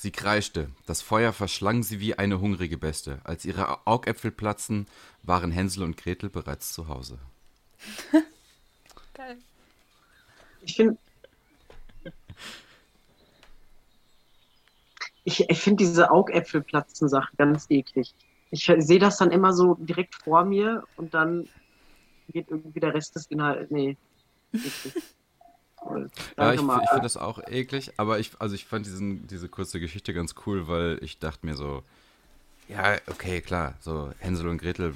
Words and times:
Sie 0.00 0.12
kreischte, 0.12 0.70
das 0.86 1.02
Feuer 1.02 1.30
verschlang 1.34 1.82
sie 1.82 2.00
wie 2.00 2.14
eine 2.14 2.40
hungrige 2.40 2.78
Beste. 2.78 3.20
Als 3.22 3.44
ihre 3.44 3.86
Augäpfel 3.86 4.30
platzten, 4.30 4.86
waren 5.22 5.50
Hänsel 5.50 5.82
und 5.82 5.98
Gretel 5.98 6.30
bereits 6.30 6.72
zu 6.72 6.88
Hause. 6.88 7.18
Geil. 9.12 9.36
Ich 10.62 10.76
finde. 10.76 10.96
Ich, 15.24 15.50
ich 15.50 15.60
finde 15.60 15.84
diese 15.84 16.10
Augäpfelplatzen-Sache 16.10 17.36
ganz 17.36 17.66
eklig. 17.68 18.14
Ich 18.50 18.72
sehe 18.78 18.98
das 18.98 19.18
dann 19.18 19.30
immer 19.30 19.52
so 19.52 19.74
direkt 19.74 20.14
vor 20.14 20.46
mir 20.46 20.82
und 20.96 21.12
dann 21.12 21.46
geht 22.30 22.48
irgendwie 22.48 22.80
der 22.80 22.94
Rest 22.94 23.16
des 23.16 23.26
Inhalts. 23.26 23.70
Nee. 23.70 23.98
eklig. 24.54 24.94
Toll. 25.82 26.10
Ja, 26.36 26.54
Danke, 26.54 26.62
ich, 26.62 26.82
ich 26.82 26.90
finde 26.90 27.02
das 27.02 27.16
auch 27.16 27.38
eklig, 27.48 27.92
aber 27.96 28.18
ich, 28.18 28.32
also 28.38 28.54
ich 28.54 28.66
fand 28.66 28.86
diesen, 28.86 29.26
diese 29.26 29.48
kurze 29.48 29.80
Geschichte 29.80 30.12
ganz 30.12 30.34
cool, 30.46 30.68
weil 30.68 30.98
ich 31.02 31.18
dachte 31.18 31.46
mir 31.46 31.56
so, 31.56 31.82
ja, 32.68 32.96
okay, 33.06 33.40
klar, 33.40 33.74
so 33.80 34.12
Hänsel 34.18 34.48
und 34.48 34.58
Gretel 34.58 34.94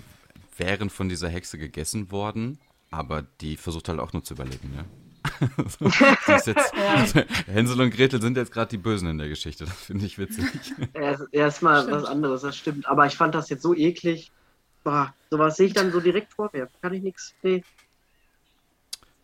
wären 0.56 0.90
von 0.90 1.08
dieser 1.08 1.28
Hexe 1.28 1.58
gegessen 1.58 2.10
worden, 2.10 2.58
aber 2.90 3.24
die 3.40 3.56
versucht 3.56 3.88
halt 3.88 3.98
auch 3.98 4.12
nur 4.12 4.22
zu 4.22 4.34
überleben, 4.34 4.72
ne? 4.74 4.84
jetzt, 6.28 7.14
Hänsel 7.46 7.80
und 7.80 7.90
Gretel 7.90 8.20
sind 8.20 8.36
jetzt 8.36 8.52
gerade 8.52 8.68
die 8.68 8.76
Bösen 8.76 9.08
in 9.08 9.18
der 9.18 9.28
Geschichte, 9.28 9.64
das 9.64 9.74
finde 9.74 10.04
ich 10.04 10.18
witzig. 10.18 10.44
Erst, 10.92 11.24
erstmal 11.32 11.82
Stimmt. 11.82 11.96
was 11.96 12.04
anderes, 12.04 12.42
das 12.42 12.56
stimmt. 12.56 12.86
Aber 12.86 13.06
ich 13.06 13.16
fand 13.16 13.34
das 13.34 13.48
jetzt 13.48 13.62
so 13.62 13.74
eklig. 13.74 14.30
Boah, 14.84 15.14
sowas 15.30 15.56
sehe 15.56 15.68
ich 15.68 15.72
dann 15.72 15.90
so 15.92 16.00
direkt 16.00 16.34
vor 16.34 16.50
mir. 16.52 16.68
Kann 16.82 16.92
ich 16.92 17.02
nichts. 17.02 17.34
Nee. 17.42 17.64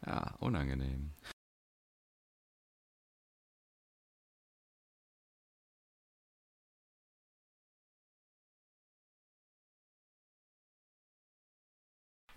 Ja, 0.07 0.35
unangenehm. 0.41 1.11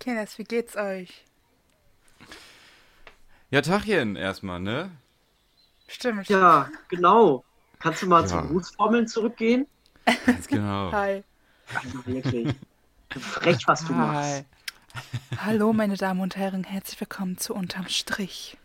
Kinders, 0.04 0.38
wie 0.38 0.44
geht's 0.44 0.76
euch? 0.76 1.23
Ja, 3.52 3.62
Tachchen 3.62 4.18
erstmal, 4.18 4.59
ne? 4.59 4.92
Stimmt. 5.88 6.28
Ja, 6.28 6.70
genau. 6.90 7.46
Kannst 7.80 8.02
du 8.02 8.08
mal 8.08 8.22
Ja. 8.24 8.28
zu 8.28 8.42
Grußformeln 8.42 9.08
zurückgehen? 9.08 9.66
Ganz 10.26 10.48
genau. 10.48 10.92
Hi. 10.92 11.24
Also 11.74 12.06
wirklich. 12.06 12.54
Frech, 13.18 13.66
was 13.66 13.86
du 13.86 13.94
machst. 13.94 14.44
Hallo, 15.38 15.72
meine 15.72 15.96
Damen 15.96 16.20
und 16.20 16.36
Herren, 16.36 16.66
herzlich 16.66 17.00
willkommen 17.00 17.38
zu 17.38 17.54
Unterm 17.54 17.88
Strich. 17.88 18.58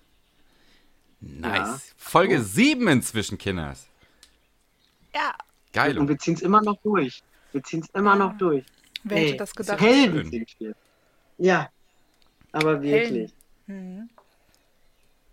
Nice. 1.20 1.52
Ja. 1.54 1.80
Folge 1.96 2.38
Oh. 2.38 2.42
7 2.42 2.88
inzwischen, 2.88 3.38
Kinders. 3.38 3.86
Ja. 5.14 5.34
Geil. 5.72 5.98
Und 5.98 6.08
wir 6.08 6.18
ziehen 6.18 6.34
es 6.34 6.42
immer 6.42 6.62
noch 6.62 6.78
durch. 6.82 7.22
Wir 7.52 7.62
ziehen 7.62 7.80
es 7.82 7.90
immer 7.90 8.16
noch 8.16 8.36
durch. 8.38 8.64
Wer 9.04 9.18
hätte 9.18 9.36
das 9.36 9.54
gedacht? 9.54 9.80
Helden 9.80 10.28
sind 10.32 10.52
wir. 10.58 10.74
Ja, 11.38 11.68
aber 12.52 12.82
wirklich. 12.82 13.32
Hm. 13.66 14.08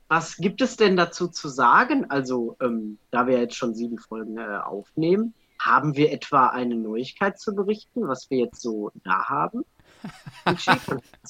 Was 0.08 0.38
gibt 0.38 0.61
es 0.61 0.78
denn 0.78 0.95
dazu 0.95 1.28
zu 1.28 1.48
sagen? 1.50 2.09
Also, 2.09 2.56
ähm, 2.61 3.00
da 3.11 3.25
wir 3.28 3.39
jetzt 3.39 3.56
schon 3.56 3.73
sieben 3.73 3.98
Folgen 3.98 4.38
äh, 4.38 4.59
aufnehmen, 4.64 5.33
haben 5.59 5.95
wir 5.95 6.11
etwa 6.11 6.48
eine 6.48 6.76
Neuigkeit 6.76 7.39
zu 7.39 7.56
berichten, 7.56 8.08
was 8.08 8.30
wir 8.30 8.38
jetzt 8.38 8.61
so 8.61 8.92
da 9.03 9.26
haben? 9.30 9.66
Kannst 10.45 10.67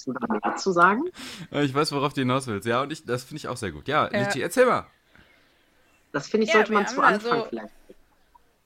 du 0.05 0.11
da 0.13 0.27
mehr 0.27 0.55
zu 0.57 0.71
sagen? 0.73 1.03
Ja, 1.51 1.61
Ich 1.61 1.73
weiß, 1.73 1.93
worauf 1.93 2.11
du 2.13 2.21
hinaus 2.21 2.47
willst. 2.47 2.67
Ja, 2.67 2.81
und 2.81 2.91
ich, 2.91 3.05
das 3.05 3.23
finde 3.23 3.37
ich 3.37 3.47
auch 3.47 3.55
sehr 3.55 3.71
gut. 3.71 3.87
Ja, 3.87 4.11
Ja. 4.11 4.25
Lichi, 4.25 4.41
erzähl 4.41 4.65
mal. 4.65 4.85
Das 6.11 6.27
finde 6.27 6.45
ich, 6.45 6.49
Ja, 6.49 6.55
sollte 6.59 6.73
man 6.73 6.87
zu 6.87 7.01
Anfang 7.01 7.39
so- 7.39 7.45
vielleicht. 7.45 7.73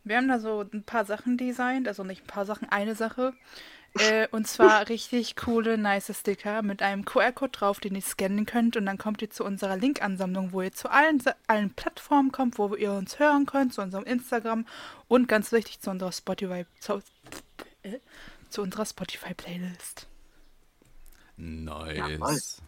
Wir 0.05 0.17
haben 0.17 0.27
da 0.27 0.39
so 0.39 0.61
ein 0.73 0.83
paar 0.83 1.05
Sachen 1.05 1.37
designt, 1.37 1.87
also 1.87 2.03
nicht 2.03 2.23
ein 2.23 2.27
paar 2.27 2.45
Sachen, 2.45 2.67
eine 2.69 2.95
Sache. 2.95 3.33
Äh, 3.95 4.27
und 4.31 4.47
zwar 4.47 4.87
richtig 4.89 5.35
coole, 5.35 5.77
nice 5.77 6.11
Sticker 6.17 6.61
mit 6.61 6.81
einem 6.81 7.05
QR-Code 7.05 7.51
drauf, 7.51 7.79
den 7.79 7.95
ihr 7.95 8.01
scannen 8.01 8.45
könnt. 8.45 8.77
Und 8.77 8.85
dann 8.85 8.97
kommt 8.97 9.21
ihr 9.21 9.29
zu 9.29 9.43
unserer 9.43 9.77
Link-Ansammlung, 9.77 10.53
wo 10.53 10.61
ihr 10.61 10.71
zu 10.71 10.91
allen, 10.91 11.21
allen 11.47 11.71
Plattformen 11.73 12.31
kommt, 12.31 12.57
wo 12.59 12.75
ihr 12.75 12.91
uns 12.93 13.19
hören 13.19 13.45
könnt, 13.45 13.73
zu 13.73 13.81
unserem 13.81 14.05
Instagram 14.05 14.65
und 15.07 15.27
ganz 15.27 15.51
wichtig 15.51 15.79
zu 15.81 15.89
unserer 15.89 16.11
Spotify, 16.11 16.65
zu, 16.79 17.01
äh, 17.83 17.99
zu 18.49 18.61
unserer 18.61 18.85
Spotify-Playlist. 18.85 20.07
Nice. 21.37 22.61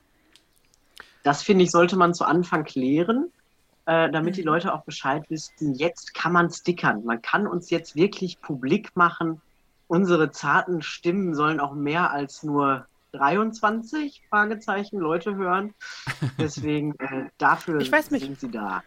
Das 1.24 1.44
finde 1.44 1.66
ich, 1.66 1.72
sollte 1.72 1.97
man 1.97 2.13
zu 2.13 2.25
Anfang 2.25 2.63
klären, 2.63 3.31
äh, 3.85 4.09
damit 4.12 4.38
die 4.38 4.41
Mhm. 4.41 4.47
Leute 4.47 4.74
auch 4.74 4.84
Bescheid 4.84 5.24
wissen. 5.29 5.75
Jetzt 5.75 6.13
kann 6.13 6.34
man 6.34 6.50
stickern. 6.51 7.03
Man 7.06 7.22
kann 7.22 7.47
uns 7.47 7.69
jetzt 7.69 7.95
wirklich 7.95 8.41
publik 8.41 8.95
machen. 8.95 9.41
Unsere 9.91 10.31
zarten 10.31 10.81
Stimmen 10.81 11.35
sollen 11.35 11.59
auch 11.59 11.74
mehr 11.74 12.12
als 12.12 12.44
nur 12.44 12.88
23 13.12 14.24
Fragezeichen 14.29 14.97
Leute 14.97 15.35
hören. 15.35 15.74
Deswegen 16.40 16.97
äh, 17.00 17.25
dafür 17.38 17.81
Ich 17.81 17.91
weiß 17.91 18.09
nicht. 18.12 18.24
sind 18.24 18.40
sie 18.40 18.50
da. 18.50 18.84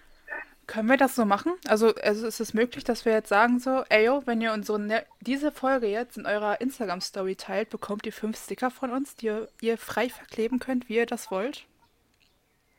Können 0.66 0.88
wir 0.88 0.96
das 0.96 1.14
so 1.14 1.26
machen? 1.26 1.52
Also, 1.68 1.94
also 1.96 2.26
ist 2.26 2.40
es 2.40 2.54
möglich, 2.54 2.84
dass 2.84 3.04
wir 3.04 3.12
jetzt 3.12 3.28
sagen 3.28 3.58
so, 3.60 3.84
ey 3.90 4.06
yo, 4.06 4.22
wenn 4.24 4.40
ihr 4.40 4.54
unsere 4.54 4.80
ne 4.80 5.04
diese 5.20 5.52
Folge 5.52 5.88
jetzt 5.88 6.16
in 6.16 6.24
eurer 6.24 6.62
Instagram-Story 6.62 7.36
teilt, 7.36 7.68
bekommt 7.68 8.06
ihr 8.06 8.12
fünf 8.14 8.42
Sticker 8.42 8.70
von 8.70 8.90
uns, 8.90 9.14
die 9.14 9.26
ihr, 9.26 9.48
ihr 9.60 9.76
frei 9.76 10.08
verkleben 10.08 10.58
könnt, 10.58 10.88
wie 10.88 10.96
ihr 10.96 11.04
das 11.04 11.30
wollt? 11.30 11.66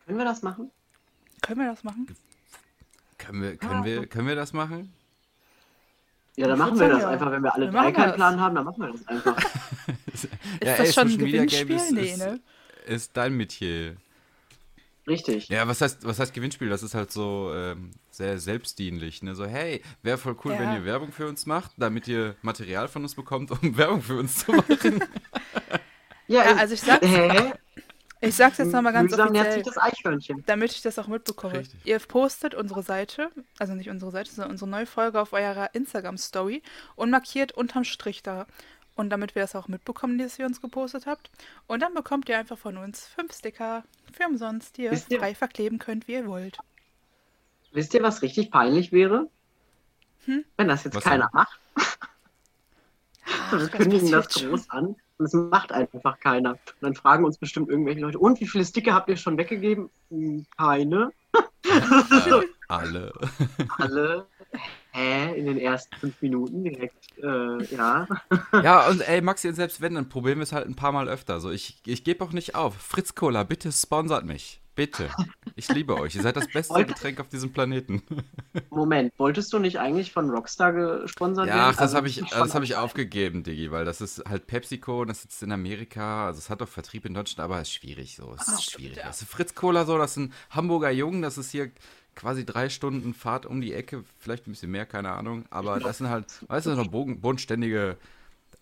Können 0.08 0.18
wir 0.18 0.26
das 0.26 0.42
machen? 0.42 0.72
Können 1.44 1.60
wir 1.60 1.68
das 1.68 1.84
machen? 1.84 2.08
Können 3.20 3.44
wir, 3.44 3.56
können, 3.56 3.84
wir, 3.86 4.08
können 4.08 4.28
wir 4.28 4.36
das 4.36 4.52
machen? 4.52 4.92
Ja, 6.38 6.48
dann 6.48 6.60
machen 6.60 6.80
wir 6.80 6.90
das 6.90 7.02
ja. 7.02 7.10
einfach. 7.10 7.32
Wenn 7.32 7.44
wir 7.44 7.54
alle 7.54 7.66
Wir 7.68 7.72
drei 7.72 7.92
keinen 7.92 8.08
das. 8.08 8.16
Plan 8.16 8.40
haben, 8.42 8.56
dann 8.56 8.66
machen 8.66 8.82
wir 8.82 8.92
das 8.92 9.08
einfach. 9.08 9.38
Ist 10.14 10.24
Ja, 10.64 10.78
das 10.78 10.80
ey, 10.88 10.94
schon 10.94 11.08
ein 11.10 11.18
Gewinnspiel? 11.18 11.76
ist- 11.76 11.92
nee, 11.92 12.02
ist- 12.12 12.18
ne? 12.18 12.40
Ist 12.88 13.16
dein 13.18 13.34
Metier. 13.36 13.96
Richtig. 15.08 15.50
Ja, 15.50 15.68
was 15.68 15.82
heißt, 15.82 16.06
was 16.06 16.20
heißt 16.20 16.34
Gewinnspiel? 16.34 16.68
Das 16.70 16.82
ist 16.82 16.96
halt 16.96 17.12
so 17.12 17.52
ähm, 17.56 17.92
sehr 18.10 18.40
selbstdienlich. 18.40 19.22
Ne? 19.22 19.36
So, 19.36 19.46
hey, 19.46 19.82
wäre 20.02 20.18
voll 20.18 20.36
cool, 20.44 20.54
Ja. 20.54 20.60
wenn 20.60 20.74
ihr 20.74 20.84
Werbung 20.86 21.12
für 21.12 21.28
uns 21.28 21.46
macht, 21.46 21.72
damit 21.78 22.08
ihr 22.08 22.36
Material 22.42 22.88
von 22.88 23.04
uns 23.04 23.14
bekommt, 23.16 23.52
um 23.52 23.60
Werbung 23.78 24.02
für 24.02 24.18
uns 24.18 24.46
zu 24.46 24.52
machen. 24.54 25.04
Ja, 26.28 26.44
Ja, 26.44 26.56
also 26.56 26.74
ich 26.74 26.82
sag's, 26.82 27.06
hä? 27.08 27.54
Ich 28.22 28.36
sag's 28.36 28.58
jetzt 28.58 28.72
nochmal 28.72 28.94
ganz 28.94 29.12
Mühsam 29.12 29.32
nährt 29.32 29.54
sich 29.54 29.62
offiziell, 29.62 29.74
das 29.76 29.84
Eichhörnchen. 29.84 30.44
damit 30.48 30.72
ich 30.72 30.82
das 30.82 30.98
auch 31.00 31.08
mitbekomme. 31.08 31.60
Richtig. 31.60 31.80
Ihr 31.86 32.00
postet 32.00 32.56
unsere 32.56 32.82
Seite, 32.84 33.30
also 33.60 33.74
nicht 33.76 33.90
unsere 33.90 34.12
Seite, 34.12 34.32
sondern 34.32 34.52
unsere 34.52 34.70
neue 34.70 34.86
Folge 34.86 35.20
auf 35.22 35.34
eurer 35.34 35.74
Instagram-Story 35.76 36.64
und 36.96 37.10
markiert 37.12 37.52
unterm 37.52 37.84
Strich 37.84 38.24
da. 38.24 38.48
Und 38.96 39.10
damit 39.10 39.36
wir 39.36 39.42
das 39.42 39.56
auch 39.56 39.68
mitbekommen, 39.68 40.18
dass 40.18 40.40
ihr 40.40 40.46
uns 40.46 40.62
gepostet 40.62 41.06
habt. 41.06 41.30
Und 41.68 41.82
dann 41.82 41.94
bekommt 41.94 42.30
ihr 42.30 42.38
einfach 42.40 42.58
von 42.58 42.78
uns 42.78 43.06
fünf 43.08 43.34
Sticker 43.36 43.84
für 44.14 44.26
umsonst, 44.26 44.78
die 44.78 44.84
ihr 44.84 44.92
Wisst 44.92 45.12
ihr- 45.12 45.20
frei 45.20 45.36
verkleben 45.36 45.80
könnt, 45.80 46.08
wie 46.08 46.14
ihr 46.14 46.28
wollt. 46.28 46.58
Wisst 47.74 47.94
ihr, 47.94 48.02
was 48.04 48.22
richtig 48.22 48.52
peinlich 48.52 48.94
wäre? 48.94 49.28
Hm? 50.24 50.46
Wenn 50.56 50.70
das 50.70 50.86
jetzt 50.86 50.96
Was 50.96 51.04
keiner 51.04 51.26
denn? 51.26 51.34
macht. 51.34 51.60
Ach, 53.28 53.52
wir 53.52 53.60
was 53.64 53.72
kündigen 53.72 54.10
das 54.12 54.28
passiert 54.28 54.42
schon? 54.44 54.50
groß 54.52 54.70
an 54.70 54.96
es 55.20 55.34
macht 55.34 55.72
einfach 55.72 56.20
keiner. 56.20 56.52
Und 56.52 56.60
dann 56.82 56.96
fragen 56.96 57.26
uns 57.26 57.38
bestimmt 57.38 57.70
irgendwelche 57.70 58.02
Leute, 58.02 58.20
und 58.20 58.40
wie 58.40 58.48
viele 58.48 58.66
Sticker 58.66 58.94
habt 58.94 59.10
ihr 59.10 59.18
schon 59.18 59.38
weggegeben? 59.38 59.90
Hm, 60.10 60.46
Keine. 60.58 61.12
äh, 61.34 62.42
alle. 62.68 63.14
Alle. 63.78 64.26
Hä? 64.92 65.38
In 65.38 65.46
den 65.46 65.58
ersten 65.58 65.96
fünf 65.98 66.22
Minuten 66.22 66.64
direkt. 66.64 67.18
Äh, 67.22 67.64
ja. 67.76 68.08
Ja, 68.64 68.88
und 68.88 69.02
ey, 69.08 69.22
Maxi, 69.22 69.52
selbst 69.54 69.82
wenn, 69.82 69.96
dann 69.96 70.10
probieren 70.10 70.38
wir 70.38 70.44
es 70.44 70.54
halt 70.54 70.68
ein 70.68 70.76
paar 70.76 70.92
Mal 70.92 71.10
öfter. 71.10 71.40
So, 71.40 71.52
ich, 71.52 71.82
ich 71.86 72.04
gebe 72.04 72.24
auch 72.24 72.32
nicht 72.32 72.56
auf. 72.56 72.76
Fritz 72.76 73.16
Cola, 73.16 73.44
bitte 73.44 73.72
sponsert 73.72 74.26
mich. 74.26 74.62
Bitte. 74.76 75.10
Ich 75.56 75.70
liebe 75.70 75.98
euch. 75.98 76.16
Ihr 76.16 76.22
seid 76.22 76.36
das 76.36 76.48
beste 76.48 76.74
Heute- 76.74 76.94
Getränk 76.94 77.20
auf 77.22 77.30
diesem 77.30 77.54
Planeten. 77.54 78.04
Moment, 78.70 79.14
wolltest 79.18 79.54
du 79.54 79.60
nicht 79.60 79.80
eigentlich 79.80 80.12
von 80.12 80.30
Rockstar 80.30 80.74
gesponsert 80.74 81.48
Ja, 81.48 81.54
werden? 81.56 81.66
ach, 81.68 81.72
das 81.74 81.82
Also 81.82 81.96
habe 81.98 82.08
ich, 82.10 82.18
das 82.30 82.54
hab 82.54 82.64
ich 82.64 82.76
aufgegeben, 82.76 83.44
Diggi, 83.44 83.72
weil 83.72 83.86
das 83.86 84.02
ist 84.02 84.24
halt 84.28 84.48
PepsiCo 84.48 85.02
und 85.02 85.08
das 85.08 85.22
sitzt 85.22 85.42
in 85.44 85.52
Amerika. 85.54 86.26
Also 86.28 86.40
es 86.40 86.50
hat 86.50 86.60
doch 86.60 86.68
Vertrieb 86.68 87.06
in 87.06 87.14
Deutschland, 87.14 87.40
aber 87.46 87.62
es 87.62 87.70
ist 87.70 87.74
schwierig 87.76 88.16
so. 88.18 88.34
Es 88.34 88.42
Ach, 88.48 88.54
ist 88.54 88.64
stimmt, 88.64 88.82
schwierig. 88.82 88.98
ja. 88.98 89.08
Weißt 89.08 89.22
du, 89.22 89.26
Fritz 89.26 89.56
Cola 89.56 89.86
so, 89.86 89.98
das 89.98 90.14
sind 90.16 90.34
Hamburger 90.50 90.92
Jungen, 90.92 91.22
das 91.22 91.38
ist 91.38 91.52
hier 91.52 91.72
quasi 92.14 92.46
drei 92.46 92.68
Stunden 92.70 93.14
Fahrt 93.14 93.46
um 93.46 93.62
die 93.62 93.74
Ecke, 93.74 94.04
vielleicht 94.20 94.48
ein 94.48 94.52
bisschen 94.52 94.72
mehr, 94.72 94.86
keine 94.86 95.12
Ahnung. 95.12 95.46
Aber 95.52 95.80
das 95.80 96.00
sind 96.00 96.10
halt, 96.10 96.26
weißt 96.50 96.66
du, 96.68 96.76
so 96.76 96.84
boden- 96.84 97.22
bodenständige. 97.22 97.98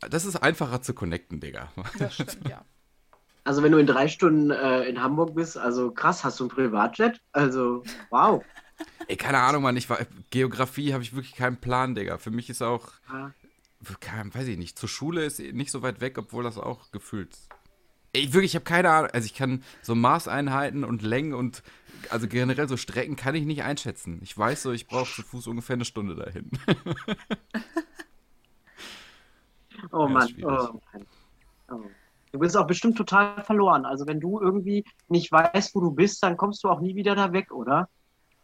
Das 0.10 0.26
ist 0.26 0.36
einfacher 0.36 0.82
zu 0.84 0.94
connecten, 0.94 1.40
Digga. 1.40 1.72
Das 1.98 2.14
stimmt, 2.14 2.38
ja. 2.48 2.64
Also 3.45 3.62
wenn 3.62 3.72
du 3.74 3.78
in 3.78 3.88
drei 3.88 4.07
Stunden 4.07 4.51
äh, 4.51 4.84
in 4.84 5.01
Hamburg 5.01 5.36
bist, 5.36 5.57
also 5.57 5.92
krass, 5.92 6.24
hast 6.24 6.40
du 6.40 6.45
ein 6.45 6.50
Privatjet? 6.50 7.19
Also, 7.34 7.84
wow. 8.10 8.44
Ey, 9.07 9.18
keine 9.18 9.40
Ahnung, 9.40 9.63
Mann, 9.63 9.75
ich 9.78 9.90
war, 9.90 10.00
Geografie 10.30 10.94
habe 10.94 11.04
ich 11.04 11.13
wirklich 11.13 11.36
keinen 11.36 11.57
Plan, 11.57 11.94
Digga. 11.95 12.18
Für 12.18 12.31
mich 12.31 12.50
ist 12.50 12.62
auch, 12.62 12.94
Ja. 13.12 13.34
kein, 14.00 14.34
weiß 14.34 14.48
ich 14.48 14.57
nicht, 14.57 14.80
zur 14.80 14.90
Schule 14.90 15.25
ist 15.25 15.40
nicht 15.40 15.72
so 15.72 15.81
weit 15.81 16.00
weg, 16.01 16.18
obwohl 16.18 16.44
das 16.44 16.57
auch 16.57 16.92
gefühlt 16.92 17.38
Ich 18.13 18.31
wirklich, 18.34 18.51
ich 18.51 18.56
habe 18.56 18.66
keine 18.66 18.90
Ahnung. 18.90 19.12
Also 19.12 19.25
ich 19.25 19.34
kann 19.36 19.63
so 19.81 19.94
Maßeinheiten 19.96 20.84
und 20.86 21.01
Längen 21.01 21.34
und 21.34 21.63
also 22.10 22.28
generell 22.28 22.68
so 22.69 22.78
Strecken 22.78 23.16
kann 23.16 23.36
ich 23.36 23.46
nicht 23.46 23.63
einschätzen. 23.63 24.19
Ich 24.24 24.38
weiß 24.38 24.63
so, 24.63 24.72
ich 24.72 24.88
brauche 24.88 25.12
zu 25.13 25.22
Fuß 25.24 25.48
ungefähr 25.48 25.75
eine 25.75 25.86
Stunde 25.86 26.16
dahin. 26.16 26.50
Oh 29.92 30.07
Ja, 30.07 30.13
Mann. 30.13 30.34
Oh 30.44 30.80
Mann. 30.94 31.07
Oh. 31.69 31.89
Du 32.34 32.40
bist 32.40 32.58
auch 32.58 32.66
bestimmt 32.66 32.98
total 32.98 33.44
verloren. 33.44 33.86
Also 33.86 34.08
wenn 34.08 34.20
du 34.20 34.42
irgendwie 34.42 34.84
nicht 35.08 35.32
weißt, 35.32 35.76
wo 35.76 35.82
du 35.82 35.92
bist, 35.92 36.24
dann 36.24 36.36
kommst 36.36 36.64
du 36.64 36.68
auch 36.68 36.82
nie 36.82 36.96
wieder 36.96 37.14
da 37.14 37.32
weg, 37.32 37.52
oder? 37.52 37.90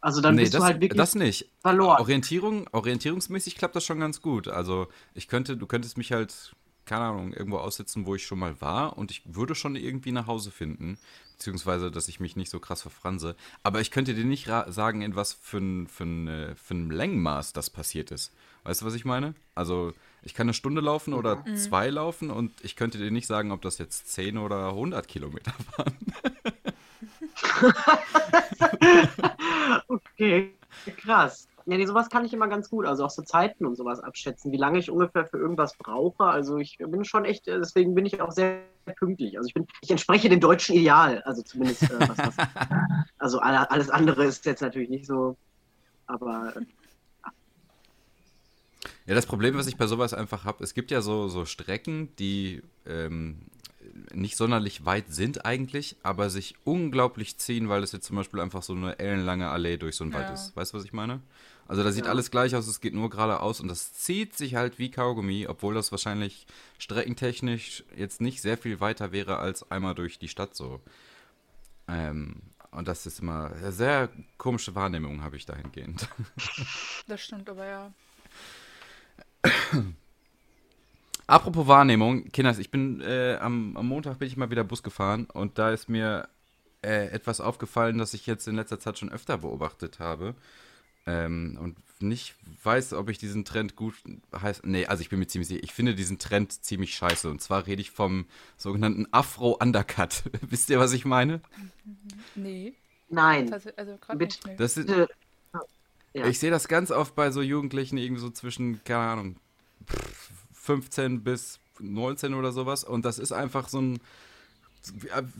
Also 0.00 0.20
dann 0.20 0.36
nee, 0.36 0.42
bist 0.42 0.54
das, 0.54 0.60
du 0.60 0.64
halt 0.64 0.80
wirklich 0.80 0.96
das 0.96 1.16
nicht. 1.16 1.50
verloren. 1.60 2.00
Orientierung, 2.00 2.68
orientierungsmäßig 2.70 3.56
klappt 3.56 3.74
das 3.74 3.84
schon 3.84 3.98
ganz 3.98 4.22
gut. 4.22 4.46
Also 4.46 4.86
ich 5.12 5.26
könnte, 5.26 5.56
du 5.56 5.66
könntest 5.66 5.98
mich 5.98 6.12
halt, 6.12 6.54
keine 6.84 7.02
Ahnung, 7.06 7.32
irgendwo 7.32 7.58
aussetzen, 7.58 8.06
wo 8.06 8.14
ich 8.14 8.24
schon 8.24 8.38
mal 8.38 8.60
war 8.60 8.96
und 8.96 9.10
ich 9.10 9.22
würde 9.26 9.56
schon 9.56 9.74
irgendwie 9.74 10.12
nach 10.12 10.28
Hause 10.28 10.52
finden. 10.52 10.96
Beziehungsweise, 11.32 11.90
dass 11.90 12.06
ich 12.06 12.20
mich 12.20 12.36
nicht 12.36 12.50
so 12.50 12.60
krass 12.60 12.82
verfranse. 12.82 13.34
Aber 13.64 13.80
ich 13.80 13.90
könnte 13.90 14.14
dir 14.14 14.24
nicht 14.24 14.48
sagen, 14.68 15.02
in 15.02 15.16
was 15.16 15.32
für 15.32 15.58
ein, 15.58 15.88
für, 15.88 16.04
ein, 16.04 16.28
äh, 16.28 16.54
für 16.54 16.74
ein 16.74 16.90
Längenmaß 16.90 17.54
das 17.54 17.70
passiert 17.70 18.12
ist. 18.12 18.32
Weißt 18.62 18.82
du, 18.82 18.86
was 18.86 18.94
ich 18.94 19.04
meine? 19.04 19.34
Also, 19.56 19.92
ich 20.22 20.34
kann 20.34 20.44
eine 20.46 20.54
Stunde 20.54 20.80
laufen 20.80 21.14
oder 21.14 21.44
zwei 21.56 21.88
laufen 21.90 22.30
und 22.30 22.52
ich 22.62 22.76
könnte 22.76 22.98
dir 22.98 23.10
nicht 23.10 23.26
sagen, 23.26 23.52
ob 23.52 23.62
das 23.62 23.78
jetzt 23.78 24.12
10 24.12 24.38
oder 24.38 24.68
100 24.68 25.06
Kilometer 25.08 25.52
waren. 25.76 25.96
Okay, 29.88 30.54
krass. 30.96 31.46
Ja, 31.66 31.76
nee, 31.76 31.86
sowas 31.86 32.08
kann 32.08 32.24
ich 32.24 32.32
immer 32.32 32.48
ganz 32.48 32.70
gut. 32.70 32.86
Also 32.86 33.04
auch 33.04 33.10
so 33.10 33.22
Zeiten 33.22 33.66
und 33.66 33.76
sowas 33.76 34.00
abschätzen, 34.00 34.50
wie 34.50 34.56
lange 34.56 34.78
ich 34.78 34.90
ungefähr 34.90 35.26
für 35.26 35.36
irgendwas 35.38 35.76
brauche. 35.76 36.24
Also 36.24 36.56
ich 36.56 36.78
bin 36.78 37.04
schon 37.04 37.24
echt, 37.24 37.46
äh, 37.48 37.58
deswegen 37.58 37.94
bin 37.94 38.06
ich 38.06 38.20
auch 38.20 38.32
sehr 38.32 38.62
pünktlich. 38.96 39.36
Also 39.36 39.46
ich 39.48 39.54
bin, 39.54 39.66
ich 39.82 39.90
entspreche 39.90 40.28
dem 40.28 40.40
deutschen 40.40 40.74
Ideal. 40.74 41.22
Also 41.22 41.42
zumindest 41.42 41.82
äh, 41.84 42.08
was 42.08 42.16
das. 42.16 42.34
Also 43.18 43.38
alle- 43.40 43.70
alles 43.70 43.90
andere 43.90 44.24
ist 44.24 44.46
jetzt 44.46 44.62
natürlich 44.62 44.88
nicht 44.88 45.04
so. 45.06 45.36
Aber 46.06 46.56
äh, 46.56 46.60
Ja, 49.10 49.16
das 49.16 49.26
Problem, 49.26 49.56
was 49.56 49.66
ich 49.66 49.76
bei 49.76 49.88
sowas 49.88 50.14
einfach 50.14 50.44
habe, 50.44 50.62
es 50.62 50.72
gibt 50.72 50.92
ja 50.92 51.02
so, 51.02 51.26
so 51.26 51.44
Strecken, 51.44 52.14
die 52.20 52.62
ähm, 52.86 53.40
nicht 54.14 54.36
sonderlich 54.36 54.84
weit 54.84 55.06
sind 55.12 55.44
eigentlich, 55.44 55.96
aber 56.04 56.30
sich 56.30 56.54
unglaublich 56.62 57.36
ziehen, 57.36 57.68
weil 57.68 57.82
es 57.82 57.90
jetzt 57.90 58.06
zum 58.06 58.14
Beispiel 58.14 58.38
einfach 58.38 58.62
so 58.62 58.72
eine 58.72 59.00
ellenlange 59.00 59.48
Allee 59.48 59.78
durch 59.78 59.96
so 59.96 60.04
einen 60.04 60.12
Wald 60.12 60.28
Ja. 60.28 60.34
ist. 60.34 60.54
Weißt 60.54 60.72
du, 60.72 60.78
was 60.78 60.84
ich 60.84 60.92
meine? 60.92 61.20
Also 61.66 61.82
da 61.82 61.90
sieht 61.90 62.04
Ja. 62.04 62.10
alles 62.12 62.30
gleich 62.30 62.54
aus, 62.54 62.68
es 62.68 62.80
geht 62.80 62.94
nur 62.94 63.10
geradeaus 63.10 63.58
und 63.60 63.66
das 63.66 63.92
zieht 63.94 64.36
sich 64.36 64.54
halt 64.54 64.78
wie 64.78 64.92
Kaugummi, 64.92 65.48
obwohl 65.48 65.74
das 65.74 65.90
wahrscheinlich 65.90 66.46
streckentechnisch 66.78 67.82
jetzt 67.96 68.20
nicht 68.20 68.40
sehr 68.40 68.58
viel 68.58 68.78
weiter 68.78 69.10
wäre 69.10 69.38
als 69.38 69.68
einmal 69.72 69.96
durch 69.96 70.20
die 70.20 70.28
Stadt 70.28 70.54
so. 70.54 70.80
Ähm, 71.88 72.36
und 72.70 72.86
das 72.86 73.06
ist 73.06 73.18
immer 73.18 73.50
eine 73.52 73.72
sehr 73.72 74.08
komische 74.38 74.76
Wahrnehmung 74.76 75.22
habe 75.22 75.36
ich 75.36 75.46
dahingehend. 75.46 76.08
Das 77.08 77.20
stimmt 77.20 77.48
aber 77.50 77.66
ja. 77.66 77.92
Apropos 81.26 81.66
Wahrnehmung, 81.66 82.24
Kinders, 82.32 82.58
ich 82.58 82.70
bin 82.70 83.00
äh, 83.00 83.36
am, 83.40 83.76
am 83.76 83.86
Montag 83.86 84.18
bin 84.18 84.28
ich 84.28 84.36
mal 84.36 84.50
wieder 84.50 84.64
Bus 84.64 84.82
gefahren 84.82 85.26
und 85.26 85.58
da 85.58 85.70
ist 85.70 85.88
mir 85.88 86.28
äh, 86.82 87.06
etwas 87.08 87.40
aufgefallen, 87.40 87.98
das 87.98 88.14
ich 88.14 88.26
jetzt 88.26 88.48
in 88.48 88.56
letzter 88.56 88.80
Zeit 88.80 88.98
schon 88.98 89.12
öfter 89.12 89.38
beobachtet 89.38 90.00
habe. 90.00 90.34
Ähm, 91.06 91.58
und 91.60 91.76
nicht 92.02 92.34
weiß, 92.62 92.94
ob 92.94 93.08
ich 93.08 93.18
diesen 93.18 93.44
Trend 93.44 93.76
gut 93.76 93.94
heißt. 94.34 94.64
Nee, 94.66 94.86
also 94.86 95.02
ich 95.02 95.08
bin 95.08 95.18
mir 95.18 95.26
ziemlich 95.26 95.48
sicher, 95.48 95.62
ich 95.62 95.72
finde 95.72 95.94
diesen 95.94 96.18
Trend 96.18 96.52
ziemlich 96.64 96.94
scheiße. 96.94 97.28
Und 97.28 97.40
zwar 97.40 97.66
rede 97.66 97.80
ich 97.82 97.90
vom 97.90 98.26
sogenannten 98.56 99.06
Afro-Undercut. 99.10 100.24
Wisst 100.42 100.70
ihr, 100.70 100.78
was 100.78 100.92
ich 100.92 101.04
meine? 101.04 101.40
Nee. 102.34 102.74
nein. 103.08 103.52
Also, 103.52 103.70
also. 103.76 103.98
Das 104.56 104.76
ist, 104.76 104.86
Bitte. 104.86 105.08
Ja. 106.12 106.26
Ich 106.26 106.38
sehe 106.38 106.50
das 106.50 106.66
ganz 106.68 106.90
oft 106.90 107.14
bei 107.14 107.30
so 107.30 107.40
Jugendlichen, 107.40 107.96
irgendwie 107.96 108.20
so 108.20 108.30
zwischen, 108.30 108.82
keine 108.84 109.04
Ahnung, 109.04 109.36
15 110.54 111.22
bis 111.22 111.60
19 111.78 112.34
oder 112.34 112.52
sowas. 112.52 112.84
Und 112.84 113.04
das 113.04 113.18
ist 113.18 113.32
einfach 113.32 113.68
so 113.68 113.80
ein, 113.80 114.00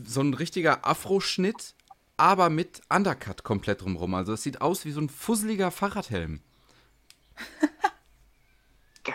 so 0.05 0.21
ein 0.21 0.35
richtiger 0.35 0.87
Afro-Schnitt, 0.87 1.75
aber 2.17 2.51
mit 2.51 2.83
Undercut 2.89 3.43
komplett 3.43 3.83
drumrum. 3.83 4.15
Also 4.15 4.33
es 4.33 4.43
sieht 4.43 4.61
aus 4.61 4.85
wie 4.85 4.93
so 4.93 5.01
ein 5.01 5.09
fusseliger 5.09 5.71
Fahrradhelm. 5.71 6.41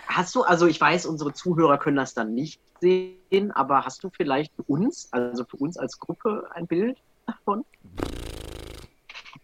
Hast 0.07 0.33
du, 0.35 0.43
also 0.43 0.65
ich 0.65 0.81
weiß, 0.81 1.05
unsere 1.05 1.33
Zuhörer 1.33 1.77
können 1.77 1.97
das 1.97 2.13
dann 2.13 2.33
nicht 2.33 2.59
sehen, 2.81 3.51
aber 3.51 3.85
hast 3.85 4.03
du 4.03 4.09
vielleicht 4.09 4.53
für 4.55 4.63
uns, 4.63 5.07
also 5.11 5.45
für 5.45 5.57
uns 5.57 5.77
als 5.77 5.99
Gruppe, 5.99 6.49
ein 6.53 6.67
Bild 6.67 6.97
davon? 7.27 7.63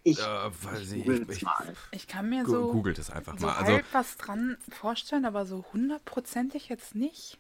Ich 0.04 0.20
Äh, 0.20 0.24
weiß 0.64 0.92
ich, 0.94 1.06
ich, 1.30 1.42
mal. 1.44 1.76
Ich 1.92 2.08
kann 2.08 2.30
mir 2.30 2.46
so, 2.46 2.72
googelt 2.72 2.98
es 3.00 3.10
einfach 3.10 3.38
so 3.38 3.46
mal. 3.46 3.56
Also, 3.58 3.80
was 3.92 4.18
dran 4.18 4.58
vorstellen, 4.70 5.26
aber 5.26 5.46
so 5.46 5.66
hundertprozentig 5.74 6.70
jetzt 6.70 6.96
nicht. 6.96 7.38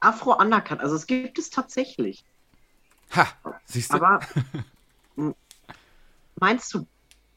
Afro 0.00 0.36
Undercut, 0.38 0.80
also 0.80 0.94
es 0.94 1.06
gibt 1.06 1.38
es 1.38 1.48
tatsächlich. 1.50 2.24
ha, 3.10 3.26
siehst 3.64 3.92
du? 3.92 3.96
Aber 3.96 4.20
meinst 6.40 6.74
du 6.74 6.86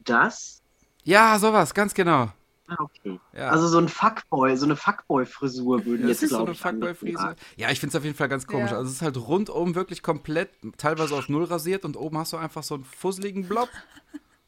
das? 0.00 0.62
ja, 1.04 1.38
sowas, 1.38 1.74
ganz 1.74 1.94
genau. 1.94 2.32
Ah, 2.68 2.76
okay. 2.78 3.20
Ja. 3.34 3.50
Also 3.50 3.68
so 3.68 3.78
ein 3.78 3.88
Fuckboy, 3.88 4.56
so 4.56 4.64
eine 4.64 4.76
Fuckboy-Frisur 4.76 5.84
würden 5.84 6.08
Das 6.08 6.20
jetzt, 6.22 6.30
so 6.30 6.36
glaube 6.36 6.50
eine 6.50 6.52
ich, 6.52 6.64
andere 6.64 6.94
Fuckboy-Frise. 6.94 7.22
sagen. 7.22 7.36
Ja, 7.56 7.70
ich 7.70 7.80
finde 7.80 7.90
es 7.90 7.96
auf 7.96 8.04
jeden 8.04 8.16
Fall 8.16 8.28
ganz 8.28 8.46
komisch. 8.46 8.70
Ja. 8.70 8.78
Also 8.78 8.88
es 8.88 8.96
ist 8.96 9.02
halt 9.02 9.16
rundum 9.16 9.74
wirklich 9.74 10.02
komplett, 10.02 10.50
teilweise 10.78 11.14
auf 11.14 11.28
Null 11.28 11.44
rasiert 11.44 11.84
und 11.84 11.96
oben 11.96 12.16
hast 12.18 12.32
du 12.32 12.36
einfach 12.38 12.62
so 12.62 12.74
einen 12.76 12.84
fusseligen 12.84 13.46
Blob. 13.48 13.68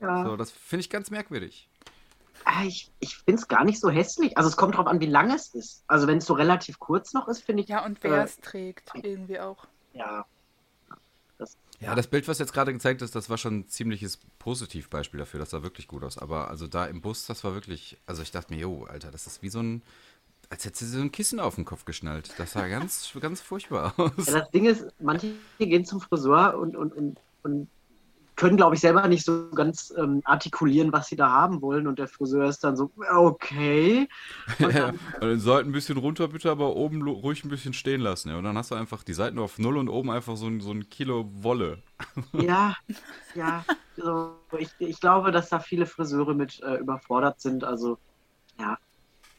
Ja. 0.01 0.25
So, 0.25 0.37
das 0.37 0.51
finde 0.51 0.81
ich 0.81 0.91
ganz 0.91 1.11
merkwürdig. 1.11 1.69
Ah, 2.45 2.65
ich 2.65 2.91
ich 3.01 3.17
finde 3.17 3.41
es 3.41 3.49
gar 3.49 3.65
nicht 3.65 3.81
so 3.81 3.91
hässlich. 3.91 4.37
Also 4.37 4.49
es 4.49 4.57
kommt 4.57 4.77
drauf 4.77 4.87
an, 4.87 5.01
wie 5.01 5.07
lang 5.07 5.31
es 5.33 5.49
ist. 5.55 5.83
Also 5.87 6.07
wenn 6.07 6.19
es 6.19 6.27
so 6.27 6.35
relativ 6.35 6.79
kurz 6.79 7.13
noch 7.13 7.29
ist, 7.29 7.43
finde 7.43 7.63
ich, 7.63 7.69
Ja, 7.69 7.85
und 7.85 8.03
wer 8.03 8.21
Äh, 8.21 8.25
es 8.25 8.39
trägt, 8.41 8.93
irgendwie 9.03 9.41
auch. 9.41 9.67
ja. 9.95 10.25
Ja, 11.81 11.95
das 11.95 12.07
Bild, 12.07 12.27
was 12.27 12.39
jetzt 12.39 12.53
gerade 12.53 12.73
gezeigt 12.73 13.03
ist, 13.03 13.15
das 13.15 13.29
war 13.29 13.37
schon 13.37 13.59
ein 13.59 13.69
ziemliches 13.69 14.19
Positivbeispiel 14.39 15.21
dafür. 15.21 15.41
Das 15.41 15.51
sah 15.51 15.63
wirklich 15.63 15.89
gut 15.89 16.05
aus. 16.05 16.19
Aber 16.19 16.49
also 16.49 16.67
da 16.67 16.87
im 16.87 17.01
Bus, 17.01 17.27
das 17.27 17.45
war 17.45 17.55
wirklich, 17.55 17.99
also 18.07 18.23
ich 18.23 18.31
dachte 18.31 18.53
mir, 18.53 18.61
jo, 18.61 18.85
Alter, 18.85 19.11
das 19.11 19.27
ist 19.27 19.43
wie 19.43 19.51
so 19.51 19.61
ein, 19.61 19.83
als 20.49 20.65
hätte 20.65 20.79
sie 20.79 20.87
so 20.87 21.01
ein 21.01 21.13
Kissen 21.13 21.39
auf 21.39 21.57
den 21.57 21.65
Kopf 21.65 21.85
geschnallt. 21.85 22.33
Das 22.39 22.53
sah 22.53 22.67
ganz, 22.69 23.13
ganz 23.21 23.41
furchtbar 23.41 23.95
aus. 23.99 24.27
Ja, 24.27 24.41
das 24.41 24.51
Ding 24.51 24.65
ist, 24.65 24.87
manche 25.01 25.35
gehen 25.59 25.85
zum 25.85 26.01
Friseur 26.01 26.59
und, 26.59 26.77
und, 26.77 26.95
und, 26.95 27.19
und 27.43 27.69
können, 28.37 28.59
glaube 28.59 28.75
ich, 28.75 28.83
selber 28.83 29.09
nicht 29.09 29.25
so 29.25 29.51
ganz 29.51 29.93
ähm, 29.97 30.21
artikulieren, 30.25 30.93
was 30.93 31.09
sie 31.09 31.17
da 31.17 31.31
haben 31.31 31.63
wollen. 31.63 31.87
Und 31.87 31.99
der 31.99 32.07
Friseur 32.07 32.49
ist 32.49 32.63
dann 32.63 32.77
so, 32.77 32.91
okay. 33.11 34.09
Und 34.59 34.75
dann, 34.75 34.99
und 35.21 35.29
den 35.29 35.41
Seiten 35.41 35.71
ein 35.71 35.73
bisschen 35.73 35.97
runter 35.97 36.29
bitte, 36.29 36.51
aber 36.51 36.77
oben 36.77 37.03
ruhig 37.03 37.45
ein 37.45 37.49
bisschen 37.49 37.73
stehen 37.73 38.01
lassen. 38.01 38.29
Ja. 38.29 38.37
Und 38.37 38.45
dann 38.45 38.57
hast 38.57 38.71
du 38.71 38.75
einfach 38.75 39.03
die 39.03 39.15
Seiten 39.15 39.39
auf 39.39 39.59
Null 39.59 39.79
und 39.79 39.89
oben 39.89 40.11
einfach 40.11 40.37
so 40.37 40.47
ein, 40.47 40.61
so 40.61 40.71
ein 40.71 40.89
Kilo 40.91 41.29
Wolle. 41.33 41.83
ja, 42.33 42.75
ja. 43.35 43.65
So, 43.97 44.37
ich, 44.59 44.69
ich 44.79 45.01
glaube, 45.01 45.33
dass 45.33 45.49
da 45.49 45.59
viele 45.59 45.87
Friseure 45.87 46.35
mit 46.35 46.63
äh, 46.63 46.77
überfordert 46.77 47.41
sind. 47.41 47.65
Also, 47.65 47.99
ja, 48.61 48.77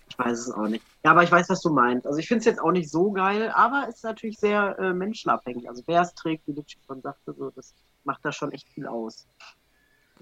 ich 0.10 0.18
weiß 0.18 0.40
es 0.40 0.52
auch 0.52 0.68
nicht. 0.68 0.84
Ja, 1.04 1.12
aber 1.12 1.24
ich 1.24 1.32
weiß, 1.32 1.50
was 1.50 1.62
du 1.62 1.70
meinst. 1.70 2.08
Also 2.08 2.18
ich 2.18 2.28
finde 2.28 2.40
es 2.40 2.46
jetzt 2.46 2.60
auch 2.60 2.72
nicht 2.72 2.90
so 2.90 3.12
geil, 3.12 3.52
aber 3.56 3.86
es 3.88 3.98
ist 3.98 4.04
natürlich 4.04 4.40
sehr 4.40 4.78
äh, 4.80 4.94
menschenabhängig. 4.94 5.70
Also 5.70 5.84
wer 5.86 6.02
es 6.02 6.16
trägt, 6.16 6.48
wie 6.48 6.54
Lucci 6.54 6.78
schon 6.86 7.02
sagte, 7.02 7.34
so, 7.38 7.52
das 7.52 7.74
macht 8.08 8.26
da 8.26 8.32
schon 8.32 8.52
echt 8.52 8.68
viel 8.70 8.88
aus. 8.88 9.28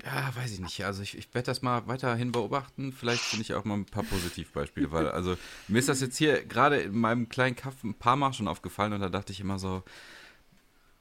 Ja, 0.04 0.36
weiß 0.36 0.52
ich 0.52 0.60
nicht. 0.60 0.84
Also 0.84 1.02
ich, 1.02 1.18
ich 1.18 1.34
werde 1.34 1.46
das 1.46 1.62
mal 1.62 1.88
weiterhin 1.88 2.34
beobachten. 2.34 2.92
Vielleicht 2.92 3.22
finde 3.22 3.44
ich 3.44 3.54
auch 3.54 3.64
mal 3.64 3.76
ein 3.76 3.86
paar 3.86 4.04
Positivbeispiele, 4.04 4.92
weil 4.92 5.08
also 5.08 5.38
mir 5.70 5.80
ist 5.80 5.88
das 5.88 6.02
jetzt 6.02 6.18
hier 6.18 6.44
gerade 6.44 6.82
in 6.82 7.00
meinem 7.00 7.30
kleinen 7.30 7.56
Kaff 7.56 7.84
ein 7.84 7.94
paar 7.94 8.18
Mal 8.18 8.34
schon 8.34 8.50
aufgefallen 8.50 8.92
und 8.92 9.00
da 9.00 9.10
dachte 9.10 9.32
ich 9.32 9.40
immer 9.40 9.58
so, 9.58 9.84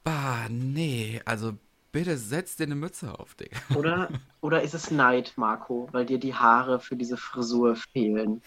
bah, 0.03 0.47
nee, 0.49 1.21
also 1.25 1.57
bitte 1.91 2.17
setz 2.17 2.55
dir 2.55 2.65
eine 2.65 2.75
Mütze 2.75 3.19
auf, 3.19 3.35
Digga. 3.35 3.57
Oder, 3.75 4.09
oder 4.41 4.61
ist 4.61 4.73
es 4.73 4.91
Neid, 4.91 5.33
Marco, 5.35 5.89
weil 5.91 6.05
dir 6.05 6.19
die 6.19 6.33
Haare 6.33 6.79
für 6.79 6.95
diese 6.95 7.17
Frisur 7.17 7.75
fehlen? 7.75 8.41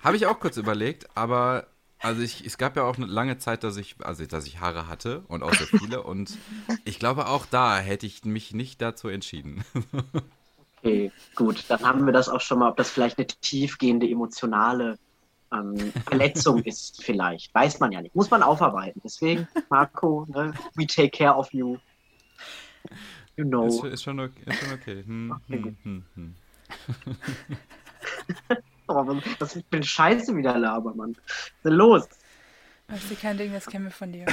Habe 0.00 0.16
ich 0.16 0.26
auch 0.26 0.38
kurz 0.38 0.56
überlegt, 0.56 1.08
aber 1.16 1.66
also 2.00 2.22
ich, 2.22 2.44
es 2.44 2.58
gab 2.58 2.76
ja 2.76 2.84
auch 2.84 2.96
eine 2.96 3.06
lange 3.06 3.38
Zeit, 3.38 3.64
dass 3.64 3.76
ich, 3.76 3.96
also 4.02 4.24
dass 4.26 4.46
ich 4.46 4.60
Haare 4.60 4.88
hatte 4.88 5.24
und 5.28 5.42
auch 5.42 5.54
sehr 5.54 5.66
viele 5.66 6.02
und 6.02 6.36
ich 6.84 6.98
glaube 6.98 7.26
auch 7.26 7.46
da 7.46 7.78
hätte 7.78 8.06
ich 8.06 8.24
mich 8.24 8.52
nicht 8.54 8.80
dazu 8.80 9.08
entschieden. 9.08 9.64
Okay, 10.80 11.10
gut, 11.34 11.64
dann 11.68 11.80
haben 11.80 12.06
wir 12.06 12.12
das 12.12 12.28
auch 12.28 12.40
schon 12.40 12.60
mal, 12.60 12.70
ob 12.70 12.76
das 12.76 12.90
vielleicht 12.90 13.18
eine 13.18 13.26
tiefgehende 13.26 14.08
emotionale 14.08 14.96
ähm, 15.52 15.92
Verletzung 16.06 16.62
ist, 16.64 17.02
vielleicht. 17.02 17.52
Weiß 17.54 17.80
man 17.80 17.90
ja 17.92 18.00
nicht. 18.00 18.14
Muss 18.14 18.30
man 18.30 18.42
aufarbeiten. 18.42 19.00
Deswegen, 19.02 19.48
Marco, 19.70 20.24
ne, 20.28 20.52
we 20.76 20.86
take 20.86 21.10
care 21.10 21.34
of 21.34 21.52
you. 21.52 21.78
You 23.36 23.44
Ist, 23.44 23.80
know. 23.80 23.86
ist, 23.86 24.02
schon 24.02 24.20
okay, 24.20 24.42
ist 24.46 24.58
schon 24.60 24.72
okay. 24.72 25.02
Hm, 25.04 25.40
hm, 25.48 25.76
hm, 25.82 26.04
hm. 26.14 26.34
Oh, 28.88 29.06
was 29.06 29.22
was 29.38 29.52
für 29.52 29.62
eine 29.70 29.82
Scheiße 29.82 30.34
wieder 30.36 30.58
laber, 30.58 30.94
Mann. 30.94 31.14
Was 31.14 31.36
ist 31.36 31.64
denn 31.64 31.72
los? 31.74 32.08
Das 32.88 33.10
ist 33.10 33.20
kein 33.20 33.36
Ding, 33.36 33.52
das 33.52 33.66
kennen 33.66 33.84
wir 33.84 33.92
von 33.92 34.12
dir. 34.12 34.26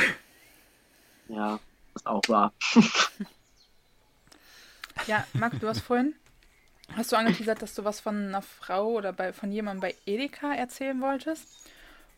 Ja, 1.27 1.59
das 1.93 2.05
auch 2.05 2.21
wahr. 2.27 2.53
Ja, 5.07 5.27
Marc, 5.33 5.59
du 5.59 5.67
hast 5.67 5.81
vorhin, 5.81 6.15
hast 6.95 7.11
du 7.11 7.15
angeteasert, 7.15 7.61
dass 7.61 7.75
du 7.75 7.83
was 7.83 7.99
von 7.99 8.29
einer 8.29 8.41
Frau 8.41 8.87
oder 8.93 9.13
bei, 9.13 9.33
von 9.33 9.51
jemandem 9.51 9.81
bei 9.81 9.95
Edeka 10.05 10.53
erzählen 10.53 10.99
wolltest. 11.01 11.47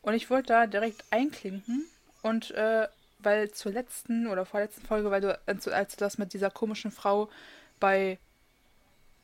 Und 0.02 0.14
ich 0.14 0.30
wollte 0.30 0.54
da 0.54 0.68
direkt 0.68 1.04
einklinken 1.10 1.86
und 2.22 2.52
äh, 2.52 2.88
weil 3.20 3.52
zur 3.52 3.74
letzten 3.74 4.28
oder 4.28 4.46
vorletzten 4.46 4.86
Folge, 4.86 5.12
weil 5.12 5.22
du, 5.22 5.38
als 5.48 5.64
du 5.66 6.00
das 6.00 6.18
mit 6.18 6.34
dieser 6.34 6.50
komischen 6.50 6.92
Frau 6.92 7.30
bei 7.80 8.20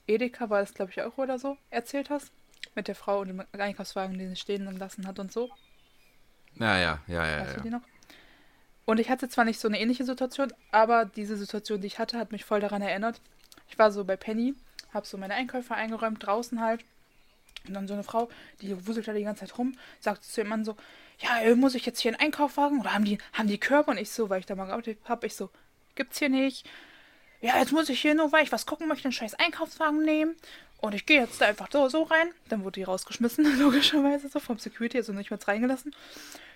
Edeka, 0.07 0.49
war 0.49 0.59
das 0.59 0.73
glaube 0.73 0.91
ich 0.91 1.01
auch 1.01 1.17
oder 1.17 1.39
so, 1.39 1.55
erzählt 1.69 2.09
hast, 2.09 2.31
mit 2.75 2.87
der 2.87 2.95
Frau 2.95 3.19
und 3.19 3.27
dem 3.27 3.43
Einkaufswagen, 3.51 4.17
den 4.17 4.29
sie 4.29 4.35
stehen 4.35 4.65
lassen 4.77 5.07
hat 5.07 5.19
und 5.19 5.31
so. 5.31 5.49
Ja, 6.59 6.77
ja, 6.77 6.99
ja, 7.07 7.25
ja. 7.25 7.41
Weißt 7.41 7.53
du 7.53 7.57
ja. 7.57 7.63
die 7.63 7.69
noch? 7.69 7.81
Und 8.85 8.99
ich 8.99 9.09
hatte 9.09 9.29
zwar 9.29 9.45
nicht 9.45 9.59
so 9.59 9.67
eine 9.67 9.79
ähnliche 9.79 10.03
Situation, 10.03 10.51
aber 10.71 11.05
diese 11.05 11.37
Situation, 11.37 11.81
die 11.81 11.87
ich 11.87 11.99
hatte, 11.99 12.17
hat 12.17 12.31
mich 12.31 12.43
voll 12.43 12.59
daran 12.59 12.81
erinnert. 12.81 13.21
Ich 13.69 13.79
war 13.79 13.91
so 13.91 14.03
bei 14.03 14.17
Penny, 14.17 14.55
hab 14.93 15.05
so 15.05 15.17
meine 15.17 15.35
Einkäufe 15.35 15.73
eingeräumt, 15.73 16.25
draußen 16.25 16.59
halt. 16.61 16.83
Und 17.65 17.73
dann 17.73 17.87
so 17.87 17.93
eine 17.93 18.03
Frau, 18.03 18.29
die 18.61 18.85
wuselt 18.87 19.07
da 19.07 19.13
die 19.13 19.23
ganze 19.23 19.45
Zeit 19.45 19.57
rum, 19.57 19.77
sagt 20.01 20.23
zu 20.23 20.41
dem 20.41 20.49
Mann 20.49 20.65
so, 20.65 20.75
ja, 21.19 21.39
äh, 21.39 21.55
muss 21.55 21.75
ich 21.75 21.85
jetzt 21.85 22.01
hier 22.01 22.11
einen 22.11 22.19
Einkaufswagen? 22.19 22.81
Oder 22.81 22.93
haben 22.93 23.05
die, 23.05 23.19
haben 23.31 23.47
die 23.47 23.57
Körper? 23.57 23.91
Und 23.91 23.97
ich 23.97 24.11
so, 24.11 24.29
weil 24.29 24.41
ich 24.41 24.45
da 24.45 24.55
mal 24.55 24.65
gearbeitet 24.65 24.99
habe, 25.05 25.25
ich 25.27 25.35
so, 25.35 25.49
gibt's 25.95 26.19
hier 26.19 26.29
nicht. 26.29 26.69
Ja, 27.39 27.57
jetzt 27.59 27.71
muss 27.71 27.89
ich 27.89 28.01
hier 28.01 28.15
nur, 28.15 28.31
weil 28.33 28.43
ich 28.43 28.51
was 28.51 28.65
gucken 28.65 28.87
möchte, 28.87 29.05
einen 29.05 29.13
scheiß 29.13 29.35
Einkaufswagen 29.35 30.03
nehmen. 30.03 30.35
Und 30.83 30.93
ich 30.93 31.05
gehe 31.05 31.21
jetzt 31.21 31.39
da 31.39 31.45
einfach 31.45 31.69
so, 31.71 31.87
so 31.87 32.03
rein. 32.03 32.27
Dann 32.49 32.65
wurde 32.65 32.81
die 32.81 32.83
rausgeschmissen, 32.83 33.57
logischerweise 33.59 34.27
so 34.27 34.41
vom 34.41 34.59
Security, 34.59 34.97
also 34.97 35.13
nicht 35.13 35.31
mehr 35.31 35.39
reingelassen. 35.41 35.95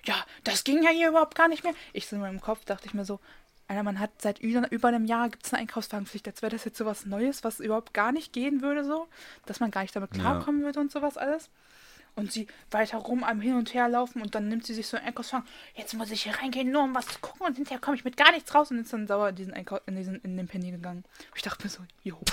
Ja, 0.04 0.16
das 0.44 0.66
ging 0.66 0.84
ja 0.84 0.90
hier 0.90 1.08
überhaupt 1.08 1.36
gar 1.36 1.48
nicht 1.48 1.64
mehr. 1.64 1.74
Ich 1.94 2.08
so 2.08 2.18
in 2.18 2.22
meinem 2.22 2.42
Kopf 2.42 2.66
dachte 2.66 2.88
ich 2.88 2.94
mir 2.94 3.06
so, 3.06 3.22
Alter, 3.70 3.84
man 3.84 4.02
hat 4.02 4.12
seit 4.22 4.40
über, 4.40 4.88
einem 4.90 5.06
Jahr 5.06 5.30
gibt 5.30 5.46
es 5.46 5.54
eine 5.54 5.62
Einkaufswagenpflicht. 5.62 6.28
Als 6.28 6.42
wäre 6.42 6.52
das 6.52 6.66
jetzt 6.66 6.78
sowas 6.78 7.06
Neues, 7.06 7.46
was 7.46 7.62
überhaupt 7.62 7.94
gar 7.94 8.12
nicht 8.12 8.34
gehen 8.34 8.62
würde, 8.62 8.84
so. 8.84 9.08
Dass 9.46 9.62
man 9.62 9.72
gar 9.72 9.84
nicht 9.84 9.96
damit 9.96 10.14
Ja. 10.18 10.20
klarkommen 10.20 10.62
würde 10.62 10.82
und 10.82 10.92
sowas 10.92 11.16
alles. 11.16 11.50
Und 12.16 12.34
sie 12.34 12.48
weiter 12.70 12.98
rum 12.98 13.24
am 13.24 13.40
Hin 13.40 13.54
und 13.56 13.74
Her 13.74 13.88
laufen 13.88 14.22
und 14.22 14.36
dann 14.36 14.50
nimmt 14.50 14.66
sie 14.66 14.74
sich 14.74 14.88
so 14.88 14.98
einen 14.98 15.08
Einkaufswagen. 15.08 15.48
Jetzt 15.76 15.94
muss 15.94 16.12
ich 16.12 16.24
hier 16.24 16.36
reingehen, 16.36 16.70
nur 16.70 16.84
um 16.84 16.94
was 16.94 17.08
zu 17.08 17.20
gucken 17.20 17.48
und 17.48 17.56
hinterher 17.56 17.80
komme 17.80 17.96
ich 17.96 18.04
mit 18.04 18.18
gar 18.18 18.34
nichts 18.34 18.54
raus 18.54 18.72
und 18.72 18.80
ist 18.80 18.92
dann 18.92 19.08
sauer 19.08 19.30
in 19.30 19.36
diesen 19.38 19.54
Einkau 19.54 19.80
in, 19.86 19.96
diesen, 19.96 20.20
in 20.22 20.36
den 20.36 20.50
Penny 20.50 20.72
gegangen. 20.72 21.06
Ich 21.34 21.44
dachte 21.44 21.64
mir 21.64 21.70
so, 21.70 21.80
jo. 22.04 22.20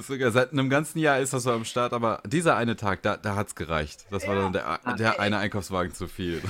Sogar 0.00 0.30
seit 0.30 0.52
einem 0.52 0.70
ganzen 0.70 0.98
Jahr 1.00 1.18
ist 1.18 1.32
das 1.32 1.42
so 1.42 1.52
am 1.52 1.64
Start, 1.64 1.92
aber 1.92 2.22
dieser 2.26 2.56
eine 2.56 2.76
Tag, 2.76 3.02
da, 3.02 3.16
da 3.16 3.34
hat's 3.36 3.54
gereicht. 3.54 4.06
Das 4.10 4.26
war 4.26 4.34
dann 4.36 4.52
der, 4.52 4.78
der 4.98 5.18
eine 5.20 5.38
Einkaufswagen 5.38 5.92
zu 5.92 6.06
viel. 6.08 6.42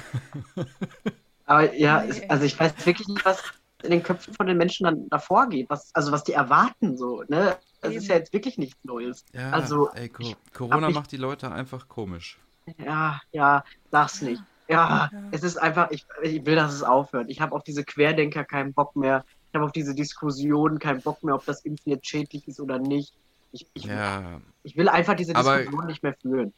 Aber 1.47 1.75
ja, 1.75 2.03
es- 2.05 2.23
also 2.31 2.45
ich 2.45 2.59
weiß 2.59 2.73
wirklich 2.87 3.07
nicht, 3.09 3.25
was 3.25 3.43
in 3.83 3.91
den 3.91 4.03
Köpfen 4.03 4.33
von 4.35 4.47
den 4.47 4.57
Menschen 4.57 4.85
dann 4.85 5.09
davor 5.11 5.49
geht, 5.49 5.69
was, 5.69 5.95
also 5.95 6.11
was 6.11 6.25
die 6.25 6.33
erwarten, 6.33 6.97
so, 6.97 7.23
ne? 7.29 7.57
Das 7.83 7.95
ist 7.95 8.09
ja 8.09 8.15
jetzt 8.15 8.33
wirklich 8.33 8.57
nichts 8.57 8.83
Neues. 8.83 9.27
Ja, 9.35 9.51
Also, 9.51 9.91
ey, 9.93 10.09
Co 10.09 10.25
Corona 10.55 10.89
macht 10.89 11.13
die 11.13 11.19
Leute 11.19 11.53
einfach 11.53 11.87
komisch. 11.87 12.39
Ja, 12.79 13.21
ja, 13.33 13.63
sag's 13.91 14.23
nicht. 14.23 14.43
Ja, 14.69 15.11
Ja. 15.13 15.23
es 15.33 15.43
ist 15.43 15.59
einfach, 15.59 15.91
ich, 15.91 16.07
ich 16.23 16.47
will, 16.47 16.55
dass 16.57 16.73
es 16.73 16.83
aufhört. 16.83 17.27
Ich 17.29 17.43
habe 17.43 17.55
auf 17.55 17.63
diese 17.63 17.85
Querdenker 17.85 18.45
keinen 18.45 18.73
Bock 18.73 18.97
mehr. 18.97 19.23
Ich 19.55 19.57
habe 19.57 19.67
auf 19.67 19.73
diese 19.73 19.95
Diskussion 19.95 20.81
keinen 20.81 21.01
Bock 21.01 21.23
mehr, 21.23 21.37
ob 21.37 21.45
das 21.47 21.65
Impfen 21.65 21.93
jetzt 21.93 22.09
schädlich 22.09 22.49
ist 22.49 22.59
oder 22.59 22.81
nicht. 22.81 23.13
Ich, 23.53 23.65
ich, 23.75 23.85
Ja, 23.85 24.41
ich 24.65 24.77
will 24.77 24.89
einfach 24.89 25.15
diese 25.15 25.37
Aber- 25.37 25.59
Diskussion 25.59 25.87
nicht 25.87 26.03
mehr 26.03 26.17
führen. 26.21 26.53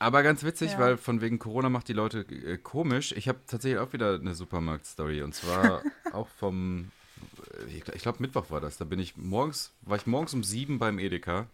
aber 0.00 0.24
ganz 0.24 0.42
witzig, 0.42 0.72
Ja. 0.72 0.80
weil 0.80 0.96
von 0.96 1.20
wegen 1.20 1.38
Corona 1.38 1.68
macht 1.68 1.86
die 1.86 1.92
Leute 1.92 2.22
äh, 2.22 2.58
komisch. 2.58 3.12
Ich 3.12 3.28
habe 3.28 3.38
tatsächlich 3.46 3.78
auch 3.78 3.92
wieder 3.92 4.14
eine 4.16 4.34
Supermarkt-Story 4.34 5.22
und 5.22 5.32
zwar 5.32 5.82
auch 6.12 6.26
vom, 6.26 6.90
äh, 7.68 7.76
ich, 7.76 7.86
ich 7.94 8.02
glaube 8.02 8.18
Mittwoch 8.20 8.50
war 8.50 8.60
das. 8.60 8.78
Da 8.78 8.84
bin 8.84 8.98
ich 8.98 9.16
morgens, 9.16 9.70
war 9.82 9.96
ich 9.96 10.08
morgens 10.08 10.34
um 10.34 10.42
sieben 10.42 10.80
beim 10.80 10.98
Edeka 10.98 11.46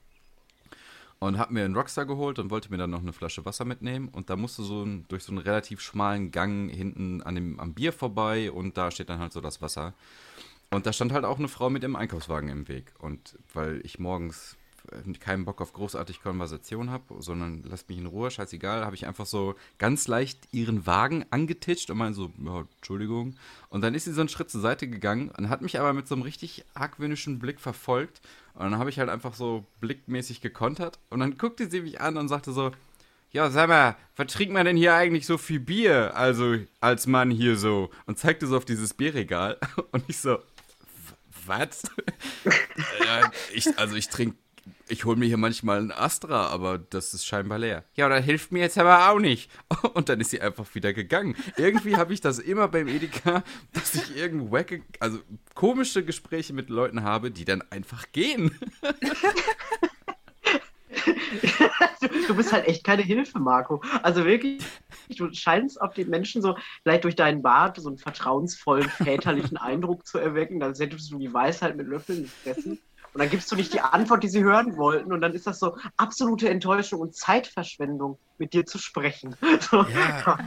und 1.18 1.36
habe 1.38 1.52
mir 1.52 1.66
einen 1.66 1.76
Rockstar 1.76 2.06
geholt 2.06 2.38
und 2.38 2.50
wollte 2.50 2.70
mir 2.70 2.78
dann 2.78 2.88
noch 2.88 3.02
eine 3.02 3.12
Flasche 3.12 3.44
Wasser 3.44 3.66
mitnehmen 3.66 4.08
und 4.08 4.30
da 4.30 4.36
musste 4.36 4.62
so 4.62 4.82
ein, 4.82 5.04
durch 5.08 5.24
so 5.24 5.32
einen 5.32 5.42
relativ 5.42 5.82
schmalen 5.82 6.30
Gang 6.30 6.70
hinten 6.74 7.20
an 7.22 7.34
dem, 7.34 7.60
am 7.60 7.74
Bier 7.74 7.92
vorbei 7.92 8.50
und 8.50 8.78
da 8.78 8.90
steht 8.90 9.10
dann 9.10 9.18
halt 9.18 9.34
so 9.34 9.42
das 9.42 9.60
Wasser. 9.60 9.92
Und 10.70 10.86
da 10.86 10.92
stand 10.92 11.12
halt 11.12 11.24
auch 11.24 11.38
eine 11.38 11.48
Frau 11.48 11.68
mit 11.70 11.82
dem 11.82 11.96
Einkaufswagen 11.96 12.48
im 12.48 12.68
Weg. 12.68 12.92
Und 12.98 13.38
weil 13.54 13.80
ich 13.84 13.98
morgens 13.98 14.56
äh, 14.92 15.12
keinen 15.14 15.44
Bock 15.44 15.60
auf 15.60 15.72
großartig 15.72 16.22
Konversation 16.22 16.90
habe, 16.90 17.20
sondern 17.20 17.62
lasst 17.64 17.88
mich 17.88 17.98
in 17.98 18.06
Ruhe, 18.06 18.30
scheißegal, 18.30 18.84
habe 18.84 18.94
ich 18.94 19.06
einfach 19.06 19.26
so 19.26 19.56
ganz 19.78 20.06
leicht 20.06 20.38
ihren 20.52 20.86
Wagen 20.86 21.24
angetitscht 21.30 21.90
und 21.90 21.98
meinte 21.98 22.14
so, 22.14 22.30
ja, 22.44 22.64
Entschuldigung. 22.76 23.34
Und 23.68 23.80
dann 23.82 23.94
ist 23.94 24.04
sie 24.04 24.12
so 24.12 24.20
einen 24.20 24.28
Schritt 24.28 24.50
zur 24.50 24.60
Seite 24.60 24.88
gegangen 24.88 25.30
und 25.36 25.48
hat 25.48 25.60
mich 25.62 25.78
aber 25.80 25.92
mit 25.92 26.06
so 26.06 26.14
einem 26.14 26.22
richtig 26.22 26.64
argwöhnischen 26.74 27.40
Blick 27.40 27.60
verfolgt. 27.60 28.20
Und 28.54 28.62
dann 28.70 28.78
habe 28.78 28.90
ich 28.90 28.98
halt 28.98 29.08
einfach 29.10 29.34
so 29.34 29.64
blickmäßig 29.80 30.40
gekontert. 30.40 30.98
Und 31.10 31.18
dann 31.20 31.36
guckte 31.36 31.68
sie 31.68 31.80
mich 31.80 32.00
an 32.00 32.16
und 32.16 32.28
sagte 32.28 32.52
so, 32.52 32.70
ja, 33.32 33.48
sag 33.48 33.68
mal, 33.68 33.96
was 34.16 34.32
trinkt 34.32 34.52
man 34.52 34.66
denn 34.66 34.76
hier 34.76 34.92
eigentlich 34.94 35.24
so 35.24 35.38
viel 35.38 35.60
Bier? 35.60 36.16
Also, 36.16 36.56
als 36.80 37.06
Mann 37.06 37.30
hier 37.30 37.56
so. 37.56 37.90
Und 38.06 38.18
zeigte 38.18 38.48
so 38.48 38.56
auf 38.56 38.64
dieses 38.64 38.92
Bierregal. 38.92 39.56
Und 39.92 40.02
ich 40.08 40.18
so, 40.18 40.30
"W- 40.30 40.40
was? 41.50 41.82
ja, 43.04 43.30
ich, 43.52 43.78
also, 43.78 43.96
ich 43.96 44.08
trinke, 44.08 44.36
ich 44.88 45.04
hole 45.04 45.16
mir 45.16 45.26
hier 45.26 45.36
manchmal 45.36 45.78
einen 45.78 45.92
Astra, 45.92 46.48
aber 46.48 46.78
das 46.78 47.14
ist 47.14 47.24
scheinbar 47.24 47.58
leer. 47.58 47.84
Ja, 47.94 48.08
das 48.08 48.24
hilft 48.24 48.52
mir 48.52 48.60
jetzt 48.60 48.78
aber 48.78 49.10
auch 49.10 49.18
nicht. 49.18 49.50
Und 49.94 50.08
dann 50.08 50.20
ist 50.20 50.30
sie 50.30 50.40
einfach 50.40 50.66
wieder 50.74 50.92
gegangen. 50.92 51.36
Irgendwie 51.56 51.96
habe 51.96 52.12
ich 52.12 52.20
das 52.20 52.38
immer 52.38 52.68
beim 52.68 52.88
Edeka, 52.88 53.42
dass 53.72 53.94
ich 53.94 54.16
irgend 54.16 54.50
wacke, 54.50 54.82
also 54.98 55.20
komische 55.54 56.04
Gespräche 56.04 56.52
mit 56.52 56.70
Leuten 56.70 57.02
habe, 57.02 57.30
die 57.30 57.44
dann 57.44 57.62
einfach 57.70 58.10
gehen. 58.12 58.58
Du, 62.28 62.34
bist 62.34 62.52
halt 62.52 62.66
echt 62.66 62.82
keine 62.82 63.02
Hilfe, 63.02 63.38
Marco. 63.38 63.82
Also 64.02 64.24
wirklich, 64.24 64.62
du 65.16 65.30
scheinst 65.34 65.80
auf 65.80 65.92
die 65.92 66.06
Menschen 66.06 66.40
so, 66.40 66.56
vielleicht 66.82 67.04
durch 67.04 67.14
deinen 67.14 67.42
Bart, 67.42 67.78
so 67.78 67.88
einen 67.88 67.98
vertrauensvollen, 67.98 68.88
väterlichen 68.88 69.56
Eindruck 69.58 70.06
zu 70.06 70.18
erwecken, 70.18 70.62
als 70.62 70.80
hättest 70.80 71.12
du 71.12 71.18
die 71.18 71.32
Weisheit 71.32 71.76
mit 71.76 71.86
Löffeln 71.88 72.22
gefressen. 72.22 72.78
Und 73.12 73.20
dann 73.20 73.30
gibst 73.30 73.50
du 73.50 73.56
nicht 73.56 73.72
die 73.72 73.80
Antwort, 73.80 74.22
die 74.22 74.28
sie 74.28 74.42
hören 74.44 74.76
wollten. 74.76 75.12
Und 75.12 75.20
dann 75.20 75.34
ist 75.34 75.46
das 75.46 75.58
so 75.58 75.76
absolute 75.96 76.48
Enttäuschung 76.48 77.00
und 77.00 77.14
Zeitverschwendung, 77.14 78.18
mit 78.40 78.54
dir 78.54 78.66
zu 78.66 78.78
sprechen. 78.78 79.36
So, 79.70 79.82
Ja. 79.82 80.38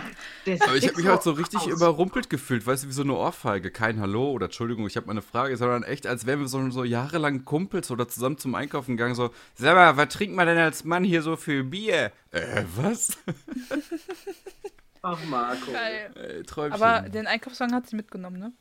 Aber 0.59 0.75
ich 0.75 0.87
habe 0.87 0.97
mich 0.97 1.07
halt 1.07 1.23
so 1.23 1.31
richtig 1.31 1.59
aus. 1.59 1.67
überrumpelt 1.67 2.29
gefühlt, 2.29 2.65
weißt 2.65 2.83
du, 2.83 2.87
wie 2.87 2.93
so 2.93 3.03
eine 3.03 3.13
Ohrfeige. 3.13 3.69
Kein 3.69 3.99
Hallo 3.99 4.31
oder 4.31 4.45
Entschuldigung, 4.45 4.87
ich 4.87 4.97
habe 4.97 5.05
mal 5.05 5.11
eine 5.11 5.21
Frage, 5.21 5.55
sondern 5.55 5.83
echt, 5.83 6.07
als 6.07 6.25
wären 6.25 6.39
wir 6.39 6.47
so, 6.47 6.69
so 6.71 6.83
jahrelang 6.83 7.45
Kumpels 7.45 7.91
oder 7.91 8.07
zusammen 8.07 8.37
zum 8.37 8.55
Einkaufen 8.55 8.97
gegangen, 8.97 9.13
so, 9.15 9.29
sag 9.55 9.75
mal, 9.75 9.95
was 9.97 10.09
trinkt 10.09 10.35
man 10.35 10.47
denn 10.47 10.57
als 10.57 10.83
Mann 10.83 11.03
hier 11.03 11.21
so 11.21 11.35
für 11.35 11.63
Bier? 11.63 12.11
Äh, 12.31 12.63
was? 12.75 13.17
Ach, 15.03 15.19
Marco. 15.25 15.71
Geil. 15.71 16.43
Äh. 16.55 16.71
Aber 16.71 17.07
den 17.09 17.27
Einkaufswagen 17.27 17.75
hat 17.75 17.87
sie 17.87 17.95
mitgenommen, 17.95 18.39
ne? 18.39 18.53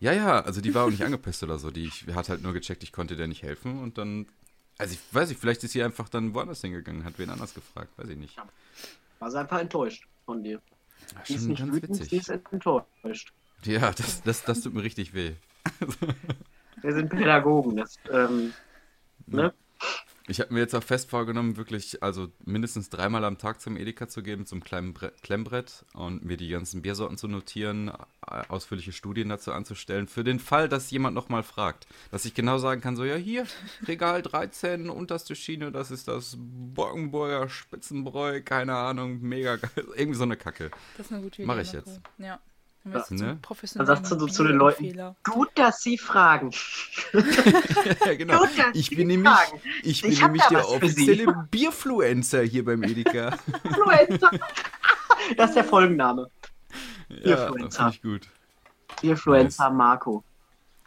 Ja, 0.00 0.12
ja, 0.12 0.40
also 0.40 0.60
die 0.60 0.74
war 0.74 0.84
auch 0.86 0.90
nicht 0.90 1.04
angepisst 1.04 1.42
oder 1.42 1.58
so. 1.58 1.70
Die 1.70 1.84
ich, 1.84 2.06
hat 2.14 2.28
halt 2.28 2.42
nur 2.42 2.52
gecheckt, 2.52 2.82
ich 2.82 2.92
konnte 2.92 3.16
der 3.16 3.26
nicht 3.26 3.42
helfen 3.42 3.80
und 3.80 3.98
dann, 3.98 4.26
also 4.78 4.94
ich 4.94 5.00
weiß 5.12 5.28
nicht, 5.28 5.40
vielleicht 5.40 5.64
ist 5.64 5.72
sie 5.72 5.82
einfach 5.82 6.08
dann 6.08 6.34
woanders 6.34 6.60
hingegangen, 6.60 7.04
hat 7.04 7.18
wen 7.18 7.30
anders 7.30 7.54
gefragt, 7.54 7.90
weiß 7.96 8.08
ich 8.08 8.16
nicht. 8.16 8.36
War 9.18 9.30
sie 9.30 9.38
einfach 9.38 9.58
enttäuscht 9.58 10.06
von 10.24 10.42
dir. 10.42 10.60
Ja, 11.14 11.24
Sie 11.24 11.34
ist 11.34 11.46
nicht 11.46 11.58
ganz 11.58 11.72
wütend, 11.72 12.00
witzig. 12.00 12.12
ist 12.12 12.28
enttäuscht. 12.28 13.32
Ja, 13.64 13.90
das, 13.92 14.22
das, 14.22 14.44
das 14.44 14.60
tut 14.60 14.74
mir 14.74 14.82
richtig 14.82 15.14
weh. 15.14 15.32
Wir 16.82 16.94
sind 16.94 17.08
Pädagogen. 17.08 17.76
Das, 17.76 17.96
ähm, 18.12 18.52
ne? 19.26 19.52
Ich 20.30 20.40
habe 20.40 20.52
mir 20.52 20.60
jetzt 20.60 20.74
auch 20.74 20.82
fest 20.82 21.08
vorgenommen, 21.08 21.56
wirklich, 21.56 22.02
also 22.02 22.28
mindestens 22.44 22.90
dreimal 22.90 23.24
am 23.24 23.38
Tag 23.38 23.62
zum 23.62 23.78
Edeka 23.78 24.08
zu 24.08 24.22
gehen, 24.22 24.44
zum 24.44 24.62
kleinen 24.62 24.92
Brett, 24.92 25.22
Klemmbrett 25.22 25.86
und 25.94 26.22
mir 26.22 26.36
die 26.36 26.50
ganzen 26.50 26.82
Biersorten 26.82 27.16
zu 27.16 27.28
notieren, 27.28 27.90
ausführliche 28.20 28.92
Studien 28.92 29.30
dazu 29.30 29.52
anzustellen, 29.52 30.06
für 30.06 30.24
den 30.24 30.38
Fall, 30.38 30.68
dass 30.68 30.90
jemand 30.90 31.14
nochmal 31.14 31.42
fragt. 31.42 31.86
Dass 32.10 32.26
ich 32.26 32.34
genau 32.34 32.58
sagen 32.58 32.82
kann, 32.82 32.94
so, 32.94 33.04
ja, 33.04 33.16
hier, 33.16 33.46
Regal 33.86 34.20
13, 34.20 34.90
unterste 34.90 35.34
Schiene, 35.34 35.72
das 35.72 35.90
ist 35.90 36.08
das 36.08 36.36
Bockenburger 36.38 37.48
Spitzenbräu, 37.48 38.42
keine 38.42 38.76
Ahnung, 38.76 39.22
mega 39.22 39.56
geil. 39.56 39.86
Irgendwie 39.96 40.18
so 40.18 40.24
eine 40.24 40.36
Kacke. 40.36 40.70
Das 40.98 41.06
ist 41.06 41.12
eine 41.12 41.22
gute 41.22 41.36
Idee. 41.36 41.46
Mach 41.46 41.58
ich 41.58 41.72
jetzt. 41.72 42.02
Ja. 42.18 42.38
Du 42.92 43.14
Ne? 43.14 43.38
Dann 43.74 43.86
sagst 43.86 44.10
du 44.12 44.18
so 44.18 44.26
zu 44.26 44.44
den 44.44 44.56
Leuten, 44.56 44.96
gut, 45.24 45.48
dass 45.54 45.82
sie 45.82 45.98
fragen. 45.98 46.50
ja, 47.12 48.14
genau. 48.14 48.40
Gut, 48.40 48.50
dass 48.58 48.66
Ich 48.74 48.86
Sie 48.86 48.96
bin 48.96 49.08
nämlich, 49.08 49.28
fragen. 49.32 49.60
ich 49.82 50.02
bin 50.02 50.12
Ich 50.12 50.22
nämlich 50.22 50.42
der 50.44 50.68
offizielle 50.68 51.46
Bierfluencer 51.50 52.42
hier 52.42 52.64
beim 52.64 52.82
Edeka. 52.82 53.36
Influencer. 53.64 54.30
Das 55.36 55.50
ist 55.50 55.56
der 55.56 55.64
Folgenname. 55.64 56.30
ja, 57.08 57.16
Bierfluencer. 57.36 57.78
finde 57.92 57.94
ich 57.96 58.02
gut. 58.02 58.28
Influencer 59.02 59.70
Marco. 59.70 60.22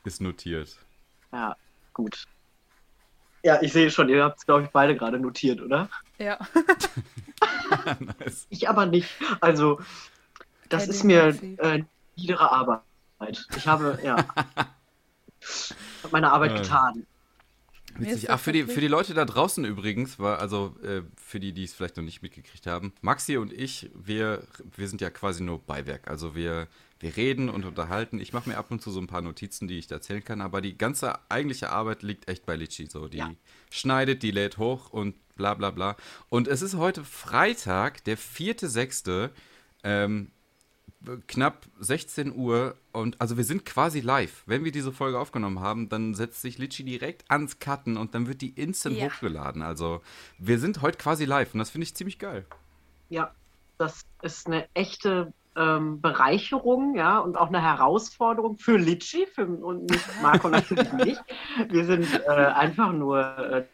Ist 0.03 0.21
notiert. 0.21 0.77
Ja, 1.31 1.55
gut. 1.93 2.25
Ja, 3.43 3.61
ich 3.61 3.73
sehe 3.73 3.91
schon, 3.91 4.09
ihr 4.09 4.23
habt 4.23 4.39
es, 4.39 4.45
glaube 4.45 4.63
ich, 4.63 4.69
beide 4.69 4.95
gerade 4.95 5.19
notiert, 5.19 5.61
oder? 5.61 5.89
Ja. 6.17 6.39
nice. 7.99 8.45
Ich 8.49 8.69
aber 8.69 8.85
nicht. 8.85 9.09
Also, 9.41 9.79
das 10.71 10.87
ist 10.87 11.03
mir 11.03 11.37
äh, 11.57 11.83
niedere 12.15 12.51
Arbeit. 12.51 12.81
Ich 13.55 13.67
habe, 13.67 13.99
ja, 14.03 14.27
meine 16.11 16.31
Arbeit 16.31 16.51
Ja. 16.51 16.61
getan. 16.61 17.05
Ist 17.99 17.99
Witzig. 17.99 18.29
Ach, 18.31 18.39
für 18.39 18.53
die, 18.53 18.63
für 18.63 18.79
die 18.79 18.87
Leute 18.87 19.13
da 19.13 19.25
draußen 19.25 19.65
übrigens, 19.65 20.17
war, 20.17 20.39
also 20.39 20.75
äh, 20.81 21.01
für 21.17 21.41
die, 21.41 21.51
die 21.51 21.65
es 21.65 21.73
vielleicht 21.73 21.97
noch 21.97 22.03
nicht 22.03 22.21
mitgekriegt 22.21 22.65
haben, 22.65 22.93
Maxi 23.01 23.35
und 23.37 23.51
ich, 23.51 23.91
wir, 23.93 24.47
wir 24.77 24.87
sind 24.87 25.01
ja 25.01 25.09
quasi 25.09 25.43
nur 25.43 25.59
Beiwerk. 25.59 26.07
Also 26.09 26.33
wir, 26.33 26.67
wir 27.01 27.17
reden 27.17 27.49
und 27.49 27.65
unterhalten. 27.65 28.19
Ich 28.21 28.31
mache 28.31 28.47
mir 28.49 28.57
ab 28.57 28.71
und 28.71 28.81
zu 28.81 28.91
so 28.91 28.99
ein 29.01 29.07
paar 29.07 29.21
Notizen, 29.21 29.67
die 29.67 29.77
ich 29.77 29.87
da 29.87 29.95
erzählen 29.95 30.23
kann, 30.23 30.39
aber 30.39 30.61
die 30.61 30.77
ganze 30.77 31.19
eigentliche 31.29 31.69
Arbeit 31.69 32.01
liegt 32.01 32.29
echt 32.29 32.45
bei 32.45 32.55
Litchi. 32.55 32.87
So, 32.87 33.07
die 33.09 33.17
Ja. 33.17 33.31
schneidet, 33.69 34.23
die 34.23 34.31
lädt 34.31 34.57
hoch 34.57 34.89
und 34.91 35.15
bla 35.35 35.53
bla 35.53 35.69
bla. 35.71 35.97
Und 36.29 36.47
es 36.47 36.61
ist 36.61 36.75
heute 36.75 37.03
Freitag, 37.03 38.05
der 38.05 38.17
4.6., 38.17 39.31
ähm, 39.83 40.31
knapp 41.27 41.65
16 41.79 42.35
Uhr 42.35 42.75
und 42.91 43.19
also 43.19 43.37
wir 43.37 43.43
sind 43.43 43.65
quasi 43.65 44.01
live. 44.01 44.43
Wenn 44.45 44.63
wir 44.63 44.71
diese 44.71 44.91
Folge 44.91 45.19
aufgenommen 45.19 45.59
haben, 45.59 45.89
dann 45.89 46.13
setzt 46.13 46.41
sich 46.41 46.57
Litchi 46.57 46.83
direkt 46.83 47.29
ans 47.29 47.59
Cutten 47.59 47.97
und 47.97 48.13
dann 48.13 48.27
wird 48.27 48.41
die 48.41 48.49
instant 48.49 48.97
Ja. 48.97 49.07
hochgeladen. 49.07 49.61
Also 49.61 50.01
wir 50.37 50.59
sind 50.59 50.81
heute 50.81 50.97
quasi 50.97 51.25
live 51.25 51.53
und 51.53 51.59
das 51.59 51.71
finde 51.71 51.83
ich 51.83 51.95
ziemlich 51.95 52.19
geil. 52.19 52.45
Ja, 53.09 53.31
das 53.77 54.01
ist 54.21 54.47
eine 54.47 54.67
echte 54.73 55.33
ähm, 55.55 55.99
Bereicherung, 56.01 56.95
ja, 56.95 57.19
und 57.19 57.35
auch 57.37 57.49
eine 57.49 57.61
Herausforderung 57.61 58.57
für 58.57 58.77
Litschi, 58.77 59.25
für 59.33 59.45
und 59.47 59.89
nicht 59.89 60.05
Marco 60.21 60.49
natürlich 60.49 60.93
nicht. 60.93 61.21
Wir 61.69 61.85
sind 61.85 62.07
äh, 62.25 62.29
einfach 62.29 62.93
nur 62.93 63.37
äh, 63.37 63.65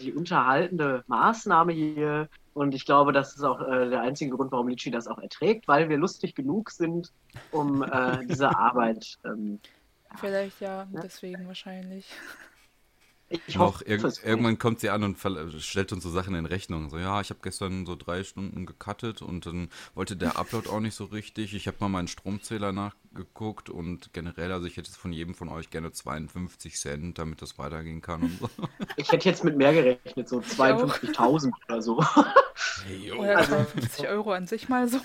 die 0.00 0.12
unterhaltende 0.12 1.04
Maßnahme 1.06 1.72
hier. 1.72 2.28
Und 2.52 2.74
ich 2.74 2.84
glaube, 2.84 3.12
das 3.12 3.36
ist 3.36 3.42
auch 3.42 3.60
äh, 3.60 3.88
der 3.88 4.00
einzige 4.00 4.36
Grund, 4.36 4.50
warum 4.52 4.68
Litschi 4.68 4.90
das 4.90 5.06
auch 5.06 5.18
erträgt, 5.18 5.68
weil 5.68 5.88
wir 5.88 5.96
lustig 5.96 6.34
genug 6.34 6.70
sind, 6.70 7.12
um 7.52 7.82
äh, 7.82 8.24
diese 8.26 8.48
Arbeit. 8.56 9.18
Ähm, 9.24 9.60
Vielleicht 10.16 10.60
ja, 10.60 10.88
deswegen 10.90 11.46
wahrscheinlich. 11.46 12.06
Ich 13.46 13.58
hoffe, 13.58 13.84
irg 13.84 14.02
irgendwann 14.24 14.58
kommt 14.58 14.80
sie 14.80 14.90
an 14.90 15.04
und 15.04 15.16
stellt 15.60 15.92
uns 15.92 16.02
so 16.02 16.10
Sachen 16.10 16.34
in 16.34 16.46
Rechnung. 16.46 16.90
So, 16.90 16.98
ja, 16.98 17.20
ich 17.20 17.30
habe 17.30 17.40
gestern 17.42 17.86
so 17.86 17.94
drei 17.94 18.24
Stunden 18.24 18.66
gecuttet 18.66 19.22
und 19.22 19.46
dann 19.46 19.68
wollte 19.94 20.16
der 20.16 20.36
Upload 20.36 20.68
auch 20.68 20.80
nicht 20.80 20.94
so 20.94 21.04
richtig. 21.04 21.54
Ich 21.54 21.66
habe 21.66 21.76
mal 21.80 21.88
meinen 21.88 22.08
Stromzähler 22.08 22.72
nachgeguckt 22.72 23.70
und 23.70 24.12
generell, 24.12 24.50
also 24.52 24.66
ich 24.66 24.76
hätte 24.76 24.90
von 24.90 25.12
jedem 25.12 25.34
von 25.34 25.48
euch 25.48 25.70
gerne 25.70 25.92
52 25.92 26.76
Cent, 26.76 27.18
damit 27.18 27.40
das 27.40 27.56
weitergehen 27.58 28.00
kann 28.00 28.22
und 28.22 28.38
so. 28.40 28.48
Ich 28.96 29.10
hätte 29.12 29.28
jetzt 29.28 29.44
mit 29.44 29.56
mehr 29.56 29.72
gerechnet, 29.72 30.28
so 30.28 30.40
52.000 30.40 31.52
oder 31.68 31.80
so. 31.82 32.04
Hey, 32.86 33.12
Oder 33.12 33.38
Also- 33.38 33.54
52 33.54 34.08
Euro 34.08 34.32
an 34.32 34.46
sich 34.46 34.68
mal 34.68 34.88
so. 34.88 34.98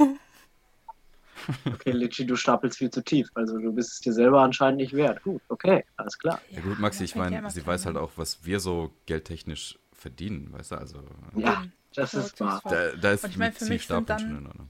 Okay, 1.65 1.91
Litschi, 1.91 2.25
du 2.25 2.35
stapelst 2.35 2.77
viel 2.77 2.89
zu 2.89 3.03
tief. 3.03 3.29
Also 3.35 3.57
du 3.57 3.71
bist 3.73 3.91
es 3.93 3.99
dir 3.99 4.13
selber 4.13 4.41
anscheinend 4.41 4.77
nicht 4.81 4.93
wert. 4.93 5.21
Gut, 5.23 5.41
okay, 5.49 5.83
alles 5.97 6.17
klar. 6.17 6.41
Ja 6.51 6.61
gut, 6.61 6.79
Maxi, 6.79 7.03
ich 7.03 7.13
ja 7.15 7.17
meine, 7.29 7.49
sie 7.51 7.65
weiß 7.65 7.85
halt 7.85 7.97
auch, 7.97 8.11
was 8.15 8.43
wir 8.45 8.59
so 8.59 8.91
geldtechnisch 9.05 9.77
verdienen, 9.93 10.51
weißt 10.53 10.71
du, 10.71 10.75
also 10.75 11.03
Ja, 11.35 11.65
das 11.93 12.13
Ja, 12.13 12.19
ist 12.21 12.39
wahr. 12.39 12.61
das 12.63 12.71
da, 12.71 12.91
da 12.97 13.11
ist 13.11 13.23
Und 13.25 13.29
ich 13.31 13.37
meine, 13.37 13.51
für 13.53 13.65
mich 13.65 13.85
sind 13.87 14.09
dann- 14.09 14.19
schon 14.19 14.37
in 14.37 14.47
Ordnung. 14.47 14.69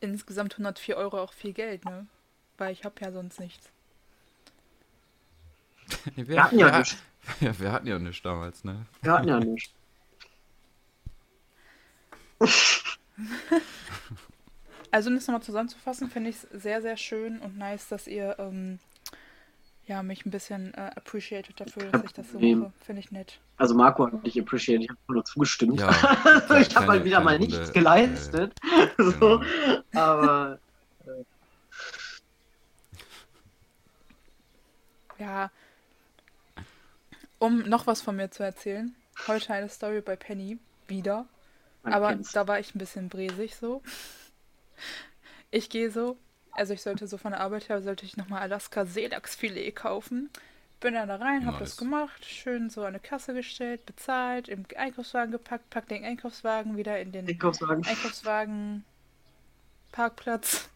Insgesamt 0.00 0.54
104 0.54 0.96
Euro 0.96 1.20
auch 1.20 1.32
viel 1.32 1.52
Geld, 1.52 1.84
ne? 1.84 2.06
Weil 2.58 2.72
ich 2.72 2.84
habe 2.84 2.94
ja 3.00 3.12
sonst 3.12 3.38
nichts. 3.38 3.70
Nee, 6.16 6.26
Wir 6.26 6.42
hatten 6.42 6.58
ja 6.58 6.72
wir, 6.72 6.78
nichts. 6.78 6.96
ja, 7.40 7.58
wir 7.60 7.70
hatten 7.72 7.86
ja 7.86 7.98
nichts 7.98 8.22
damals, 8.22 8.64
ne? 8.64 8.86
Wir 9.02 9.12
hatten 9.12 9.28
ja 9.28 9.38
nicht. 9.40 9.72
Also 14.92 15.08
um 15.10 15.16
das 15.16 15.26
nochmal 15.26 15.42
zusammenzufassen, 15.42 16.08
finde 16.10 16.30
ich 16.30 16.36
es 16.36 16.62
sehr, 16.62 16.80
sehr 16.82 16.96
schön 16.96 17.40
und 17.40 17.56
nice, 17.58 17.88
dass 17.88 18.06
ihr 18.06 18.36
ähm, 18.38 18.78
ja, 19.86 20.02
mich 20.02 20.24
ein 20.24 20.30
bisschen 20.30 20.72
äh, 20.74 20.90
appreciated 20.94 21.58
dafür, 21.58 21.90
dass 21.90 22.04
ich 22.04 22.12
das 22.12 22.30
so 22.30 22.38
mache. 22.38 22.72
Finde 22.84 23.00
ich 23.00 23.10
nett. 23.10 23.40
Also 23.56 23.74
Marco 23.74 24.06
hat 24.06 24.22
nicht 24.22 24.38
appreciated, 24.38 24.82
ich 24.84 24.90
habe 24.90 24.98
nur 25.08 25.24
zugestimmt. 25.24 25.80
Ja, 25.80 25.88
also 26.24 26.54
ich 26.54 26.76
habe 26.76 26.84
kleine- 26.84 26.86
mal 26.86 27.04
wieder 27.04 27.20
mal 27.20 27.30
kleine 27.36 27.44
nichts 27.46 27.58
Runde, 27.58 27.72
geleistet. 27.72 28.52
so, 28.98 29.10
genau. 29.38 29.82
aber 29.92 30.58
Ja. 35.18 35.50
Um 37.38 37.60
noch 37.68 37.86
was 37.86 38.02
von 38.02 38.16
mir 38.16 38.30
zu 38.30 38.42
erzählen. 38.42 38.94
Heute 39.26 39.52
eine 39.52 39.68
Story 39.68 40.00
bei 40.00 40.16
Penny. 40.16 40.58
Wieder. 40.88 41.26
man 41.82 41.92
Aber 41.92 42.08
kennt's. 42.08 42.32
da 42.32 42.46
war 42.48 42.58
ich 42.58 42.74
ein 42.74 42.78
bisschen 42.78 43.08
bresig 43.08 43.56
so. 43.56 43.82
Ich 45.50 45.68
gehe 45.68 45.90
so, 45.90 46.16
also 46.52 46.74
ich 46.74 46.82
sollte 46.82 47.06
so 47.06 47.18
von 47.18 47.32
der 47.32 47.40
Arbeit 47.40 47.68
her, 47.68 47.82
sollte 47.82 48.04
ich 48.06 48.16
nochmal 48.16 48.42
Alaska 48.42 48.84
Seelachsfilet 48.86 49.74
kaufen. 49.74 50.30
Bin 50.80 50.94
dann 50.94 51.08
da 51.08 51.16
rein, 51.16 51.46
hab 51.46 51.60
Nice. 51.60 51.70
das 51.70 51.76
gemacht, 51.76 52.24
schön 52.24 52.68
so 52.68 52.80
an 52.80 52.88
eine 52.88 52.98
Kasse 53.00 53.34
gestellt, 53.34 53.86
bezahlt, 53.86 54.48
im 54.48 54.64
Einkaufswagen 54.76 55.30
gepackt, 55.30 55.70
pack 55.70 55.86
den 55.88 56.04
Einkaufswagen 56.04 56.76
wieder 56.76 56.98
in 57.00 57.12
den 57.12 57.28
Einkaufswagen. 57.28 57.86
Einkaufswagen, 57.86 58.84
Parkplatz. 59.92 60.68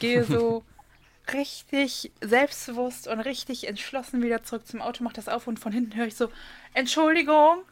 Gehe 0.00 0.24
so 0.24 0.64
richtig 1.32 2.10
selbstbewusst 2.22 3.06
und 3.06 3.20
richtig 3.20 3.68
entschlossen 3.68 4.22
wieder 4.22 4.42
zurück 4.44 4.66
zum 4.66 4.80
Auto, 4.80 5.04
mach 5.04 5.12
das 5.12 5.28
auf 5.28 5.46
und 5.46 5.58
von 5.58 5.72
hinten 5.72 5.94
höre 5.96 6.06
ich 6.06 6.16
so, 6.16 6.30
Entschuldigung, 6.72 7.64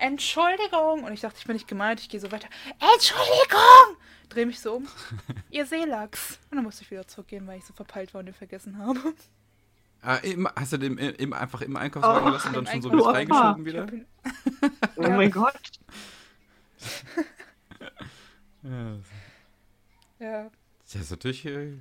Entschuldigung. 0.00 1.04
Und 1.04 1.12
ich 1.12 1.20
dachte, 1.20 1.38
ich 1.38 1.44
bin 1.46 1.54
nicht 1.54 1.68
gemeint, 1.68 2.00
ich 2.00 2.08
gehe 2.08 2.20
so 2.20 2.32
weiter, 2.32 2.48
Entschuldigung! 2.94 3.96
Dreh 4.30 4.46
mich 4.46 4.60
so 4.60 4.76
um, 4.76 4.88
ihr 5.50 5.66
Seelachs. 5.66 6.38
Und 6.50 6.56
dann 6.56 6.64
musste 6.64 6.82
ich 6.84 6.90
wieder 6.90 7.06
zurückgehen, 7.06 7.46
weil 7.46 7.58
ich 7.58 7.64
so 7.66 7.72
verpeilt 7.74 8.14
war 8.14 8.20
und 8.20 8.26
den 8.26 8.34
vergessen 8.34 8.78
habe. 8.78 8.98
Ah, 10.02 10.16
im, 10.16 10.48
hast 10.56 10.72
du 10.72 10.78
den 10.78 10.96
im, 10.96 11.14
im, 11.16 11.32
einfach 11.34 11.60
im 11.60 11.76
Einkaufswagen 11.76 12.22
Oh, 12.22 12.26
gelassen 12.26 12.48
und 12.48 12.54
dann 12.54 12.66
schon 12.66 12.82
so 12.82 12.88
mit 12.90 13.04
reingeschoben 13.04 13.64
wieder? 13.66 13.82
hab 13.82 13.92
ihn- 13.92 14.06
Oh 14.96 15.10
mein 15.10 15.30
Gott. 15.30 15.52
Ja, 18.62 18.96
Ja, 20.18 20.50
das 20.92 20.94
ist 21.02 21.10
natürlich, 21.10 21.44
äh, 21.46 21.72
ist 21.72 21.80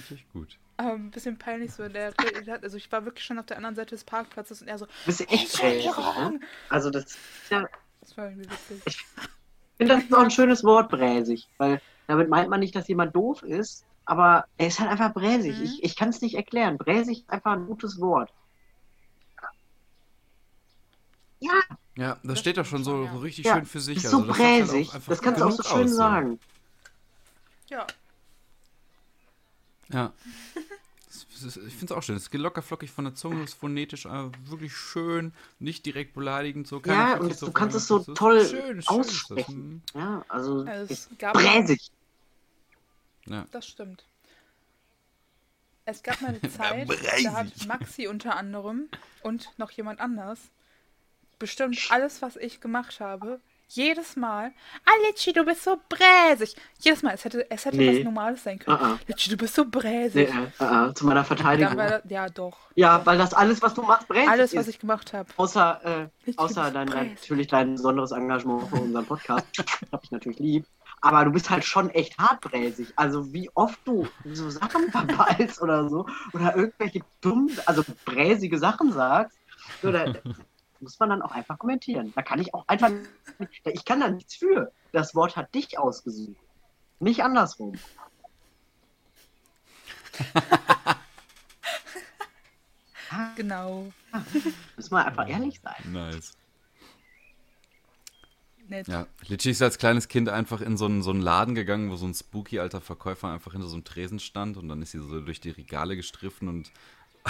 natürlich 0.00 0.28
gut. 0.32 0.58
aber 0.76 0.92
ein 0.94 1.10
bisschen 1.10 1.38
peinlich 1.38 1.72
so. 1.72 1.88
Der, 1.88 2.12
also 2.62 2.76
ich 2.76 2.90
war 2.90 3.04
wirklich 3.04 3.24
schon 3.24 3.38
auf 3.38 3.46
der 3.46 3.56
anderen 3.58 3.76
Seite 3.76 3.94
des 3.94 4.02
Parkplatzes 4.04 4.60
und 4.62 4.68
er 4.68 4.78
so, 4.78 4.86
Du 4.86 4.92
bist 5.06 5.20
echt 5.20 5.30
bräsig, 5.30 5.62
ne? 5.62 5.72
Entschuldigung! 5.86 6.40
Also 6.68 6.90
das, 6.90 7.16
ja, 7.50 7.64
Das 8.00 8.16
war 8.16 8.28
irgendwie 8.30 8.50
witzig. 8.50 9.04
Ich 9.76 9.78
finde, 9.78 9.94
das 9.94 10.04
ist 10.04 10.14
auch 10.14 10.22
ein 10.22 10.30
schönes 10.30 10.64
Wort, 10.64 10.88
bräsig. 10.88 11.46
Weil 11.58 11.82
damit 12.06 12.30
meint 12.30 12.48
man 12.48 12.60
nicht, 12.60 12.74
dass 12.74 12.88
jemand 12.88 13.14
doof 13.14 13.42
ist, 13.42 13.84
aber 14.06 14.46
er 14.56 14.68
ist 14.68 14.80
halt 14.80 14.90
einfach 14.90 15.12
bräsig. 15.12 15.58
Mhm. 15.58 15.64
Ich, 15.64 15.84
ich 15.84 15.96
kann 15.96 16.08
es 16.08 16.22
nicht 16.22 16.34
erklären. 16.34 16.78
Bräsig 16.78 17.18
ist 17.20 17.30
einfach 17.30 17.52
ein 17.52 17.66
gutes 17.66 18.00
Wort. 18.00 18.32
Ja, 21.40 21.60
Ja, 21.96 22.14
das, 22.14 22.22
Das 22.22 22.38
steht 22.40 22.56
doch 22.56 22.64
schon 22.64 22.84
so, 22.84 23.04
ja. 23.04 23.16
richtig 23.18 23.44
ja. 23.44 23.56
schön 23.56 23.66
für 23.66 23.80
sich. 23.80 23.98
Ist 23.98 24.10
so 24.10 24.18
also 24.18 24.28
das 24.28 24.38
halt 24.38 24.66
bräsig. 24.66 24.94
einfach 24.94 25.08
das 25.10 25.20
kannst 25.20 25.40
du 25.40 25.44
auch 25.44 25.50
so 25.50 25.62
schön 25.62 25.84
aus, 25.84 25.94
sagen. 25.94 26.40
Ja, 27.68 27.86
Ja. 29.92 30.12
Ist- 31.42 31.56
Ich 31.56 31.74
finde 31.74 31.86
es 31.86 31.92
auch 31.92 32.02
schön. 32.02 32.16
Es 32.16 32.30
geht 32.30 32.40
locker 32.40 32.62
flockig 32.62 32.90
von 32.90 33.04
der 33.04 33.14
Zunge, 33.14 33.42
ist 33.44 33.54
phonetisch 33.54 34.06
äh, 34.06 34.30
wirklich 34.48 34.74
schön, 34.76 35.32
nicht 35.58 35.84
direkt 35.86 36.14
beleidigend. 36.14 36.66
So, 36.66 36.80
Ja, 36.84 37.16
und 37.18 37.30
sich 37.30 37.38
du 37.40 37.46
so 37.46 37.52
kannst 37.52 37.76
es 37.76 37.86
so 37.86 37.98
toll 38.00 38.44
schön, 38.46 38.82
schön 38.82 38.88
aussprechen. 38.88 39.82
Hm. 39.92 40.00
Ja, 40.00 40.24
also 40.28 40.64
also 40.64 40.92
es 40.92 41.08
gab 41.18 41.34
bräsig. 41.34 41.90
Ja. 43.26 43.46
Das 43.50 43.66
stimmt. 43.66 44.04
Es 45.84 46.02
gab 46.02 46.20
mal 46.20 46.28
eine 46.28 46.40
Zeit, 46.50 46.88
da 47.24 47.32
hat 47.32 47.66
Maxi 47.66 48.06
unter 48.08 48.36
anderem 48.36 48.88
und 49.22 49.50
noch 49.56 49.70
jemand 49.70 50.00
anders 50.00 50.38
bestimmt 51.38 51.78
alles, 51.90 52.22
was 52.22 52.36
ich 52.36 52.60
gemacht 52.60 52.98
habe, 53.00 53.40
jedes 53.68 54.16
Mal, 54.16 54.52
ah 54.84 54.90
Litschi, 55.06 55.32
du 55.32 55.44
bist 55.44 55.64
so 55.64 55.76
bräsig. 55.88 56.54
Jedes 56.78 57.02
Mal, 57.02 57.14
es 57.14 57.24
hätte, 57.24 57.50
es 57.50 57.64
hätte 57.64 57.76
Nee. 57.76 57.98
was 57.98 58.04
Normales 58.04 58.42
sein 58.44 58.58
können. 58.58 58.76
Ah, 58.80 58.92
ah. 58.94 58.98
Litschi, 59.08 59.30
du 59.30 59.36
bist 59.36 59.54
so 59.54 59.64
Nee, 59.64 59.70
bräsig. 59.70 60.28
äh, 60.60 60.64
äh, 60.64 60.94
zu 60.94 61.06
meiner 61.06 61.24
Verteidigung. 61.24 61.76
das, 61.76 62.02
ja 62.08 62.28
doch. 62.28 62.56
Ja, 62.74 63.04
weil 63.04 63.18
das 63.18 63.34
alles, 63.34 63.60
was 63.62 63.74
du 63.74 63.82
machst, 63.82 64.06
bräsig 64.08 64.28
Alles, 64.28 64.52
ist. 64.52 64.58
was 64.60 64.68
ich 64.68 64.78
gemacht 64.78 65.12
habe. 65.12 65.28
Außer, 65.36 66.08
äh, 66.26 66.32
außer 66.36 66.70
dein, 66.70 66.86
bräsig. 66.88 67.10
natürlich 67.20 67.46
dein 67.48 67.72
besonderes 67.72 68.12
Engagement 68.12 68.68
für 68.68 68.76
unseren 68.76 69.04
Podcast. 69.06 69.46
hab 69.92 70.04
ich 70.04 70.10
natürlich 70.10 70.38
lieb. 70.38 70.66
Aber 71.02 71.24
du 71.24 71.30
bist 71.30 71.50
halt 71.50 71.64
schon 71.64 71.90
echt 71.90 72.16
hartbräsig. 72.18 72.92
Also 72.96 73.32
wie 73.32 73.50
oft 73.54 73.78
du 73.84 74.06
so 74.32 74.48
Sachen 74.48 74.90
verballst 74.90 75.60
oder 75.60 75.88
so. 75.88 76.06
Oder 76.32 76.56
irgendwelche 76.56 77.00
dummen, 77.20 77.50
also 77.66 77.82
bräsige 78.04 78.58
Sachen 78.58 78.92
sagst. 78.92 79.36
So, 79.82 79.92
da 79.92 80.06
muss 80.80 80.98
man 80.98 81.10
dann 81.10 81.22
auch 81.22 81.32
einfach 81.32 81.58
kommentieren. 81.58 82.12
Da 82.14 82.22
kann 82.22 82.40
ich 82.40 82.54
auch 82.54 82.66
einfach 82.68 82.90
nicht, 82.90 83.66
ich 83.66 83.84
kann 83.84 84.00
da 84.00 84.08
nichts 84.08 84.36
für. 84.36 84.72
Das 84.92 85.14
Wort 85.14 85.36
hat 85.36 85.54
dich 85.54 85.78
ausgesucht. 85.78 86.36
Nicht 87.00 87.22
andersrum. 87.22 87.74
Genau. 93.36 93.92
Müssen 94.76 94.90
wir 94.90 95.04
einfach 95.04 95.28
ehrlich 95.28 95.60
sein. 95.62 95.92
Nice. 95.92 96.36
nett. 98.68 98.88
Ja, 98.88 99.06
Litchi 99.26 99.50
ist 99.50 99.62
als 99.62 99.78
kleines 99.78 100.08
Kind 100.08 100.28
einfach 100.28 100.60
in 100.60 100.76
so 100.76 100.86
einen, 100.86 101.02
so 101.02 101.10
einen 101.10 101.20
Laden 101.20 101.54
gegangen, 101.54 101.90
wo 101.90 101.96
so 101.96 102.06
ein 102.06 102.14
spooky 102.14 102.58
alter 102.58 102.80
Verkäufer 102.80 103.28
einfach 103.28 103.52
hinter 103.52 103.68
so 103.68 103.74
einem 103.74 103.84
Tresen 103.84 104.18
stand 104.18 104.56
und 104.56 104.68
dann 104.68 104.82
ist 104.82 104.92
sie 104.92 104.98
so 104.98 105.20
durch 105.20 105.40
die 105.40 105.50
Regale 105.50 105.96
gestriffen 105.96 106.48
und 106.48 106.72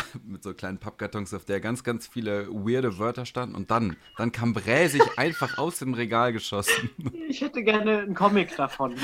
mit 0.24 0.42
so 0.42 0.54
kleinen 0.54 0.78
Pappkartons, 0.78 1.32
auf 1.34 1.44
der 1.44 1.60
ganz, 1.60 1.84
ganz 1.84 2.06
viele 2.06 2.48
weirde 2.48 2.98
Wörter 2.98 3.26
standen 3.26 3.54
und 3.54 3.70
dann, 3.70 3.96
dann 4.16 4.32
kam 4.32 4.52
Bräsig 4.52 5.02
einfach 5.16 5.58
aus 5.58 5.78
dem 5.78 5.94
Regal 5.94 6.32
geschossen. 6.32 6.90
Ich 7.28 7.40
hätte 7.40 7.62
gerne 7.62 7.98
einen 7.98 8.14
Comic 8.14 8.56
davon. 8.56 8.94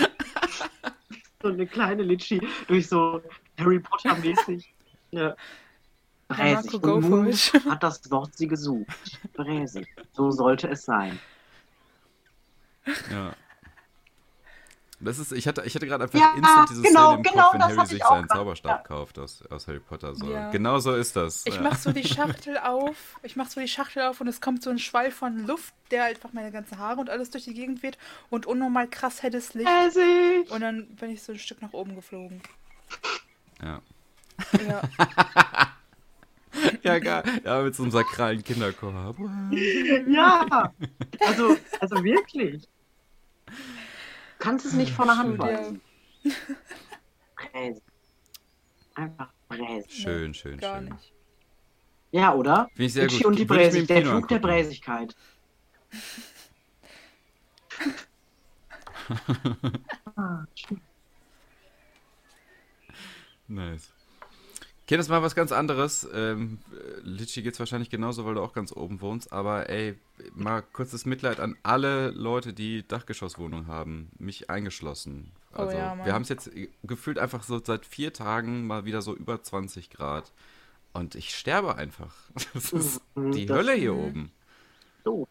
so 1.42 1.48
eine 1.48 1.66
kleine 1.66 2.02
Litschi 2.02 2.40
durch 2.68 2.88
so 2.88 3.20
Harry 3.59 3.81
Potter 3.81 4.16
mäßig. 4.16 4.72
Ja. 5.11 5.35
Marco, 6.28 6.78
Bräsig. 6.78 6.83
go 6.83 6.94
Und 6.94 7.11
nun 7.11 7.33
hat 7.33 7.83
das 7.83 8.11
Wort 8.11 8.37
sie 8.37 8.46
gesucht. 8.46 9.18
Bräsig. 9.35 9.87
So 10.12 10.31
sollte 10.31 10.68
es 10.68 10.85
sein. 10.85 11.18
Ja. 13.11 13.35
Das 15.04 15.18
ist, 15.18 15.32
ich 15.32 15.48
hatte, 15.48 15.62
ich 15.64 15.74
hatte 15.74 15.86
gerade 15.86 16.04
einfach 16.04 16.18
Ja, 16.18 16.34
instant 16.36 16.70
diese 16.70 16.82
genau, 16.82 17.08
Szene 17.08 17.16
im 17.16 17.22
genau, 17.22 17.42
Kopf, 17.42 17.52
wenn 17.52 17.60
das 17.60 17.76
Harry 17.76 17.86
sich 17.88 18.02
seinen 18.04 18.26
grad, 18.26 18.38
Zauberstab 18.38 18.70
ja. 18.70 18.82
kauft 18.96 19.18
aus, 19.18 19.42
aus 19.50 19.66
Harry 19.66 19.80
Potter. 19.80 20.14
So. 20.14 20.30
Ja. 20.30 20.50
Genau 20.50 20.78
so 20.78 20.94
ist 20.94 21.16
das. 21.16 21.44
Ich 21.46 21.56
ja. 21.56 21.62
mach 21.62 21.76
so 21.76 21.92
die 21.92 22.04
Schachtel 22.08 22.58
auf, 22.58 23.18
ich 23.22 23.34
mach 23.36 23.48
so 23.48 23.60
die 23.60 23.68
Schachtel 23.68 24.02
auf 24.02 24.20
und 24.20 24.28
es 24.28 24.40
kommt 24.40 24.62
so 24.62 24.70
ein 24.70 24.78
Schwall 24.78 25.10
von 25.10 25.46
Luft, 25.46 25.74
der 25.90 26.04
einfach 26.04 26.32
meine 26.32 26.52
ganzen 26.52 26.78
Haare 26.78 27.00
und 27.00 27.10
alles 27.10 27.30
durch 27.30 27.44
die 27.44 27.54
Gegend 27.54 27.82
weht 27.82 27.98
und 28.30 28.46
unnormal 28.46 28.88
krass 28.88 29.22
helles 29.22 29.54
Licht. 29.54 29.68
Bräsig. 29.68 30.50
Und 30.50 30.60
dann 30.60 30.86
bin 30.96 31.10
ich 31.10 31.22
so 31.22 31.32
ein 31.32 31.38
Stück 31.38 31.60
nach 31.62 31.72
oben 31.72 31.96
geflogen. 31.96 32.40
Ja. 33.60 33.80
Ja. 34.66 34.82
ja, 36.82 36.98
geil. 36.98 37.22
Ja, 37.44 37.62
mit 37.62 37.74
so 37.74 37.82
einem 37.82 37.92
sakralen 37.92 38.42
Kinderchor. 38.42 39.14
Ja. 40.06 40.72
Also, 41.20 41.56
also 41.80 42.04
wirklich. 42.04 42.68
Du 44.42 44.48
kannst 44.48 44.66
es 44.66 44.72
nicht 44.72 44.92
von 44.92 45.07
der 45.07 45.18
Hand 45.18 45.38
Ja. 45.38 45.44
weisen. 45.44 45.81
Bräsig. 47.37 47.83
Einfach 48.96 49.33
bräsig. 49.48 49.92
Schön, 49.92 50.35
schön, 50.35 50.59
Gar 50.59 50.78
schön. 50.81 50.88
nicht. 50.88 51.12
Ja, 52.11 52.35
oder? 52.35 52.66
Finde 52.74 52.85
ich 52.87 52.92
sehr 52.92 53.05
Litschi 53.05 53.18
gut. 53.18 53.26
und 53.26 53.38
die 53.38 53.44
Bräsig. 53.44 53.87
Der 53.87 53.98
Flug 54.02 54.26
der 54.26 54.38
angucken. 54.38 54.40
Bräsigkeit. 54.42 55.14
Ah, 60.16 60.44
schön. 60.57 60.81
Nice. 63.46 63.92
Das 64.96 65.07
ist 65.07 65.11
mal 65.11 65.22
was 65.22 65.35
ganz 65.35 65.52
anderes. 65.52 66.09
Ähm, 66.14 66.59
äh, 66.72 67.00
Litschi 67.02 67.42
geht's 67.42 67.59
wahrscheinlich 67.59 67.90
genauso, 67.90 68.24
weil 68.24 68.35
du 68.35 68.40
auch 68.42 68.52
ganz 68.52 68.72
oben 68.72 69.00
wohnst. 69.00 69.33
Aber 69.33 69.68
ey, 69.68 69.94
mal 70.35 70.62
kurzes 70.72 71.07
Mitleid 71.07 71.40
an 71.40 71.57
alle 71.62 72.11
Leute, 72.11 72.52
die 72.52 72.87
Dachgeschosswohnungen 72.87 73.66
haben. 73.66 74.11
Mich 74.18 74.50
eingeschlossen. 74.50 75.31
Oh 75.55 75.59
Also, 75.59 75.76
ja, 75.76 75.94
Mann. 75.94 76.07
wir 76.07 76.12
haben 76.14 76.22
es 76.22 76.28
jetzt 76.28 76.50
gefühlt 76.85 77.18
einfach 77.18 77.42
so 77.42 77.61
seit 77.62 77.87
vier 77.87 78.12
Tagen 78.12 78.66
mal 78.66 78.85
wieder 78.85 79.02
so 79.02 79.14
über 79.14 79.42
20 79.42 79.90
Grad. 79.90 80.33
Und 80.92 81.14
ich 81.14 81.35
sterbe 81.35 81.76
einfach. 81.76 82.14
Das 82.55 82.72
ist 82.72 83.00
Mhm, 83.14 83.33
die 83.33 83.46
das- 83.46 83.57
Hölle 83.59 83.72
hier 83.74 83.94
oben. 83.94 84.31
So. 85.05 85.26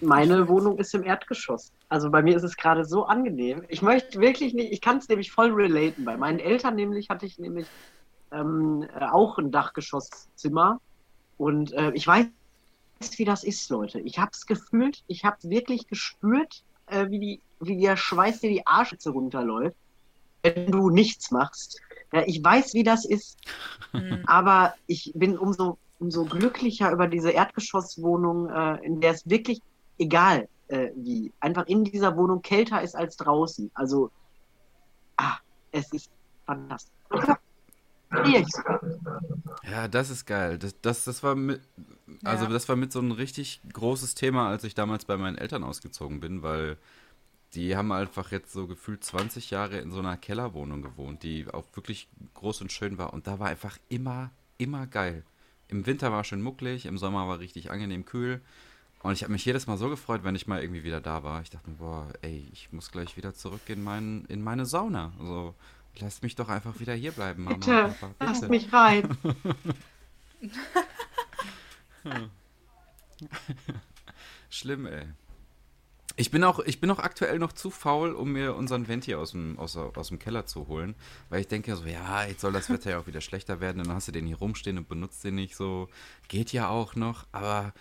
Meine 0.00 0.48
Wohnung 0.48 0.78
ist 0.78 0.94
im 0.94 1.02
Erdgeschoss. 1.04 1.72
Also 1.90 2.10
bei 2.10 2.22
mir 2.22 2.34
ist 2.36 2.42
es 2.42 2.56
gerade 2.56 2.86
so 2.86 3.04
angenehm. 3.04 3.64
Ich 3.68 3.82
möchte 3.82 4.18
wirklich 4.18 4.54
nicht, 4.54 4.72
ich 4.72 4.80
kann 4.80 4.96
es 4.96 5.08
nämlich 5.10 5.30
voll 5.30 5.52
relaten. 5.52 6.06
Bei 6.06 6.16
meinen 6.16 6.38
Eltern 6.38 6.74
nämlich 6.74 7.10
hatte 7.10 7.26
ich 7.26 7.38
nämlich 7.38 7.66
ähm, 8.32 8.86
äh, 8.94 9.04
auch 9.06 9.38
ein 9.38 9.50
Dachgeschosszimmer. 9.50 10.80
Und 11.36 11.72
äh, 11.72 11.92
ich 11.92 12.06
weiß, 12.06 12.26
wie 13.16 13.24
das 13.24 13.44
ist, 13.44 13.68
Leute. 13.70 14.00
Ich 14.00 14.18
habe 14.18 14.30
es 14.32 14.46
gefühlt, 14.46 15.02
ich 15.06 15.24
habe 15.24 15.36
wirklich 15.42 15.86
gespürt, 15.86 16.64
äh, 16.86 17.08
wie, 17.10 17.18
die, 17.18 17.40
wie 17.60 17.80
der 17.80 17.96
Schweiß 17.96 18.40
dir 18.40 18.50
die 18.50 18.66
Arschritze 18.66 19.10
runterläuft, 19.10 19.76
wenn 20.42 20.70
du 20.70 20.90
nichts 20.90 21.30
machst. 21.30 21.80
Ja, 22.12 22.22
ich 22.26 22.42
weiß, 22.42 22.74
wie 22.74 22.82
das 22.82 23.04
ist. 23.04 23.38
Hm. 23.92 24.24
Aber 24.26 24.74
ich 24.86 25.12
bin 25.14 25.38
umso, 25.38 25.78
umso 25.98 26.24
glücklicher 26.24 26.90
über 26.90 27.06
diese 27.06 27.30
Erdgeschosswohnung, 27.30 28.48
äh, 28.48 28.84
in 28.84 29.00
der 29.00 29.12
es 29.12 29.28
wirklich 29.28 29.60
egal 29.98 30.48
äh, 30.68 30.90
wie, 30.96 31.32
einfach 31.40 31.66
in 31.66 31.84
dieser 31.84 32.16
Wohnung 32.16 32.42
kälter 32.42 32.82
ist 32.82 32.94
als 32.94 33.16
draußen. 33.16 33.70
Also, 33.74 34.10
ah, 35.16 35.36
es 35.72 35.92
ist 35.92 36.10
fantastisch. 36.46 36.92
Ja, 39.70 39.88
das 39.88 40.10
ist 40.10 40.26
geil. 40.26 40.58
Das, 40.58 40.80
das, 40.80 41.04
das 41.04 41.22
war 41.22 41.34
mit, 41.34 41.60
also 42.24 42.44
Ja. 42.44 42.50
das 42.50 42.68
war 42.68 42.76
mit 42.76 42.92
so 42.92 43.00
ein 43.00 43.12
richtig 43.12 43.60
großes 43.72 44.14
Thema, 44.14 44.48
als 44.48 44.64
ich 44.64 44.74
damals 44.74 45.04
bei 45.04 45.16
meinen 45.16 45.36
Eltern 45.36 45.64
ausgezogen 45.64 46.20
bin, 46.20 46.42
weil 46.42 46.76
die 47.54 47.76
haben 47.76 47.92
einfach 47.92 48.30
jetzt 48.32 48.52
so 48.52 48.66
gefühlt 48.66 49.04
20 49.04 49.50
Jahre 49.50 49.78
in 49.78 49.90
so 49.90 49.98
einer 50.00 50.16
Kellerwohnung 50.16 50.82
gewohnt, 50.82 51.22
die 51.22 51.46
auch 51.52 51.64
wirklich 51.74 52.08
groß 52.34 52.62
und 52.62 52.72
schön 52.72 52.98
war. 52.98 53.12
Und 53.12 53.26
da 53.26 53.38
war 53.38 53.48
einfach 53.48 53.78
immer, 53.88 54.30
immer 54.58 54.86
geil. 54.86 55.24
Im 55.68 55.86
Winter 55.86 56.12
war 56.12 56.24
schön 56.24 56.42
mucklig, 56.42 56.86
im 56.86 56.98
Sommer 56.98 57.28
war 57.28 57.38
richtig 57.40 57.70
angenehm 57.70 58.04
kühl. 58.04 58.40
Und 59.02 59.12
ich 59.12 59.22
habe 59.22 59.32
mich 59.32 59.44
jedes 59.44 59.66
Mal 59.66 59.78
so 59.78 59.88
gefreut, 59.90 60.24
wenn 60.24 60.34
ich 60.34 60.46
mal 60.46 60.60
irgendwie 60.62 60.84
wieder 60.84 61.00
da 61.00 61.22
war. 61.22 61.40
Ich 61.42 61.50
dachte 61.50 61.70
mir, 61.70 61.76
boah, 61.76 62.08
ey, 62.22 62.48
ich 62.52 62.72
muss 62.72 62.90
gleich 62.90 63.16
wieder 63.16 63.34
zurück 63.34 63.60
in, 63.68 63.82
mein, 63.82 64.24
in 64.28 64.42
meine 64.42 64.66
Sauna. 64.66 65.12
Also, 65.20 65.54
lasst 66.00 66.22
mich 66.22 66.34
doch 66.34 66.48
einfach 66.48 66.78
wieder 66.80 66.94
hier 66.94 67.12
bleiben, 67.12 67.44
Mama. 67.44 67.56
Bitte, 67.56 67.94
Papa, 68.00 68.32
bitte. 68.32 68.48
mich 68.48 68.72
rein. 68.72 69.16
Schlimm, 74.50 74.86
ey. 74.86 75.06
Ich 76.16 76.32
bin, 76.32 76.42
auch, 76.42 76.58
ich 76.58 76.80
bin 76.80 76.90
auch 76.90 76.98
aktuell 76.98 77.38
noch 77.38 77.52
zu 77.52 77.70
faul, 77.70 78.12
um 78.12 78.32
mir 78.32 78.56
unseren 78.56 78.88
Venti 78.88 79.14
aus 79.14 79.30
dem, 79.30 79.56
aus, 79.56 79.76
aus 79.76 80.08
dem 80.08 80.18
Keller 80.18 80.46
zu 80.46 80.66
holen. 80.66 80.96
Weil 81.28 81.42
ich 81.42 81.46
denke 81.46 81.76
so, 81.76 81.84
ja, 81.84 82.24
jetzt 82.24 82.40
soll 82.40 82.52
das 82.52 82.70
Wetter 82.70 82.90
ja 82.90 82.98
auch 82.98 83.06
wieder 83.06 83.20
schlechter 83.20 83.60
werden. 83.60 83.84
Dann 83.84 83.94
hast 83.94 84.08
du 84.08 84.12
den 84.12 84.26
hier 84.26 84.38
rumstehen 84.38 84.78
und 84.78 84.88
benutzt 84.88 85.22
den 85.22 85.36
nicht 85.36 85.54
so. 85.54 85.88
Geht 86.26 86.52
ja 86.52 86.68
auch 86.68 86.96
noch. 86.96 87.26
Aber 87.30 87.72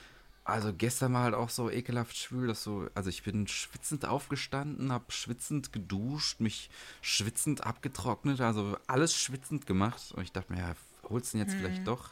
also 0.47 0.73
gestern 0.73 1.13
war 1.13 1.23
halt 1.23 1.35
auch 1.35 1.49
so 1.49 1.69
ekelhaft 1.69 2.15
schwül, 2.15 2.47
dass 2.47 2.63
so, 2.63 2.87
also 2.95 3.09
ich 3.09 3.21
bin 3.23 3.47
schwitzend 3.47 4.05
aufgestanden, 4.05 4.93
hab 4.93 5.11
schwitzend 5.11 5.73
geduscht, 5.73 6.39
mich 6.39 6.69
schwitzend 7.01 7.65
abgetrocknet, 7.65 8.39
also 8.39 8.77
alles 8.87 9.13
schwitzend 9.13 9.67
gemacht. 9.67 10.13
Und 10.15 10.23
ich 10.23 10.31
dachte 10.31 10.53
mir, 10.53 10.59
ja, 10.59 10.75
holst 11.09 11.33
du 11.33 11.37
den 11.37 11.45
jetzt 11.45 11.57
vielleicht 11.57 11.85
doch? 11.85 12.11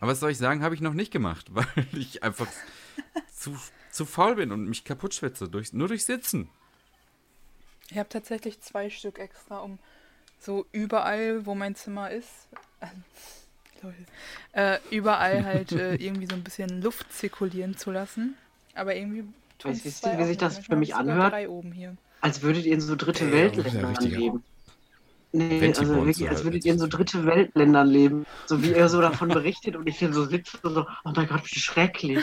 Aber 0.00 0.12
was 0.12 0.20
soll 0.20 0.30
ich 0.30 0.38
sagen, 0.38 0.62
habe 0.62 0.74
ich 0.74 0.80
noch 0.80 0.94
nicht 0.94 1.12
gemacht, 1.12 1.46
weil 1.54 1.66
ich 1.92 2.22
einfach 2.22 2.48
zu, 3.34 3.54
zu 3.90 4.06
faul 4.06 4.36
bin 4.36 4.50
und 4.50 4.66
mich 4.66 4.84
kaputt 4.84 5.12
schwitze, 5.12 5.46
durch, 5.46 5.74
nur 5.74 5.88
durch 5.88 6.06
Sitzen. 6.06 6.48
Ich 7.90 7.98
habe 7.98 8.08
tatsächlich 8.08 8.62
zwei 8.62 8.88
Stück 8.88 9.18
extra, 9.18 9.58
um 9.58 9.78
so 10.38 10.64
überall, 10.72 11.44
wo 11.44 11.54
mein 11.54 11.74
Zimmer 11.74 12.10
ist, 12.10 12.48
äh, 14.52 14.74
äh, 14.74 14.78
überall 14.90 15.44
halt 15.44 15.72
äh, 15.72 15.94
irgendwie 16.00 16.26
so 16.26 16.34
ein 16.34 16.42
bisschen 16.42 16.82
Luft 16.82 17.12
zirkulieren 17.12 17.76
zu 17.76 17.90
lassen. 17.90 18.34
Aber 18.74 18.94
irgendwie 18.94 19.24
Weißt 19.62 20.04
du, 20.04 20.18
wie 20.18 20.24
sich 20.24 20.36
das 20.36 20.58
für 20.58 20.76
mich 20.76 20.94
anhört? 20.94 21.32
Drei 21.32 21.48
oben 21.48 21.72
hier. 21.72 21.96
Als 22.20 22.42
würdet 22.42 22.66
ihr 22.66 22.74
in 22.74 22.80
so 22.80 22.96
dritte 22.96 23.32
Weltländern 23.32 23.82
ja 23.82 23.88
richtiger 23.88 24.18
leben. 24.18 24.44
Nee, 25.32 25.66
also 25.66 25.96
wirklich, 25.96 26.18
du 26.18 26.26
als 26.26 26.36
halt 26.36 26.44
würdet 26.44 26.64
ihr 26.64 26.72
in 26.72 26.78
so 26.78 26.86
dritte 26.86 27.26
Weltländern 27.26 27.88
leben. 27.88 28.26
So 28.46 28.62
wie 28.62 28.72
ihr 28.72 28.88
so 28.88 29.00
davon 29.00 29.30
berichtet 29.30 29.74
und 29.74 29.88
ich 29.88 29.98
hier 29.98 30.12
so 30.12 30.24
sitze 30.26 30.58
und 30.62 30.74
so, 30.74 30.86
oh 31.04 31.10
mein 31.14 31.26
Gott, 31.26 31.42
wie 31.44 31.58
schrecklich. 31.58 32.20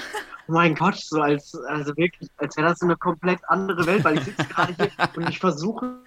Oh 0.47 0.53
mein 0.53 0.75
Gott, 0.75 0.95
so 0.95 1.21
als, 1.21 1.53
also 1.67 1.97
wirklich, 1.97 2.29
als 2.37 2.55
wäre 2.55 2.69
das 2.69 2.79
so 2.79 2.85
eine 2.85 2.95
komplett 2.95 3.39
andere 3.49 3.85
Welt, 3.85 4.05
weil 4.05 4.17
ich 4.17 4.23
sitze 4.23 4.45
gerade 4.45 4.73
hier 4.77 4.91
und 5.17 5.29
ich 5.29 5.39
versuche 5.39 5.99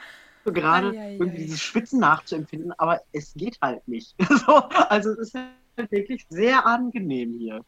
gerade 0.53 0.95
irgendwie 0.95 1.37
ei. 1.39 1.43
dieses 1.45 1.61
Schwitzen 1.63 2.01
nachzuempfinden, 2.01 2.73
aber 2.79 3.01
es 3.13 3.33
geht 3.35 3.59
halt 3.63 3.87
nicht. 3.89 4.15
So, 4.47 4.57
also 4.89 5.11
es 5.13 5.19
ist 5.19 5.35
halt 5.35 5.91
wirklich 5.91 6.25
sehr 6.29 6.65
angenehm 6.67 7.37
hier. 7.39 7.65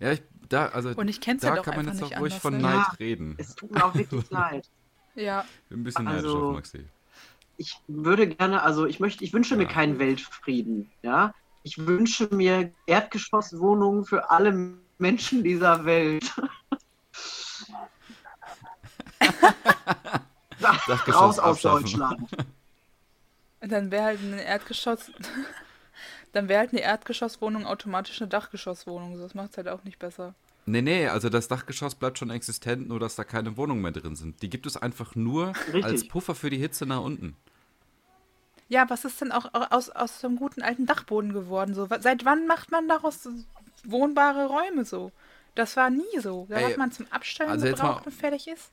Ja, 0.00 0.12
ich, 0.12 0.22
da, 0.48 0.66
also 0.68 0.90
Und 0.90 1.08
ich 1.08 1.20
kenn's 1.20 1.42
da 1.42 1.50
halt 1.50 1.60
auch 1.60 1.64
kann 1.64 1.76
man 1.76 1.86
jetzt 1.86 2.02
auch 2.02 2.10
ruhig 2.10 2.16
anders, 2.32 2.34
von 2.36 2.54
ne? 2.56 2.62
Neid 2.62 2.74
Ja, 2.74 2.94
reden. 2.98 3.34
Es 3.38 3.54
tut 3.54 3.70
mir 3.70 3.84
auch 3.84 3.94
wirklich 3.94 4.28
leid. 4.30 4.68
Ja, 5.14 5.44
Bin 5.68 5.80
ein 5.80 5.84
bisschen 5.84 6.08
Also- 6.08 6.28
neidisch 6.28 6.42
auf 6.48 6.54
Maxi. 6.54 6.84
ich 7.56 7.78
würde 7.86 8.26
gerne, 8.28 8.62
also 8.62 8.84
ich 8.86 9.00
möchte, 9.00 9.24
ich 9.24 9.32
wünsche 9.32 9.56
mir 9.56 9.64
Ja. 9.64 9.68
keinen 9.70 9.98
Weltfrieden, 9.98 10.90
ja. 11.02 11.32
Ich 11.62 11.78
wünsche 11.86 12.28
mir 12.34 12.72
Erdgeschosswohnungen 12.86 14.04
für 14.04 14.30
alle 14.30 14.74
Menschen 14.98 15.42
dieser 15.44 15.84
Welt. 15.84 16.32
Dachgeschoss 20.60 21.20
Raus 21.20 21.38
aus 21.38 21.66
abschaffen. 21.66 21.82
Deutschland. 21.82 22.32
und 23.60 23.72
dann 23.72 23.90
wäre 23.90 24.04
halt 24.04 24.20
eine 24.20 24.42
Erdgeschoss. 24.42 25.10
dann 26.32 26.48
wäre 26.48 26.60
halt 26.60 26.72
eine 26.72 26.80
Erdgeschosswohnung 26.80 27.66
automatisch 27.66 28.20
eine 28.20 28.28
Dachgeschosswohnung. 28.28 29.18
Das 29.18 29.34
macht 29.34 29.50
es 29.52 29.56
halt 29.56 29.68
auch 29.68 29.84
nicht 29.84 29.98
besser. 29.98 30.34
Nee, 30.66 30.82
nee, 30.82 31.08
also 31.08 31.28
das 31.28 31.48
Dachgeschoss 31.48 31.94
bleibt 31.94 32.18
schon 32.18 32.30
existent, 32.30 32.88
nur 32.88 32.98
dass 32.98 33.16
da 33.16 33.24
keine 33.24 33.56
Wohnungen 33.56 33.82
mehr 33.82 33.92
drin 33.92 34.16
sind. 34.16 34.40
Die 34.40 34.48
gibt 34.48 34.64
es 34.66 34.76
einfach 34.78 35.14
nur 35.14 35.48
Richtig. 35.48 35.84
als 35.84 36.08
Puffer 36.08 36.34
für 36.34 36.48
die 36.48 36.56
Hitze 36.56 36.86
nach 36.86 37.02
unten. 37.02 37.36
Ja, 38.68 38.88
was 38.88 39.04
ist 39.04 39.20
denn 39.20 39.30
auch 39.30 39.52
aus, 39.52 39.90
aus 39.90 40.20
so 40.20 40.26
einem 40.26 40.36
guten 40.36 40.62
alten 40.62 40.86
Dachboden 40.86 41.34
geworden? 41.34 41.74
So, 41.74 41.86
seit 42.00 42.24
wann 42.24 42.46
macht 42.46 42.70
man 42.70 42.88
daraus 42.88 43.28
wohnbare 43.84 44.46
Räume 44.46 44.86
so? 44.86 45.12
Das 45.54 45.76
war 45.76 45.90
nie 45.90 46.18
so. 46.18 46.46
Da 46.48 46.56
Ey, 46.56 46.70
hat 46.70 46.78
man 46.78 46.90
zum 46.90 47.06
Abstellen 47.12 47.50
also 47.50 47.66
gebraucht 47.66 48.00
mal- 48.00 48.06
und 48.06 48.14
fertig 48.14 48.48
ist. 48.48 48.72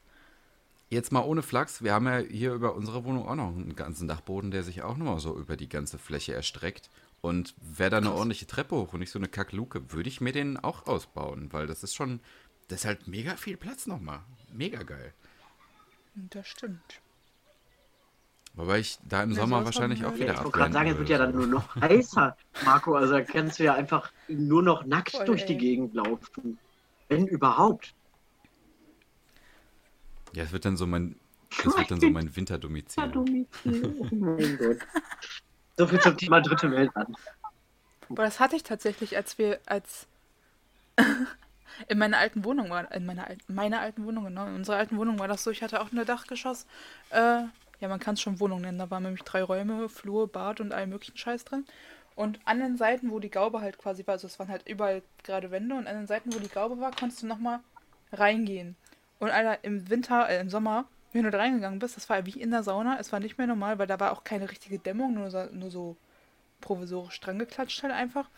Jetzt 0.92 1.14
mal 1.14 1.22
ohne 1.22 1.42
Flachs, 1.42 1.82
wir 1.82 1.94
haben 1.94 2.06
ja 2.06 2.18
hier 2.18 2.54
über 2.54 2.76
unsere 2.76 3.06
Wohnung 3.06 3.26
auch 3.26 3.36
noch 3.36 3.48
einen 3.48 3.78
ganzen 3.78 4.10
Dachboden, 4.10 4.52
der 4.52 4.62
sich 4.62 4.84
auch 4.84 4.98
nochmal 4.98 5.20
so 5.20 5.38
über 5.38 5.56
die 5.56 5.70
ganze 5.70 5.98
Fläche 5.98 6.34
erstreckt. 6.34 6.90
Und 7.22 7.56
wäre 7.62 7.92
da 7.92 7.98
eine 7.98 8.12
ordentliche 8.12 8.46
Treppe 8.46 8.76
hoch 8.76 8.92
und 8.92 9.00
nicht 9.00 9.12
so 9.12 9.18
eine 9.18 9.30
Kackluke, 9.30 9.94
würde 9.94 10.10
ich 10.10 10.20
mir 10.20 10.34
den 10.34 10.58
auch 10.58 10.88
ausbauen, 10.88 11.54
weil 11.54 11.66
das 11.66 11.84
ist 11.84 11.96
schon, 11.96 12.20
das 12.68 12.80
ist 12.80 12.86
halt 12.86 13.08
mega 13.08 13.38
viel 13.38 13.56
Platz 13.56 13.88
nochmal. 13.88 14.20
Mega 14.52 14.84
geil. 14.84 15.14
Das 16.14 16.46
stimmt. 16.46 17.00
Wobei 18.56 18.80
ich 18.80 19.00
da 19.08 19.24
im 19.24 19.32
Ja, 19.32 19.40
Sommer 19.40 19.64
wahrscheinlich 19.64 20.04
auch 20.04 20.16
wieder 20.16 20.34
Ich 20.34 20.40
wollte 20.40 20.52
gerade 20.52 20.74
sagen, 20.74 20.90
es 20.90 20.98
wird 20.98 21.08
ja 21.08 21.20
dann 21.20 21.34
nur 21.34 21.48
noch 21.48 21.74
heißer, 21.78 22.36
Marco. 22.66 22.96
Also 22.96 23.14
da 23.14 23.22
kannst 23.22 23.60
du 23.60 23.64
ja 23.64 23.76
einfach 23.76 24.12
nur 24.28 24.62
noch 24.62 24.86
nackt 24.86 25.12
Voll, 25.12 25.26
durch 25.26 25.46
die 25.46 25.54
ey. 25.54 25.60
Gegend 25.60 25.94
laufen. 25.94 26.60
Wenn 27.08 27.28
überhaupt. 27.28 27.94
Ja, 30.34 30.44
es 30.44 30.52
wird 30.52 30.66
dann 30.66 30.78
so 30.78 30.88
mein, 30.88 31.16
das 31.64 31.78
wird 31.78 31.92
dann 31.92 32.00
so 32.00 32.10
mein 32.10 32.36
Winterdomizil. 32.36 33.12
Oh 33.66 34.16
mein 34.16 34.58
Gott. 34.58 34.78
So 35.78 35.88
viel 35.88 36.00
zum 36.00 36.18
Thema 36.18 36.42
dritte 36.42 36.70
Weltland. 36.72 37.18
Aber 38.10 38.24
das 38.24 38.40
hatte 38.40 38.56
ich 38.56 38.64
tatsächlich, 38.64 39.16
als 39.16 39.38
wir, 39.38 39.60
als 39.66 40.08
in 41.88 41.98
meiner 41.98 42.18
alten 42.18 42.44
Wohnung 42.44 42.70
war, 42.70 42.92
in 42.92 43.06
meiner 43.06 43.28
alten, 43.28 43.54
meiner 43.54 43.80
alten 43.80 44.06
Wohnung, 44.06 44.26
genau, 44.26 44.48
in 44.48 44.56
unserer 44.56 44.78
alten 44.78 44.98
Wohnung 44.98 45.20
war 45.20 45.28
das 45.28 45.44
so, 45.44 45.52
ich 45.52 45.64
hatte 45.64 45.82
auch 45.82 45.92
ein 45.92 46.06
Dachgeschoss, 46.06 46.66
äh, 47.12 47.44
ja, 47.80 47.88
man 47.88 48.00
kann 48.00 48.14
es 48.14 48.22
schon 48.22 48.40
Wohnung 48.40 48.62
nennen, 48.62 48.78
da 48.78 48.92
waren 48.92 49.04
nämlich 49.04 49.24
drei 49.24 49.42
Räume, 49.42 49.90
Flur, 49.90 50.28
Bad 50.28 50.60
und 50.60 50.74
allen 50.74 50.90
möglichen 50.90 51.18
Scheiß 51.18 51.46
drin. 51.46 51.66
Und 52.16 52.40
an 52.46 52.60
den 52.60 52.78
Seiten, 52.78 53.10
wo 53.10 53.20
die 53.20 53.32
Gaube 53.32 53.62
halt 53.62 53.78
quasi 53.78 54.06
war, 54.06 54.14
also 54.14 54.28
es 54.28 54.38
waren 54.38 54.50
halt 54.50 54.68
überall 54.68 55.02
gerade 55.24 55.50
Wände 55.50 55.76
und 55.76 55.88
an 55.88 55.96
den 55.96 56.08
Seiten, 56.08 56.34
wo 56.34 56.40
die 56.40 56.50
Gaube 56.50 56.80
war, 56.80 56.92
konntest 56.92 57.24
du 57.24 57.28
nochmal 57.28 57.62
reingehen. 58.12 58.76
Und 59.22 59.32
Alter, 59.32 59.64
im 59.66 59.90
Winter, 59.90 60.30
äh, 60.30 60.42
im 60.42 60.50
Sommer, 60.52 60.86
wenn 61.14 61.24
du 61.26 61.32
da 61.32 61.40
reingegangen 61.40 61.80
bist, 61.80 61.98
das 61.98 62.10
war 62.10 62.26
wie 62.28 62.42
in 62.42 62.52
der 62.52 62.64
Sauna, 62.64 63.00
es 63.00 63.14
war 63.14 63.22
nicht 63.22 63.40
mehr 63.40 63.48
normal, 63.48 63.80
weil 63.80 63.88
da 63.88 64.02
war 64.02 64.14
auch 64.14 64.26
keine 64.26 64.52
richtige 64.52 64.80
Dämmung, 64.80 65.16
nur 65.16 65.32
so, 65.32 65.46
nur 65.54 65.72
so 65.72 65.98
provisorisch 66.62 67.20
dran 67.22 67.40
geklatscht 67.40 67.84
halt 67.84 67.94
einfach. 67.94 68.30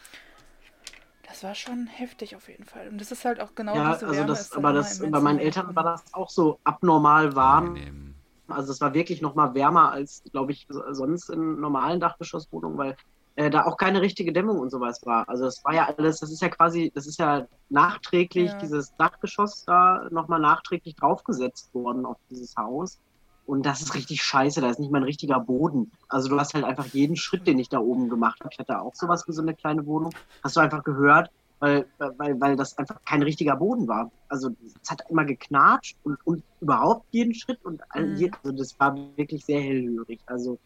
Das 1.28 1.44
war 1.44 1.56
schon 1.56 1.88
heftig 1.88 2.36
auf 2.36 2.48
jeden 2.50 2.66
Fall. 2.66 2.88
Und 2.90 3.00
das 3.00 3.12
ist 3.12 3.26
halt 3.26 3.40
auch 3.40 3.56
genau 3.56 3.76
Ja, 3.78 3.92
diese 3.92 4.06
also 4.06 4.12
Wärme 4.12 4.28
das, 4.28 4.42
ist 4.42 4.56
dann 4.56 4.64
aber 4.66 4.74
das, 4.74 5.00
bei 5.00 5.20
meinen 5.20 5.40
Eltern 5.40 5.76
war 5.76 5.84
das 5.84 6.04
auch 6.14 6.30
so 6.30 6.60
abnormal 6.64 7.36
warm. 7.36 8.16
Also 8.48 8.72
es 8.72 8.82
war 8.82 8.94
wirklich 8.94 9.22
noch 9.22 9.36
mal 9.36 9.54
wärmer 9.56 9.92
als, 9.92 10.22
glaube 10.32 10.52
ich, 10.52 10.66
so- 10.70 10.84
sonst 10.94 11.30
in 11.30 11.60
normalen 11.60 12.00
Dachgeschosswohnungen, 12.00 12.78
weil 12.78 12.96
äh, 13.36 13.50
da 13.50 13.66
auch 13.66 13.78
keine 13.78 14.02
richtige 14.02 14.32
Dämmung 14.34 14.60
und 14.60 14.70
sowas 14.70 15.00
war. 15.06 15.28
Also 15.28 15.46
es 15.46 15.64
war 15.64 15.74
ja 15.74 15.94
alles, 15.98 16.20
das 16.20 16.32
ist 16.32 16.42
ja 16.42 16.50
quasi, 16.50 16.92
das 16.94 17.08
ist 17.08 17.18
ja 17.20 17.46
nachträglich, 17.70 18.52
Ja. 18.52 18.58
dieses 18.60 18.96
Dachgeschoss 18.98 19.64
da 19.66 20.08
nochmal 20.12 20.40
nachträglich 20.40 20.96
draufgesetzt 20.96 21.74
worden 21.74 22.06
auf 22.06 22.18
dieses 22.30 22.56
Haus. 22.58 23.00
Und 23.46 23.66
das 23.66 23.82
ist 23.82 23.94
richtig 23.96 24.24
scheiße, 24.24 24.62
da 24.62 24.70
ist 24.70 24.80
nicht 24.80 24.92
mal 24.92 25.00
ein 25.00 25.04
richtiger 25.04 25.40
Boden. 25.40 25.92
Also 26.08 26.30
du 26.30 26.40
hast 26.40 26.54
halt 26.54 26.64
einfach 26.64 26.86
jeden 26.88 27.18
Schritt, 27.18 27.46
den 27.46 27.60
ich 27.60 27.68
da 27.68 27.80
oben 27.80 28.08
gemacht 28.08 28.40
habe. 28.40 28.50
Ich 28.54 28.60
hatte 28.60 28.80
auch 28.80 28.94
sowas 28.96 29.28
wie 29.28 29.34
so 29.34 29.42
eine 29.42 29.54
kleine 29.54 29.86
Wohnung. 29.86 30.12
Hast 30.44 30.56
du 30.56 30.62
einfach 30.62 30.84
gehört, 30.84 31.30
weil, 31.60 31.86
weil, 31.98 32.40
weil 32.40 32.56
das 32.56 32.78
einfach 32.78 33.00
kein 33.04 33.22
richtiger 33.22 33.58
Boden 33.58 33.88
war. 33.88 34.10
Also 34.30 34.50
es 34.64 34.90
hat 34.90 35.02
immer 35.10 35.26
geknatscht 35.26 35.98
und, 36.04 36.18
und 36.26 36.42
überhaupt 36.62 37.06
jeden 37.12 37.34
Schritt 37.34 37.60
und 37.66 37.82
all, 37.90 38.08
Mhm. 38.08 38.32
also 38.44 38.56
das 38.58 38.80
war 38.80 38.96
wirklich 39.18 39.44
sehr 39.44 39.60
hellhörig. 39.62 40.22
Also 40.26 40.58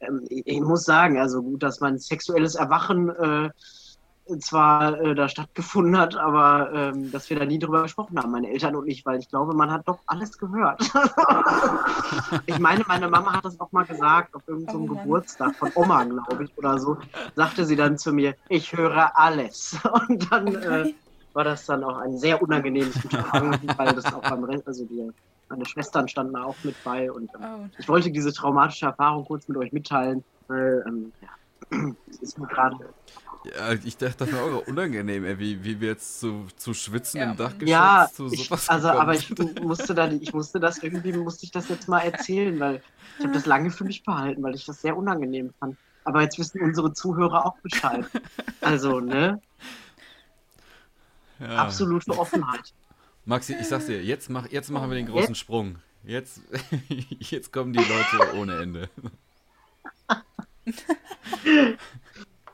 ähm, 0.00 0.24
ich, 0.28 0.46
ich 0.46 0.60
muss 0.60 0.84
sagen, 0.84 1.18
also 1.18 1.42
gut, 1.42 1.62
dass 1.62 1.80
mein 1.80 1.98
sexuelles 1.98 2.54
Erwachen 2.54 3.10
äh, 3.10 3.50
zwar 4.38 4.98
äh, 5.00 5.14
da 5.14 5.28
stattgefunden 5.28 5.98
hat, 5.98 6.16
aber 6.16 6.72
ähm, 6.72 7.10
dass 7.10 7.28
wir 7.28 7.38
da 7.38 7.44
nie 7.44 7.58
drüber 7.58 7.82
gesprochen 7.82 8.18
haben, 8.18 8.30
meine 8.30 8.50
Eltern 8.50 8.74
und 8.76 8.88
ich, 8.88 9.04
weil 9.04 9.18
ich 9.18 9.28
glaube, 9.28 9.54
man 9.54 9.70
hat 9.70 9.86
doch 9.86 9.98
alles 10.06 10.38
gehört. 10.38 10.80
ich 12.46 12.58
meine, 12.58 12.84
meine 12.86 13.08
Mama 13.08 13.34
hat 13.34 13.44
das 13.44 13.60
auch 13.60 13.70
mal 13.72 13.84
gesagt, 13.84 14.34
auf 14.34 14.42
irgendeinem 14.46 14.82
Oh 14.82 14.86
Mann. 14.86 15.02
Geburtstag 15.02 15.54
von 15.56 15.70
Oma, 15.74 16.04
glaube 16.04 16.44
ich, 16.44 16.56
oder 16.56 16.78
so, 16.78 16.96
sagte 17.36 17.66
sie 17.66 17.76
dann 17.76 17.98
zu 17.98 18.12
mir, 18.12 18.34
ich 18.48 18.74
höre 18.74 19.18
alles. 19.18 19.76
Und 20.08 20.32
dann 20.32 20.56
Oh 20.56 20.58
äh. 20.58 20.94
War 21.34 21.44
das 21.44 21.64
dann 21.66 21.84
auch 21.84 21.98
ein 21.98 22.16
sehr 22.18 22.40
unangenehmes 22.42 23.00
Unterfangen, 23.04 23.58
weil 23.76 23.94
das 23.94 24.12
auch 24.12 24.24
beim 24.26 24.44
Rest, 24.44 24.66
also 24.66 24.84
die, 24.86 25.10
meine 25.48 25.66
Schwestern 25.66 26.08
standen 26.08 26.34
da 26.34 26.44
auch 26.44 26.58
mit 26.62 26.82
bei 26.82 27.10
und 27.12 27.30
ähm, 27.34 27.46
Oh, 27.46 27.68
ich 27.76 27.88
wollte 27.88 28.10
diese 28.10 28.32
traumatische 28.32 28.86
Erfahrung 28.86 29.24
kurz 29.24 29.48
mit 29.48 29.56
euch 29.58 29.72
mitteilen, 29.72 30.24
weil 30.48 30.84
ähm, 30.86 31.12
ja, 31.20 31.30
es 32.10 32.20
ist 32.20 32.38
mir 32.38 32.46
gerade 32.46 32.94
Ja, 33.44 33.72
ich 33.72 33.96
dachte, 33.98 34.16
das 34.18 34.32
wäre 34.32 34.42
auch 34.42 34.66
unangenehm, 34.66 35.24
ey, 35.24 35.38
wie, 35.38 35.64
wie 35.64 35.80
wir 35.80 35.88
jetzt 35.88 36.18
zu, 36.20 36.46
zu 36.56 36.72
schwitzen 36.74 37.20
Ja, 37.20 37.30
im. 37.30 37.36
Dachgeschoss 37.36 37.70
Ja, 37.70 38.10
zu 38.12 38.28
ich, 38.30 38.48
sowas 38.48 38.68
also, 38.68 38.88
gekommen 38.88 39.00
aber 39.00 39.14
ich 39.14 39.30
musste 39.60 39.94
da, 39.94 40.10
ich 40.10 40.32
musste 40.32 40.60
das 40.60 40.82
irgendwie, 40.82 41.12
musste 41.12 41.44
ich 41.46 41.52
das 41.52 41.68
jetzt 41.68 41.88
mal 41.88 42.00
erzählen, 42.00 42.58
weil 42.58 42.82
ich 43.18 43.24
habe 43.24 43.32
das 43.32 43.46
lange 43.46 43.70
für 43.70 43.84
mich 43.84 44.02
behalten, 44.02 44.42
weil 44.42 44.54
ich 44.54 44.64
das 44.66 44.80
sehr 44.80 44.96
unangenehm 44.96 45.52
fand. 45.60 45.78
Aber 46.04 46.22
jetzt 46.22 46.38
wissen 46.38 46.60
unsere 46.62 46.92
Zuhörer 46.92 47.46
auch 47.46 47.58
Bescheid. 47.62 48.06
Also, 48.62 49.00
ne? 49.00 49.40
Ja. 51.40 51.56
Absolute 51.56 52.10
Offenheit. 52.12 52.72
Maxi, 53.24 53.54
ich 53.58 53.66
sag's 53.66 53.86
dir, 53.86 54.02
jetzt, 54.02 54.28
mach, 54.28 54.50
jetzt 54.50 54.70
machen 54.70 54.90
wir 54.90 54.96
den 54.96 55.06
großen 55.06 55.34
Sprung. 55.34 55.78
Jetzt, 56.02 56.42
jetzt 57.18 57.52
kommen 57.52 57.72
die 57.72 57.78
Leute 57.78 58.36
ohne 58.36 58.58
Ende. 58.60 58.90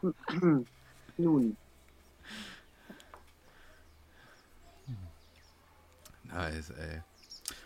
Nun, 1.18 1.56
Nice, 6.32 6.70
ey. 6.70 7.02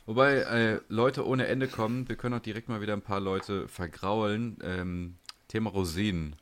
Wobei 0.07 0.37
äh, 0.37 0.81
Leute 0.88 1.27
ohne 1.27 1.46
Ende 1.46 1.68
kommen, 1.68 2.09
wir 2.09 2.16
können 2.16 2.35
auch 2.35 2.42
direkt 2.42 2.68
mal 2.68 2.81
wieder 2.81 2.92
ein 2.92 3.03
paar 3.03 3.20
Leute 3.20 3.68
vergraulen. 3.68 4.59
Ähm, 4.62 5.16
Thema 5.48 5.70
Rosinen. 5.70 6.37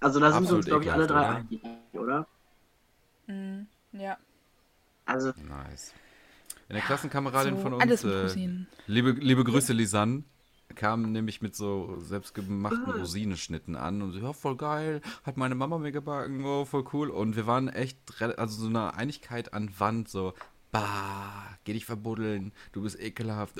also 0.00 0.20
da 0.20 0.32
sind 0.32 0.48
wir 0.48 0.56
uns, 0.56 0.66
glaube 0.66 0.84
ich, 0.84 0.92
alle 0.92 1.06
drei 1.06 1.28
einig, 1.28 1.62
oder? 1.92 2.26
Mm, 3.32 3.66
ja. 3.98 4.16
Also, 5.04 5.32
Nice. 5.36 5.92
Eine 6.68 6.80
Klassenkameradin 6.80 7.56
So, 7.56 7.62
von 7.62 7.74
uns, 7.74 7.82
alles 7.82 8.04
mit 8.04 8.36
äh, 8.36 8.48
liebe, 8.86 9.10
liebe 9.12 9.44
Grüße 9.44 9.72
Lisanne, 9.72 10.24
kam 10.74 11.12
nämlich 11.12 11.42
mit 11.42 11.54
so 11.54 11.98
selbstgemachten 12.00 12.86
Ah. 12.86 12.96
Rosinenschnitten 12.96 13.76
an 13.76 14.00
und 14.00 14.12
so, 14.12 14.18
ja, 14.20 14.32
voll 14.32 14.56
geil, 14.56 15.02
hat 15.24 15.36
meine 15.36 15.54
Mama 15.54 15.78
mir 15.78 15.92
gebacken, 15.92 16.44
oh, 16.44 16.64
voll 16.64 16.84
cool. 16.92 17.10
Und 17.10 17.36
wir 17.36 17.46
waren 17.46 17.68
echt, 17.68 17.98
also 18.20 18.62
so 18.62 18.68
eine 18.68 18.94
Einigkeit 18.94 19.52
an 19.52 19.70
Wand, 19.78 20.08
so, 20.08 20.32
bah, 20.70 21.58
geh 21.64 21.74
dich 21.74 21.84
verbuddeln, 21.84 22.52
du 22.72 22.82
bist 22.82 22.98
ekelhaft. 22.98 23.56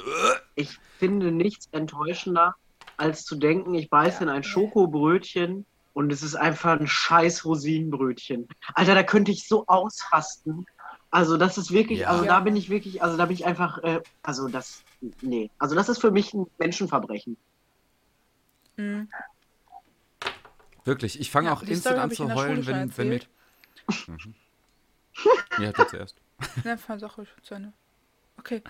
ich 0.54 0.78
finde 0.98 1.32
nichts 1.32 1.68
enttäuschender, 1.72 2.54
als 2.96 3.24
zu 3.24 3.36
denken, 3.36 3.74
ich 3.74 3.90
beiße 3.90 4.18
Ja, 4.18 4.22
in 4.22 4.28
ein. 4.30 4.42
Schokobrötchen 4.42 5.66
und 5.94 6.12
es 6.12 6.22
ist 6.22 6.34
einfach 6.34 6.78
ein 6.78 6.86
scheiß 6.86 7.44
Rosinenbrötchen. 7.44 8.48
Alter, 8.74 8.94
da 8.94 9.02
könnte 9.02 9.30
ich 9.30 9.46
so 9.46 9.66
ausrasten. 9.66 10.64
Also 11.10 11.36
das 11.36 11.58
ist 11.58 11.70
wirklich, 11.70 12.00
Ja. 12.00 12.08
also 12.08 12.24
da 12.24 12.40
bin 12.40 12.56
ich 12.56 12.70
wirklich, 12.70 13.02
also 13.02 13.16
da 13.16 13.26
bin 13.26 13.34
ich 13.34 13.44
einfach, 13.44 13.78
äh, 13.82 14.00
also 14.22 14.48
das, 14.48 14.82
nee, 15.20 15.50
also 15.58 15.74
das 15.74 15.88
ist 15.88 16.00
für 16.00 16.10
mich 16.10 16.32
ein 16.32 16.46
Menschenverbrechen. 16.58 17.36
Mm. 18.76 19.02
Wirklich, 20.84 21.20
ich 21.20 21.30
fange 21.30 21.48
Ja, 21.48 21.54
auch 21.54 21.62
instant 21.62 21.98
an 21.98 22.10
zu 22.10 22.32
heulen, 22.34 22.66
wenn, 22.66 22.96
wenn 22.96 23.08
mir... 23.08 23.20
Mhm. 24.06 24.34
Ja, 25.58 25.72
du 25.72 25.86
zuerst. 25.86 26.16
Ja, 26.64 26.76
Sache 26.76 27.26
zu 27.42 27.54
Ende. 27.54 27.72
Okay. 28.38 28.62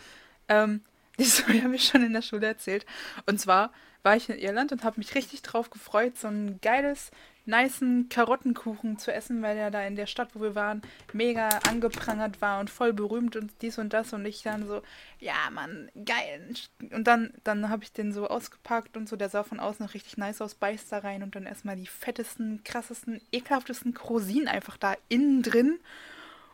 Ähm, 0.48 0.82
die 1.18 1.24
Story 1.24 1.60
habe 1.60 1.76
ich 1.76 1.84
schon 1.84 2.02
in 2.02 2.12
der 2.12 2.22
Schule 2.22 2.46
erzählt. 2.46 2.86
Und 3.26 3.40
zwar 3.40 3.72
war 4.02 4.16
ich 4.16 4.28
in 4.28 4.38
Irland 4.38 4.72
und 4.72 4.84
habe 4.84 4.98
mich 4.98 5.14
richtig 5.14 5.42
drauf 5.42 5.70
gefreut, 5.70 6.18
so 6.18 6.28
ein 6.28 6.60
geiles, 6.60 7.10
nicen 7.44 8.08
Karottenkuchen 8.08 8.98
zu 8.98 9.12
essen, 9.12 9.42
weil 9.42 9.56
der 9.56 9.70
da 9.70 9.82
in 9.82 9.96
der 9.96 10.06
Stadt, 10.06 10.30
wo 10.34 10.40
wir 10.40 10.54
waren, 10.54 10.82
mega 11.12 11.48
angeprangert 11.68 12.40
war 12.40 12.60
und 12.60 12.70
voll 12.70 12.92
berühmt 12.92 13.36
und 13.36 13.50
dies 13.62 13.78
und 13.78 13.92
das. 13.92 14.12
Und 14.12 14.24
ich 14.26 14.42
dann 14.42 14.66
so, 14.66 14.82
ja, 15.18 15.50
Mann, 15.52 15.90
geil. 16.04 16.54
Und 16.92 17.06
dann, 17.06 17.32
dann 17.44 17.68
habe 17.68 17.84
ich 17.84 17.92
den 17.92 18.12
so 18.12 18.28
ausgepackt 18.28 18.96
und 18.96 19.08
so, 19.08 19.16
der 19.16 19.28
sah 19.28 19.42
von 19.42 19.60
außen 19.60 19.86
richtig 19.86 20.16
nice 20.16 20.40
aus, 20.40 20.54
beißt 20.54 20.92
da 20.92 20.98
rein 20.98 21.22
und 21.22 21.34
dann 21.34 21.46
erstmal 21.46 21.76
die 21.76 21.86
fettesten, 21.86 22.62
krassesten, 22.64 23.20
ekelhaftesten 23.32 23.96
Rosinen 23.96 24.48
einfach 24.48 24.76
da 24.76 24.94
innen 25.08 25.42
drin. 25.42 25.78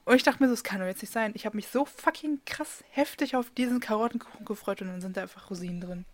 Und 0.09 0.16
ich 0.16 0.23
dachte 0.23 0.42
mir 0.42 0.49
so, 0.49 0.55
das 0.55 0.64
kann 0.64 0.81
doch 0.81 0.87
jetzt 0.87 1.03
nicht 1.03 1.12
sein. 1.12 1.33
Ich 1.35 1.44
habe 1.44 1.55
mich 1.55 1.68
so 1.68 1.85
fucking 1.85 2.40
krass 2.47 2.83
heftig 2.90 3.37
auf 3.37 3.51
diesen 3.51 3.79
Karottenkuchen 3.79 4.47
gefreut 4.47 4.81
und 4.81 4.88
dann 4.88 5.03
sind 5.03 5.18
da 5.18 5.23
einfach 5.23 5.51
Rosinen 5.51 5.83
drin. 5.83 6.05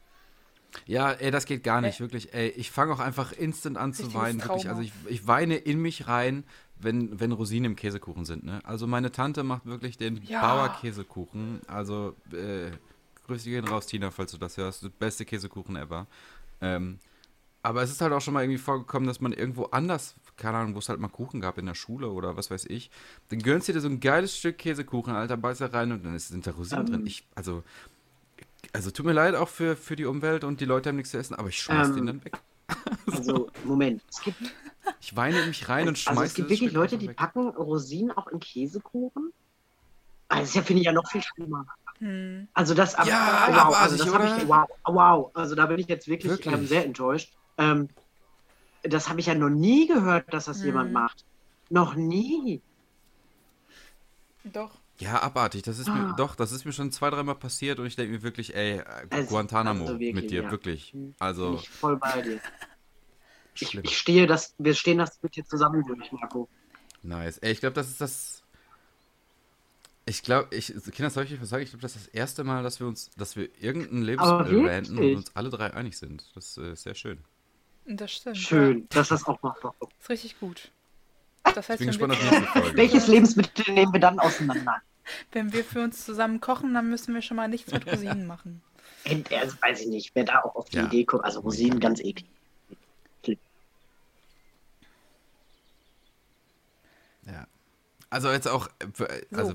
Ja, 0.84 1.12
ey, 1.12 1.30
das 1.30 1.44
geht 1.46 1.62
gar 1.62 1.80
nicht, 1.80 2.00
wirklich. 2.00 2.34
Ey, 2.34 2.48
ich 2.48 2.72
fange 2.72 2.92
auch 2.92 2.98
einfach 2.98 3.30
instant 3.30 3.78
an 3.78 3.94
zu 3.94 4.12
weinen. 4.12 4.42
Wirklich. 4.42 4.68
Also 4.68 4.82
ich, 4.82 4.92
ich 5.08 5.28
weine 5.28 5.54
in 5.54 5.80
mich 5.80 6.08
rein, 6.08 6.42
wenn, 6.76 7.20
wenn 7.20 7.30
Rosinen 7.30 7.70
im 7.70 7.76
Käsekuchen 7.76 8.24
sind. 8.24 8.42
Ne? 8.42 8.60
Also 8.64 8.88
meine 8.88 9.12
Tante 9.12 9.44
macht 9.44 9.64
wirklich 9.64 9.96
den 9.96 10.20
Ja. 10.24 10.40
Bauer-Käsekuchen. 10.40 11.60
Also 11.68 12.16
äh, 12.32 12.72
Grüße 13.28 13.48
gehen 13.48 13.68
raus, 13.68 13.86
Tina, 13.86 14.10
falls 14.10 14.32
du 14.32 14.38
das 14.38 14.56
hörst. 14.56 14.82
Der 14.82 14.88
beste 14.88 15.24
Käsekuchen 15.24 15.76
ever. 15.76 16.08
Ähm, 16.60 16.98
aber 17.62 17.82
es 17.82 17.92
ist 17.92 18.00
halt 18.00 18.12
auch 18.12 18.20
schon 18.20 18.34
mal 18.34 18.42
irgendwie 18.42 18.58
vorgekommen, 18.58 19.06
dass 19.06 19.20
man 19.20 19.32
irgendwo 19.32 19.66
anders 19.66 20.16
keine 20.36 20.58
Ahnung, 20.58 20.74
wo 20.74 20.78
es 20.78 20.88
halt 20.88 21.00
mal 21.00 21.08
Kuchen 21.08 21.40
gab 21.40 21.58
in 21.58 21.66
der 21.66 21.74
Schule 21.74 22.08
oder 22.10 22.36
was 22.36 22.50
weiß 22.50 22.66
ich, 22.66 22.90
dann 23.28 23.38
gönnst 23.40 23.68
du 23.68 23.72
dir 23.72 23.80
so 23.80 23.88
ein 23.88 24.00
geiles 24.00 24.36
Stück 24.36 24.58
Käsekuchen, 24.58 25.14
Alter, 25.14 25.36
beißt 25.36 25.60
da 25.60 25.66
rein 25.66 25.92
und 25.92 26.04
dann 26.04 26.14
ist, 26.14 26.28
sind 26.28 26.46
da 26.46 26.50
Rosinen 26.52 26.86
Ähm. 26.86 26.92
drin. 26.92 27.06
Ich, 27.06 27.24
also, 27.34 27.62
also 28.72 28.90
tut 28.90 29.06
mir 29.06 29.12
leid 29.12 29.34
auch 29.34 29.48
für, 29.48 29.76
für 29.76 29.96
die 29.96 30.04
Umwelt 30.06 30.44
und 30.44 30.60
die 30.60 30.64
Leute 30.64 30.88
haben 30.88 30.96
nichts 30.96 31.10
zu 31.12 31.18
essen, 31.18 31.34
aber 31.34 31.48
ich 31.48 31.58
schmeiß 31.60 31.88
Ähm. 31.88 31.94
den 31.96 32.06
dann 32.06 32.24
weg. 32.24 32.38
Also, 33.12 33.50
Moment. 33.64 34.02
Es 34.10 34.22
gibt, 34.22 34.38
Ich 35.00 35.14
weine 35.14 35.38
in 35.40 35.48
mich 35.48 35.68
rein 35.68 35.86
und 35.86 35.98
schmeiße 35.98 36.18
also 36.18 36.28
es 36.28 36.34
gibt 36.34 36.48
wirklich 36.48 36.70
Stück 36.70 36.80
Leute, 36.80 36.98
die 36.98 37.08
weg. 37.08 37.16
packen 37.16 37.48
Rosinen 37.48 38.10
auch 38.12 38.26
in 38.28 38.40
Käsekuchen. 38.40 39.32
Also, 40.28 40.44
das 40.44 40.54
ja, 40.54 40.62
finde 40.62 40.80
ich 40.80 40.86
ja 40.86 40.92
noch 40.92 41.08
viel 41.10 41.22
schlimmer. 41.22 41.66
Hm. 41.98 42.48
Also 42.54 42.74
das, 42.74 42.94
aber, 42.94 43.08
Ja, 43.08 43.48
wow, 43.50 43.76
also 43.80 43.96
das 43.96 44.12
habe 44.12 44.24
ich, 44.26 44.48
wow, 44.48 44.66
wow, 44.84 45.30
also 45.34 45.54
da 45.54 45.66
bin 45.66 45.78
ich 45.78 45.86
jetzt 45.86 46.08
wirklich, 46.08 46.32
Wirklich? 46.32 46.52
Ähm, 46.54 46.66
sehr 46.66 46.84
enttäuscht. 46.86 47.34
Ähm, 47.58 47.88
das 48.84 49.08
habe 49.08 49.20
ich 49.20 49.26
ja 49.26 49.34
noch 49.34 49.50
nie 49.50 49.86
gehört, 49.86 50.32
dass 50.32 50.44
das 50.46 50.58
Hm. 50.60 50.66
jemand 50.66 50.92
macht. 50.92 51.24
Noch 51.70 51.94
nie. 51.94 52.60
Doch. 54.44 54.78
Ja, 54.98 55.22
abartig. 55.22 55.62
Das 55.62 55.78
ist 55.78 55.88
mir, 55.88 56.10
Ah. 56.10 56.14
doch, 56.16 56.36
das 56.36 56.52
ist 56.52 56.64
mir 56.64 56.72
schon 56.72 56.92
zwei, 56.92 57.10
dreimal 57.10 57.34
passiert 57.34 57.80
und 57.80 57.86
ich 57.86 57.96
denke 57.96 58.12
mir 58.12 58.22
wirklich, 58.22 58.54
ey, 58.54 58.78
äh, 58.78 58.84
Also- 59.10 59.28
Guantanamo 59.28 59.82
also 59.82 59.94
wirklich, 59.94 60.14
mit 60.14 60.30
dir, 60.30 60.42
ja. 60.44 60.50
wirklich. 60.50 60.92
Bin 60.92 61.14
Also, 61.18 61.54
ich 61.54 61.68
voll 61.68 61.96
bei 61.96 62.22
dir. 62.22 62.40
Ich, 63.56 63.72
ich 63.72 63.96
stehe 63.96 64.26
das, 64.26 64.52
wir 64.58 64.74
stehen 64.74 64.98
das 64.98 65.22
mit 65.22 65.36
dir 65.36 65.44
zusammen 65.44 65.84
durch, 65.86 66.10
Marco. 66.10 66.48
Nice. 67.04 67.38
Ey, 67.38 67.52
ich 67.52 67.60
glaube, 67.60 67.74
das 67.74 67.88
ist 67.88 68.00
das. 68.00 68.42
Ich 70.06 70.24
glaube, 70.24 70.52
ich, 70.56 70.74
Kinder, 70.90 71.08
soll 71.08 71.22
ich 71.22 71.32
euch 71.34 71.40
was 71.40 71.50
sagen? 71.50 71.62
Ich 71.62 71.70
glaube, 71.70 71.82
das 71.82 71.94
ist 71.94 72.08
das 72.08 72.14
erste 72.14 72.42
Mal, 72.42 72.64
dass 72.64 72.80
wir 72.80 72.88
uns, 72.88 73.10
dass 73.16 73.36
wir 73.36 73.48
irgendein 73.62 74.18
Aber 74.18 74.42
Lebensmittel 74.48 74.68
ranten 74.68 74.98
und 74.98 75.14
uns 75.18 75.36
alle 75.36 75.50
drei 75.50 75.72
einig 75.72 75.96
sind. 75.96 76.32
Das 76.34 76.56
äh, 76.56 76.72
ist 76.72 76.82
sehr 76.82 76.96
schön. 76.96 77.18
Das 77.86 78.12
stimmt. 78.12 78.36
Schön, 78.38 78.86
dass 78.90 79.08
das 79.08 79.24
auch 79.26 79.40
macht. 79.42 79.62
Ja, 79.62 79.72
ist 80.00 80.08
richtig 80.08 80.40
gut. 80.40 80.70
Das 81.42 81.56
Ich 81.66 81.68
heißt, 81.68 81.78
bin 81.80 82.00
wenn 82.00 82.08
gespannt. 82.10 82.72
Welches 82.76 83.06
Lebensmittel 83.06 83.74
nehmen 83.74 83.92
wir 83.92 84.00
dann 84.00 84.18
auseinander? 84.18 84.80
wenn 85.32 85.52
wir 85.52 85.64
für 85.64 85.82
uns 85.84 86.02
zusammen 86.06 86.40
kochen, 86.40 86.72
dann 86.72 86.88
müssen 86.88 87.14
wir 87.14 87.20
schon 87.20 87.36
mal 87.36 87.46
nichts 87.48 87.70
mit 87.70 87.86
Rosinen 87.86 88.26
machen. 88.26 88.62
Also 89.30 89.54
weiß 89.60 89.82
ich 89.82 89.88
nicht, 89.88 90.10
wer 90.14 90.24
da 90.24 90.40
auch 90.42 90.54
auf 90.56 90.70
die 90.70 90.78
Ja. 90.78 90.86
Idee 90.86 91.04
kommt. 91.04 91.24
Also 91.24 91.40
Rosinen 91.40 91.78
ganz 91.78 92.00
eklig. 92.00 92.26
Ja. 97.26 97.46
Also 98.10 98.30
jetzt 98.30 98.48
auch, 98.48 98.68
äh, 98.78 98.86
So. 99.30 99.36
also 99.36 99.54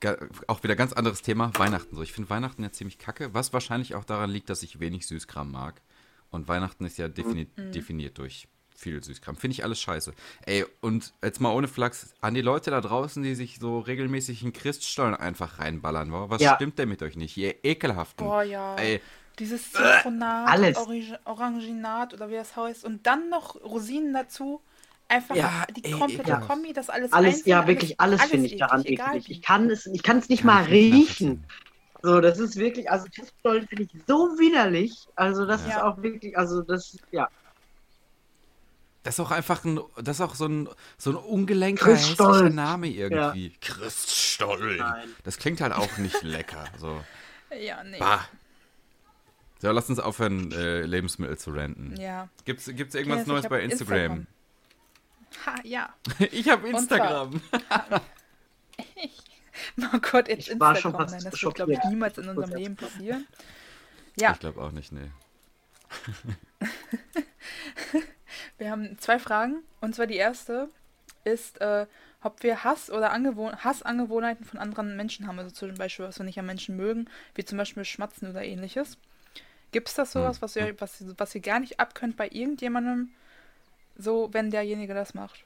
ga- 0.00 0.16
auch 0.46 0.62
wieder 0.62 0.76
ganz 0.76 0.92
anderes 0.92 1.22
Thema, 1.22 1.50
Weihnachten 1.58 1.94
so. 1.94 2.02
Ich 2.02 2.12
finde 2.12 2.30
Weihnachten 2.30 2.62
ja 2.62 2.72
ziemlich 2.72 2.98
kacke, 2.98 3.34
was 3.34 3.52
wahrscheinlich 3.52 3.94
auch 3.94 4.04
daran 4.04 4.30
liegt, 4.30 4.48
dass 4.50 4.62
ich 4.62 4.80
wenig 4.80 5.06
Süßkram 5.06 5.50
mag. 5.50 5.80
Und 6.30 6.48
Weihnachten 6.48 6.84
ist 6.84 6.98
ja 6.98 7.08
defini 7.08 7.48
Mhm. 7.56 7.72
definiert 7.72 8.18
durch 8.18 8.46
viel 8.74 9.02
Süßkram. 9.02 9.36
Finde 9.36 9.52
ich 9.52 9.64
alles 9.64 9.80
scheiße. 9.80 10.14
Ey, 10.46 10.64
und 10.80 11.12
jetzt 11.22 11.40
mal 11.40 11.50
ohne 11.52 11.68
Flachs, 11.68 12.14
an 12.22 12.32
die 12.34 12.40
Leute 12.40 12.70
da 12.70 12.80
draußen, 12.80 13.22
die 13.22 13.34
sich 13.34 13.58
so 13.58 13.78
regelmäßig 13.80 14.42
einen 14.42 14.52
Christstollen 14.54 15.14
einfach 15.14 15.58
reinballern. 15.58 16.10
wa- 16.12 16.30
Was 16.30 16.40
Ja. 16.40 16.54
stimmt 16.54 16.78
denn 16.78 16.88
mit 16.88 17.02
euch 17.02 17.16
nicht? 17.16 17.36
Ihr 17.36 17.62
ekelhaften. 17.64 18.26
Boah, 18.26 18.42
ja. 18.42 18.76
Ey, 18.76 19.00
Dieses 19.38 19.72
Zitronat, 19.72 20.48
alles. 20.50 20.76
Orange, 20.76 21.18
Oranginat 21.24 22.12
oder 22.14 22.28
wie 22.28 22.34
das 22.34 22.56
heißt. 22.56 22.84
Und 22.84 23.06
dann 23.06 23.28
noch 23.30 23.56
Rosinen 23.56 24.12
dazu. 24.12 24.60
Einfach 25.08 25.34
Ja, 25.34 25.64
die 25.74 25.82
ey, 25.84 25.90
komplette 25.92 26.22
ekelhaft. 26.22 26.46
Kombi, 26.46 26.72
das 26.72 26.88
alles 26.90 27.12
Alles, 27.12 27.36
einzeln, 27.36 27.50
ja, 27.50 27.66
wirklich 27.66 28.00
alles, 28.00 28.22
finde 28.24 28.46
ich 28.46 28.56
daran 28.58 28.84
egal 28.84 29.16
eklig. 29.16 29.30
Ich 29.30 29.42
kann 29.42 29.68
es, 29.70 29.86
ich 29.86 30.02
kann 30.02 30.18
es 30.18 30.28
nicht 30.28 30.42
kann 30.42 30.46
mal 30.46 30.64
riechen. 30.64 31.44
So, 32.02 32.20
das 32.20 32.38
ist 32.38 32.56
wirklich, 32.56 32.90
also 32.90 33.06
Christstollen 33.14 33.66
finde 33.68 33.84
ich 33.84 33.90
so 34.06 34.38
widerlich. 34.38 35.06
Also 35.16 35.44
das 35.44 35.62
ist 35.62 35.68
Ja. 35.68 35.84
auch 35.84 36.00
wirklich, 36.02 36.36
also 36.36 36.62
das, 36.62 36.96
ja. 37.10 37.28
Das 39.02 39.14
ist 39.14 39.20
auch 39.20 39.30
einfach 39.30 39.64
ein, 39.64 39.80
das 39.96 40.16
ist 40.18 40.20
auch 40.20 40.34
so 40.34 40.46
ein, 40.46 40.68
so 40.98 41.10
ein 41.10 41.16
ungelenker, 41.16 41.92
hässlicher 41.92 42.50
Name 42.50 42.88
irgendwie. 42.88 43.54
Christstollen. 43.60 44.78
Nein. 44.78 45.08
Das 45.24 45.38
klingt 45.38 45.60
halt 45.60 45.72
auch 45.72 45.96
nicht 45.98 46.22
lecker. 46.22 46.64
So. 46.78 47.02
Ja, 47.58 47.82
nee. 47.84 47.98
Bah. 47.98 48.26
So, 49.58 49.70
lass 49.70 49.90
uns 49.90 49.98
aufhören, 50.00 50.52
äh, 50.52 50.82
Lebensmittel 50.82 51.36
zu 51.36 51.50
ranten. 51.50 51.94
Ja. 52.00 52.28
Gibt's, 52.46 52.64
gibt's 52.66 52.94
irgendwas 52.94 53.26
Neues 53.26 53.44
ich 53.44 53.50
bei 53.50 53.62
Instagram? 53.62 54.26
Ha, 55.44 55.54
ja. 55.64 55.94
ich 56.18 56.48
habe 56.48 56.68
Instagram. 56.68 57.40
Oh 59.94 59.98
Gott, 60.00 60.28
jetzt 60.28 60.48
Ich 60.48 60.60
war 60.60 60.74
Instagram. 60.74 60.76
schon 60.76 60.92
fast 60.94 61.14
Nein, 61.14 61.24
das 61.24 61.42
wird, 61.42 61.54
glaube 61.54 61.72
ich, 61.74 61.84
niemals 61.84 62.18
in 62.18 62.28
unserem 62.28 62.50
Leben 62.54 62.76
passieren. 62.76 63.26
Ja, 64.16 64.32
Ich 64.32 64.40
glaube 64.40 64.60
auch 64.60 64.72
nicht, 64.72 64.90
nee. 64.92 65.08
wir 68.58 68.70
haben 68.70 68.98
zwei 68.98 69.18
Fragen. 69.18 69.62
Und 69.80 69.94
zwar 69.94 70.06
die 70.06 70.16
erste 70.16 70.68
ist, 71.24 71.60
äh, 71.60 71.86
ob 72.22 72.42
wir 72.42 72.64
Hass 72.64 72.90
oder 72.90 73.12
Angewohn 73.12 73.64
Hassangewohnheiten 73.64 74.44
von 74.44 74.58
anderen 74.60 74.96
Menschen 74.96 75.26
haben. 75.26 75.38
Also 75.38 75.50
zum 75.52 75.74
Beispiel, 75.74 76.06
was 76.06 76.18
wir 76.18 76.24
nicht 76.24 76.38
an 76.38 76.46
Menschen 76.46 76.76
mögen, 76.76 77.08
wie 77.34 77.44
zum 77.44 77.58
Beispiel 77.58 77.84
Schmatzen 77.84 78.30
oder 78.30 78.44
ähnliches. 78.44 78.98
Gibt 79.72 79.88
es 79.88 79.94
das 79.94 80.12
sowas, 80.12 80.36
Hm, 80.36 80.42
was 80.42 80.56
ihr, 80.56 80.80
was, 80.80 81.04
was 81.18 81.34
ihr 81.34 81.40
gar 81.40 81.60
nicht 81.60 81.80
abkönnt 81.80 82.16
bei 82.16 82.28
irgendjemandem, 82.28 83.10
so 83.96 84.28
wenn 84.32 84.50
derjenige 84.50 84.94
das 84.94 85.14
macht? 85.14 85.44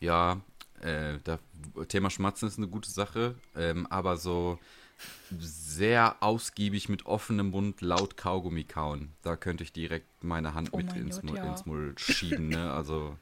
Ja, 0.00 0.40
äh, 0.82 1.18
da, 1.24 1.38
Thema 1.88 2.10
Schmatzen 2.10 2.48
ist 2.48 2.58
eine 2.58 2.68
gute 2.68 2.90
Sache, 2.90 3.34
ähm, 3.56 3.86
aber 3.88 4.16
so 4.16 4.58
sehr 5.38 6.16
ausgiebig 6.20 6.88
mit 6.88 7.06
offenem 7.06 7.50
Mund 7.50 7.80
laut 7.80 8.16
Kaugummi 8.16 8.64
kauen. 8.64 9.12
Da 9.22 9.36
könnte 9.36 9.64
ich 9.64 9.72
direkt 9.72 10.06
meine 10.22 10.54
Hand 10.54 10.70
Oh 10.72 10.76
mit 10.76 10.86
mein 10.88 11.02
ins, 11.02 11.16
Gott, 11.16 11.24
Mund, 11.24 11.38
ja. 11.38 11.44
ins 11.44 11.66
Mund 11.66 12.00
schieben, 12.00 12.48
ne? 12.48 12.72
Also 12.72 13.16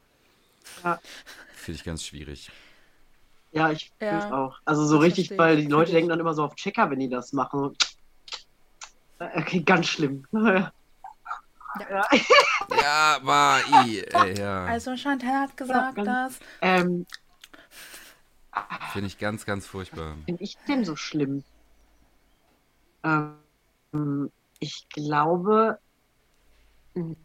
Ja. 0.82 0.98
finde 1.54 1.76
ich 1.76 1.84
ganz 1.84 2.04
schwierig. 2.04 2.50
Ja, 3.52 3.70
ich 3.70 3.90
Ja, 4.00 4.20
finde 4.20 4.36
auch. 4.36 4.58
Also 4.64 4.84
so 4.84 4.96
das 4.96 5.04
richtig, 5.04 5.28
verstehe 5.28 5.38
weil 5.38 5.56
die 5.56 5.66
Leute 5.68 5.92
denken 5.92 6.08
dann 6.10 6.20
immer 6.20 6.34
so 6.34 6.44
auf 6.44 6.54
Checker, 6.56 6.90
wenn 6.90 6.98
die 6.98 7.08
das 7.08 7.32
machen. 7.32 7.76
Okay, 9.18 9.60
ganz 9.62 9.88
schlimm. 9.88 10.26
Ja. 10.32 10.72
Ja. 11.90 12.08
Ja, 12.80 13.18
war 13.22 13.60
i, 13.84 13.98
äh, 14.00 14.36
ja. 14.36 14.64
Also 14.64 14.96
Chantal 14.96 15.42
hat 15.42 15.56
gesagt, 15.56 15.94
ganz- 15.96 16.06
dass 16.06 16.48
Ähm, 16.60 17.06
Finde 18.92 19.06
ich 19.06 19.18
ganz, 19.18 19.44
ganz 19.44 19.66
furchtbar. 19.66 20.16
bin 20.26 20.37
ich 20.40 20.56
denn 20.66 20.84
so 20.84 20.96
schlimm? 20.96 21.44
Ähm, 23.04 24.30
ich 24.61 24.88
glaube. 24.90 25.78
hm. 26.94 27.16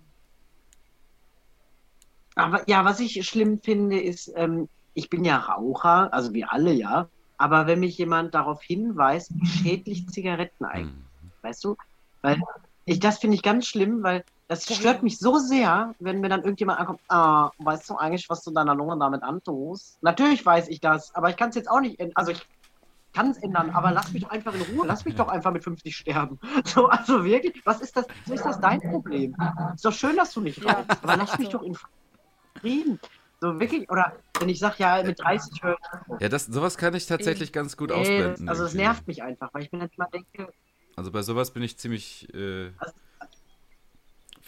Aber 2.35 2.67
ja, 2.67 2.83
was 2.83 2.99
ich 2.99 3.27
schlimm 3.27 3.59
finde, 3.61 4.01
ist, 4.01 4.31
ähm, 4.35 4.67
ich 4.95 5.09
bin 5.09 5.23
ja 5.23 5.37
Raucher, 5.37 6.11
also 6.13 6.33
wir 6.33 6.51
alle 6.51 6.73
ja. 6.73 7.09
Aber 7.37 7.67
wenn 7.67 7.79
mich 7.79 7.97
jemand 7.97 8.33
darauf 8.33 8.61
hinweist, 8.63 9.31
wie 9.35 9.45
schädlich 9.45 10.07
Zigaretten 10.07 10.65
eigentlich 10.65 11.03
Hm. 11.21 11.31
weißt 11.41 11.63
du? 11.63 11.75
Weil 12.21 12.41
ich, 12.85 12.99
das 12.99 13.19
finde 13.19 13.35
ich 13.35 13.43
ganz 13.43 13.67
schlimm, 13.67 14.03
weil 14.03 14.23
das 14.47 14.65
stört 14.65 15.03
mich 15.03 15.17
so 15.19 15.37
sehr, 15.39 15.95
wenn 15.99 16.19
mir 16.19 16.29
dann 16.29 16.41
irgendjemand 16.41 16.79
ankommt, 16.79 16.99
ah, 17.07 17.49
weißt 17.57 17.89
du 17.89 17.95
eigentlich, 17.95 18.29
was 18.29 18.43
du 18.43 18.51
deiner 18.51 18.75
Lunge 18.75 18.97
damit 18.99 19.23
antust? 19.23 20.01
Natürlich 20.03 20.45
weiß 20.45 20.67
ich 20.67 20.79
das, 20.81 21.13
aber 21.15 21.29
ich 21.29 21.37
kann 21.37 21.49
es 21.49 21.55
jetzt 21.55 21.69
auch 21.69 21.79
nicht 21.79 21.99
ändern. 21.99 22.15
Also 22.15 22.31
ich 22.31 22.45
kann 23.13 23.31
es 23.31 23.37
ändern, 23.37 23.69
aber 23.71 23.91
lass 23.91 24.11
mich 24.11 24.23
doch 24.23 24.31
einfach 24.31 24.53
in 24.53 24.61
Ruhe. 24.61 24.87
Lass 24.87 25.05
mich 25.05 25.15
doch 25.15 25.27
einfach 25.27 25.51
mit 25.51 25.63
50 25.63 25.95
sterben. 25.95 26.39
So, 26.65 26.87
also 26.87 27.23
wirklich, 27.23 27.61
was 27.65 27.81
ist 27.81 27.95
das? 27.95 28.05
So 28.25 28.33
ist 28.33 28.43
das 28.45 28.59
dein 28.59 28.79
Problem? 28.81 29.35
Ist 29.75 29.85
doch 29.85 29.93
schön, 29.93 30.15
dass 30.17 30.33
du 30.33 30.41
nicht 30.41 30.63
Ja, 30.63 30.83
aber 31.01 31.17
lass 31.17 31.37
mich 31.37 31.49
so. 31.49 31.59
doch 31.59 31.63
in 31.63 31.77
Frieden. 32.59 32.99
So 33.39 33.59
wirklich, 33.59 33.89
oder 33.91 34.13
wenn 34.39 34.49
ich 34.49 34.59
sage, 34.59 34.75
ja, 34.79 35.03
mit 35.03 35.19
30 35.19 35.61
höre. 35.63 35.77
Ja, 36.19 36.29
das, 36.29 36.45
sowas 36.45 36.77
kann 36.77 36.93
ich 36.95 37.05
tatsächlich 37.05 37.51
ganz 37.53 37.77
gut 37.77 37.91
ausblenden. 37.91 38.47
also 38.49 38.63
es 38.65 38.73
nervt 38.73 39.05
mich 39.07 39.21
einfach, 39.21 39.49
weil 39.53 39.63
ich 39.63 39.71
mir 39.71 39.79
dann 39.79 39.89
immer 39.95 40.07
denke, 40.07 40.51
Also 40.95 41.11
bei 41.11 41.21
sowas 41.21 41.51
bin 41.51 41.61
ich 41.63 41.77
ziemlich, 41.77 42.33
äh, 42.33 42.71
Also- 42.77 42.93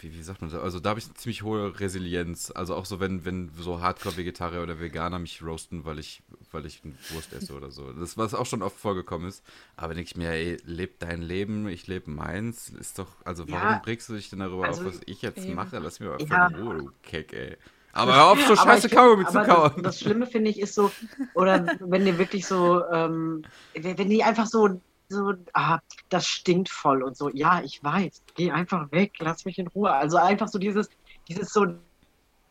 wie, 0.00 0.12
wie 0.14 0.22
sagt 0.22 0.40
man 0.42 0.50
das? 0.50 0.60
Also 0.60 0.80
da 0.80 0.90
habe 0.90 1.00
ich 1.00 1.06
eine 1.06 1.14
ziemlich 1.14 1.42
hohe 1.42 1.78
Resilienz. 1.80 2.50
Also 2.54 2.74
auch 2.74 2.84
so, 2.84 3.00
wenn, 3.00 3.24
wenn 3.24 3.50
so 3.58 3.80
Hardcore-Vegetarier 3.80 4.62
oder 4.62 4.80
Veganer 4.80 5.18
mich 5.18 5.42
roasten, 5.42 5.84
weil 5.84 5.98
ich, 5.98 6.22
weil 6.52 6.66
ich 6.66 6.82
eine 6.84 6.94
Wurst 7.10 7.32
esse 7.32 7.54
oder 7.54 7.70
so. 7.70 7.92
Das, 7.92 8.16
was 8.18 8.34
auch 8.34 8.46
schon 8.46 8.62
oft 8.62 8.78
vorgekommen 8.78 9.28
ist. 9.28 9.42
Aber 9.76 9.94
denke 9.94 10.10
ich 10.10 10.16
mir, 10.16 10.30
ey, 10.30 10.58
leb 10.64 10.98
dein 11.00 11.22
Leben, 11.22 11.68
ich 11.68 11.86
lebe 11.86 12.10
meins. 12.10 12.68
Ist 12.68 12.98
doch, 12.98 13.08
also 13.24 13.48
warum 13.48 13.62
Ja, 13.70 13.82
regst 13.86 14.08
du 14.08 14.14
dich 14.14 14.30
denn 14.30 14.40
darüber 14.40 14.66
also- 14.66 14.82
auf, 14.82 14.94
was 14.94 15.00
ich 15.06 15.22
jetzt 15.22 15.44
Eben. 15.44 15.54
mache? 15.54 15.78
Lass 15.78 16.00
mir 16.00 16.12
einfach 16.12 16.28
Ja. 16.28 16.46
in 16.48 16.54
Ruhe, 16.56 16.76
du 16.78 16.90
Keck, 17.02 17.32
ey. 17.32 17.56
Aber 17.92 18.14
hör 18.14 18.26
auf, 18.26 18.40
so 18.46 18.54
scheiße 18.54 18.90
Kaugummi 18.90 19.24
zu 19.24 19.42
kauen. 19.42 19.72
Das, 19.76 19.82
das 19.82 20.00
Schlimme 20.00 20.26
finde 20.26 20.50
ich 20.50 20.60
ist 20.60 20.74
so, 20.74 20.90
oder 21.32 21.64
wenn 21.80 22.04
die 22.04 22.18
wirklich 22.18 22.46
so, 22.46 22.84
ähm, 22.92 23.42
wenn 23.72 24.10
die 24.10 24.22
einfach 24.22 24.46
so, 24.46 24.82
so, 25.08 25.34
ah, 25.52 25.78
das 26.08 26.26
stinkt 26.26 26.68
voll 26.68 27.02
und 27.02 27.16
so, 27.16 27.30
ja, 27.30 27.60
ich 27.62 27.82
weiß, 27.82 28.22
geh 28.34 28.50
einfach 28.50 28.90
weg, 28.92 29.12
lass 29.18 29.44
mich 29.44 29.58
in 29.58 29.68
Ruhe. 29.68 29.92
Also 29.92 30.16
einfach 30.16 30.48
so 30.48 30.58
dieses, 30.58 30.88
dieses 31.28 31.52
so, 31.52 31.66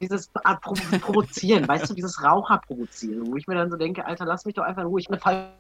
dieses 0.02 0.30
Art 0.44 0.62
Pro 0.62 0.74
Provozieren, 1.02 1.68
weißt 1.68 1.90
du, 1.90 1.94
dieses 1.94 2.24
Raucher 2.24 2.60
provozieren, 2.66 3.28
wo 3.28 3.36
ich 3.36 3.48
mir 3.48 3.56
dann 3.56 3.72
so 3.72 3.78
denke, 3.78 4.06
Alter, 4.06 4.26
lass 4.26 4.46
mich 4.46 4.56
doch 4.56 4.64
einfach 4.64 4.84
in 4.84 4.88
Ruhe, 4.88 5.00
ich 5.00 5.08
habe 5.08 5.22
eine 5.26 5.52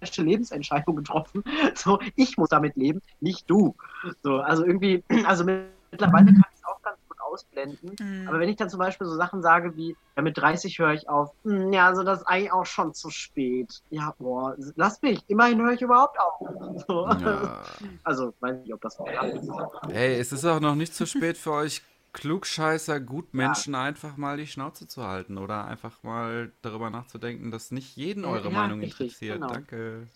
falsche 0.00 0.22
Lebensentscheidung 0.22 0.96
getroffen. 0.96 1.42
So, 1.74 1.98
ich 2.14 2.36
muss 2.36 2.50
damit 2.50 2.76
leben, 2.76 3.02
nicht 3.20 3.48
du. 3.50 3.74
So, 4.22 4.38
also 4.38 4.64
irgendwie, 4.64 5.02
also 5.26 5.44
mittlerweile 5.44 6.26
kann 6.26 6.44
ich 6.52 6.58
es 6.58 6.64
auch 6.64 6.80
ganz 6.82 6.98
gut 7.08 7.20
ausblenden. 7.34 7.96
Mhm. 7.98 8.28
Aber 8.28 8.38
wenn 8.38 8.48
ich 8.48 8.56
dann 8.56 8.70
zum 8.70 8.78
Beispiel 8.78 9.06
so 9.06 9.16
Sachen 9.16 9.42
sage 9.42 9.76
wie, 9.76 9.96
ja, 10.16 10.22
mit 10.22 10.38
30 10.38 10.78
höre 10.78 10.94
ich 10.94 11.08
auf, 11.08 11.30
hm, 11.44 11.72
ja, 11.72 11.86
also 11.86 12.02
das 12.02 12.20
ist 12.20 12.26
eigentlich 12.26 12.52
auch 12.52 12.66
schon 12.66 12.94
zu 12.94 13.10
spät. 13.10 13.82
Ja, 13.90 14.14
boah, 14.18 14.56
lass 14.76 15.02
mich, 15.02 15.20
immerhin 15.28 15.60
höre 15.60 15.72
ich 15.72 15.82
überhaupt 15.82 16.18
auf. 16.18 16.34
So. 16.86 17.08
Ja. 17.08 17.64
Also, 18.02 18.34
weiß 18.40 18.58
nicht, 18.58 18.74
ob 18.74 18.80
das 18.80 18.98
noch 18.98 19.06
ist. 19.06 19.94
Hey, 19.94 20.18
es 20.18 20.32
ist 20.32 20.44
auch 20.44 20.60
noch 20.60 20.74
nicht 20.74 20.94
zu 20.94 21.06
spät 21.06 21.38
für 21.38 21.52
euch 21.52 21.82
Klugscheißer, 22.12 23.00
Gutmenschen 23.00 23.74
einfach 23.74 24.16
mal 24.16 24.36
die 24.36 24.46
Schnauze 24.46 24.86
zu 24.86 25.06
halten 25.06 25.36
oder 25.38 25.66
einfach 25.66 26.02
mal 26.02 26.52
darüber 26.62 26.90
nachzudenken, 26.90 27.50
dass 27.50 27.70
nicht 27.70 27.96
jeden 27.96 28.24
Ja, 28.24 28.30
eure 28.30 28.50
ja, 28.50 28.58
Meinung 28.58 28.80
richtig, 28.80 29.00
interessiert. 29.00 29.40
genau. 29.40 29.52
Danke. 29.52 30.06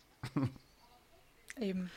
Eben. 1.60 1.90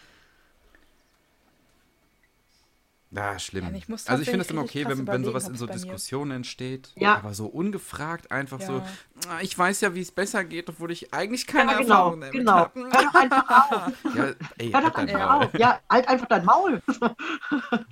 Ja, 3.14 3.38
schlimm. 3.40 3.66
Ja, 3.66 3.72
ich 3.78 3.90
muss 3.90 4.08
also 4.08 4.24
ich 4.24 4.30
finde 4.30 4.46
es 4.46 4.50
immer 4.52 4.62
okay, 4.62 4.86
wenn, 4.88 5.06
wenn 5.06 5.26
sowas 5.26 5.46
in 5.50 5.56
so 5.56 5.66
Diskussionen 5.68 6.32
entsteht, 6.32 6.94
Ja. 6.96 7.16
aber 7.18 7.34
so 7.34 7.46
ungefragt 7.48 8.32
einfach 8.32 8.62
so, 8.62 8.78
Ja. 8.78 8.86
"Ah, 9.28 9.40
ich 9.42 9.58
weiß 9.58 9.82
ja, 9.82 9.94
wie 9.94 10.00
es 10.00 10.12
besser 10.14 10.46
geht, 10.46 10.70
obwohl 10.70 10.92
ich 10.92 11.14
eigentlich 11.14 11.46
keine 11.46 11.74
Ja, 11.74 11.78
genau, 11.80 11.94
Erfahrung 11.94 12.22
damit 12.22 12.34
genau. 12.34 12.52
habe. 12.54 12.80
Hör 12.80 12.90
doch 13.04 13.16
einfach 13.16 13.72
auf. 13.72 13.94
Ja, 14.16 14.34
ey, 14.58 14.72
Hör 14.72 14.82
halt 14.84 14.94
doch 14.94 14.98
einfach 14.98 15.20
Maul. 15.30 15.46
auf. 15.46 15.54
Ja, 15.60 15.82
halt 15.90 16.08
einfach 16.08 16.28
dein 16.28 16.46
Maul. 16.46 16.82
hör, 16.90 17.16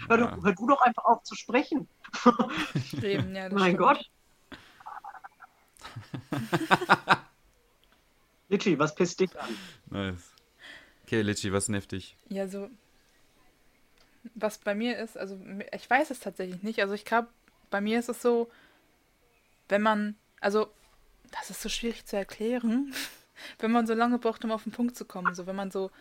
Ja. 0.09 0.17
du, 0.17 0.43
hör 0.43 0.53
du 0.55 0.67
doch 0.67 0.81
einfach 0.81 1.03
auf 1.03 1.23
zu 1.23 1.35
sprechen. 1.35 1.89
Eben, 3.01 3.35
ja, 3.35 3.49
das 3.49 3.59
mein 3.59 3.75
stimmt. 3.75 3.77
Gott. 3.79 4.09
Litchi, 8.49 8.79
was 8.79 8.95
pisst 8.95 9.19
dich 9.19 9.37
an? 9.39 9.49
Nice. 9.89 10.31
Okay, 11.05 11.21
Litchi, 11.21 11.51
was 11.51 11.67
nervt 11.69 11.91
dich? 11.91 12.15
Ja, 12.29 12.47
so. 12.47 12.69
Was 14.35 14.57
bei 14.57 14.75
mir 14.75 14.97
ist, 14.97 15.17
also 15.17 15.39
ich 15.71 15.89
weiß 15.89 16.09
es 16.11 16.19
tatsächlich 16.19 16.63
nicht. 16.63 16.81
Also 16.81 16.93
ich 16.93 17.05
glaube, 17.05 17.29
bei 17.69 17.81
mir 17.81 17.99
ist 17.99 18.09
es 18.09 18.21
so, 18.21 18.49
wenn 19.69 19.81
man, 19.81 20.15
also 20.41 20.69
das 21.31 21.49
ist 21.49 21.61
so 21.61 21.69
schwierig 21.69 22.05
zu 22.05 22.17
erklären, 22.17 22.93
wenn 23.59 23.71
man 23.71 23.87
so 23.87 23.93
lange 23.93 24.17
braucht, 24.17 24.43
um 24.43 24.51
auf 24.51 24.63
den 24.63 24.71
Punkt 24.71 24.95
zu 24.95 25.05
kommen. 25.05 25.35
So, 25.35 25.47
wenn 25.47 25.55
man 25.55 25.71
so 25.71 25.91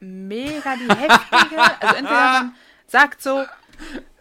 mega 0.00 0.76
die 0.76 0.88
heftige, 0.88 1.60
also 1.80 1.96
entweder 1.96 2.32
man 2.32 2.54
sagt 2.86 3.22
so, 3.22 3.44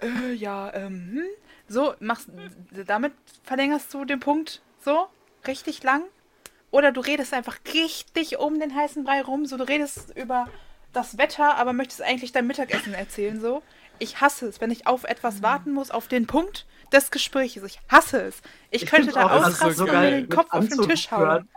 äh, 0.02 0.34
ja, 0.34 0.74
ähm, 0.74 1.12
hm, 1.14 1.24
so, 1.68 1.96
machst, 2.00 2.30
damit 2.86 3.14
verlängerst 3.44 3.94
du 3.94 4.06
den 4.06 4.20
Punkt 4.20 4.62
so, 4.84 5.08
richtig 5.48 5.84
lang. 5.84 6.04
Oder 6.72 6.92
du 6.92 7.02
redest 7.02 7.34
einfach 7.34 7.58
richtig 7.74 8.38
um 8.38 8.60
den 8.60 8.76
heißen 8.76 9.04
Brei 9.04 9.22
rum, 9.22 9.46
so 9.46 9.58
du 9.58 9.68
redest 9.68 10.16
über 10.16 10.48
das 10.94 11.18
Wetter, 11.18 11.58
aber 11.58 11.74
möchtest 11.74 12.02
eigentlich 12.02 12.32
dein 12.32 12.48
Mittagessen 12.48 12.94
erzählen, 12.94 13.40
so. 13.40 13.62
Ich 14.00 14.22
hasse 14.22 14.48
es, 14.48 14.62
wenn 14.62 14.72
ich 14.72 14.88
auf 14.88 15.04
etwas 15.04 15.44
warten 15.44 15.74
muss, 15.74 15.92
auf 15.92 16.08
den 16.08 16.26
Punkt 16.26 16.66
des 16.94 17.12
Gesprächs. 17.12 17.58
Ich 17.58 17.80
hasse 17.90 18.22
es. 18.22 18.42
Ich, 18.72 18.84
Ich 18.84 18.90
könnte 18.90 19.12
da 19.12 19.30
ausrasten 19.30 19.74
so 19.74 19.84
und 19.84 19.92
mir 19.92 20.12
den 20.12 20.30
Kopf 20.30 20.52
auf 20.52 20.68
den 20.68 20.82
Tisch 20.82 21.12
hauen. 21.12 21.48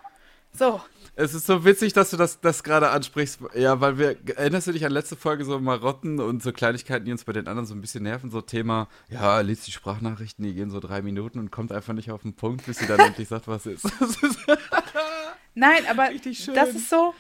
So. 0.53 0.81
Es 1.15 1.35
ist 1.35 1.47
so 1.47 1.65
witzig, 1.65 1.93
dass 1.93 2.11
du 2.11 2.17
das, 2.17 2.41
das 2.41 2.63
gerade 2.63 2.89
ansprichst. 2.89 3.41
Ja, 3.55 3.81
weil 3.81 3.99
wir, 3.99 4.17
erinnerst 4.37 4.67
du 4.67 4.73
dich 4.73 4.87
an 4.87 4.93
letzte 4.93 5.15
Folge 5.15 5.45
so 5.45 5.59
Marotten 5.59 6.21
und 6.21 6.43
so 6.43 6.53
Kleinigkeiten, 6.53 7.05
die 7.05 7.13
uns 7.13 7.25
bei 7.25 7.35
den 7.35 7.49
anderen 7.49 7.67
so 7.67 7.75
ein 7.75 7.83
bisschen 7.83 8.03
nerven? 8.03 8.31
So 8.31 8.41
Thema, 8.41 8.89
ja, 9.11 9.41
liest 9.41 9.67
die 9.67 9.73
Sprachnachrichten, 9.73 10.43
die 10.43 10.55
gehen 10.55 10.71
so 10.71 10.81
drei 10.81 11.03
Minuten 11.03 11.39
und 11.39 11.51
kommt 11.51 11.71
einfach 11.71 11.93
nicht 11.93 12.11
auf 12.11 12.23
den 12.23 12.35
Punkt, 12.35 12.65
bis 12.65 12.79
sie 12.79 12.87
dann 12.87 12.99
endlich 13.07 13.29
sagt, 13.29 13.47
was 13.47 13.67
ist. 13.67 13.85
Nein, 15.55 15.85
aber 15.91 16.09
das 16.55 16.71
ist 16.71 16.89
so. 16.89 17.15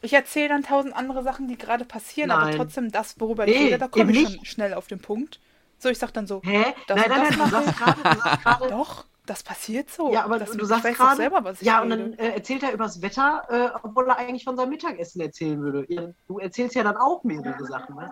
Ich 0.00 0.12
erzähle 0.12 0.48
dann 0.48 0.62
tausend 0.64 0.94
andere 0.94 1.22
Sachen, 1.22 1.48
die 1.48 1.58
gerade 1.58 1.84
passieren, 1.84 2.30
aber 2.30 2.48
Nein. 2.48 2.50
trotzdem 2.50 2.90
das, 2.92 3.18
worüber 3.20 3.46
ich 3.46 3.58
Nee, 3.58 3.60
rede, 3.60 3.78
da 3.78 3.88
komme 3.88 4.12
ich 4.12 4.20
schon 4.20 4.38
nicht. 4.38 4.44
schnell 4.44 4.74
auf 4.74 4.86
den 4.86 5.00
Punkt. 5.00 5.40
So, 5.78 5.88
ich 5.88 5.98
sag 5.98 6.12
dann 6.12 6.26
so, 6.26 6.44
Hä? 6.44 6.74
Das 6.86 7.02
nein, 7.02 7.04
und 7.04 7.14
nein, 7.14 7.22
das 7.22 7.34
nein, 7.36 7.38
du 7.38 7.46
sagst 7.46 7.74
gerade, 7.76 8.04
doch, 8.66 9.06
das 9.26 9.42
passiert 9.42 9.90
so. 9.90 10.20
ja, 10.20 10.24
aber 10.24 10.38
das, 10.38 10.56
du 10.56 10.64
ich 10.68 10.68
sagst 10.68 10.92
gerade, 10.92 11.16
selber, 11.16 11.44
was 11.44 11.62
ich 11.62 11.68
ja, 11.68 11.82
und 11.82 11.90
rede. 11.90 11.90
dann 11.90 12.12
äh, 12.14 12.30
erzählt 12.34 12.62
er 12.62 12.72
übers 12.72 13.02
Wetter, 13.02 13.42
äh, 13.50 13.70
obwohl 13.82 14.08
er 14.08 14.16
eigentlich 14.18 14.44
von 14.44 14.56
seinem 14.56 14.70
Mittagessen 14.70 15.20
erzählen 15.20 15.60
würde. 15.60 15.84
Ja, 15.92 16.08
du 16.26 16.38
erzählst 16.38 16.74
ja 16.76 16.84
dann 16.84 16.96
auch 16.96 17.24
mehrere 17.24 17.64
Sachen, 17.66 17.96
du? 17.96 18.10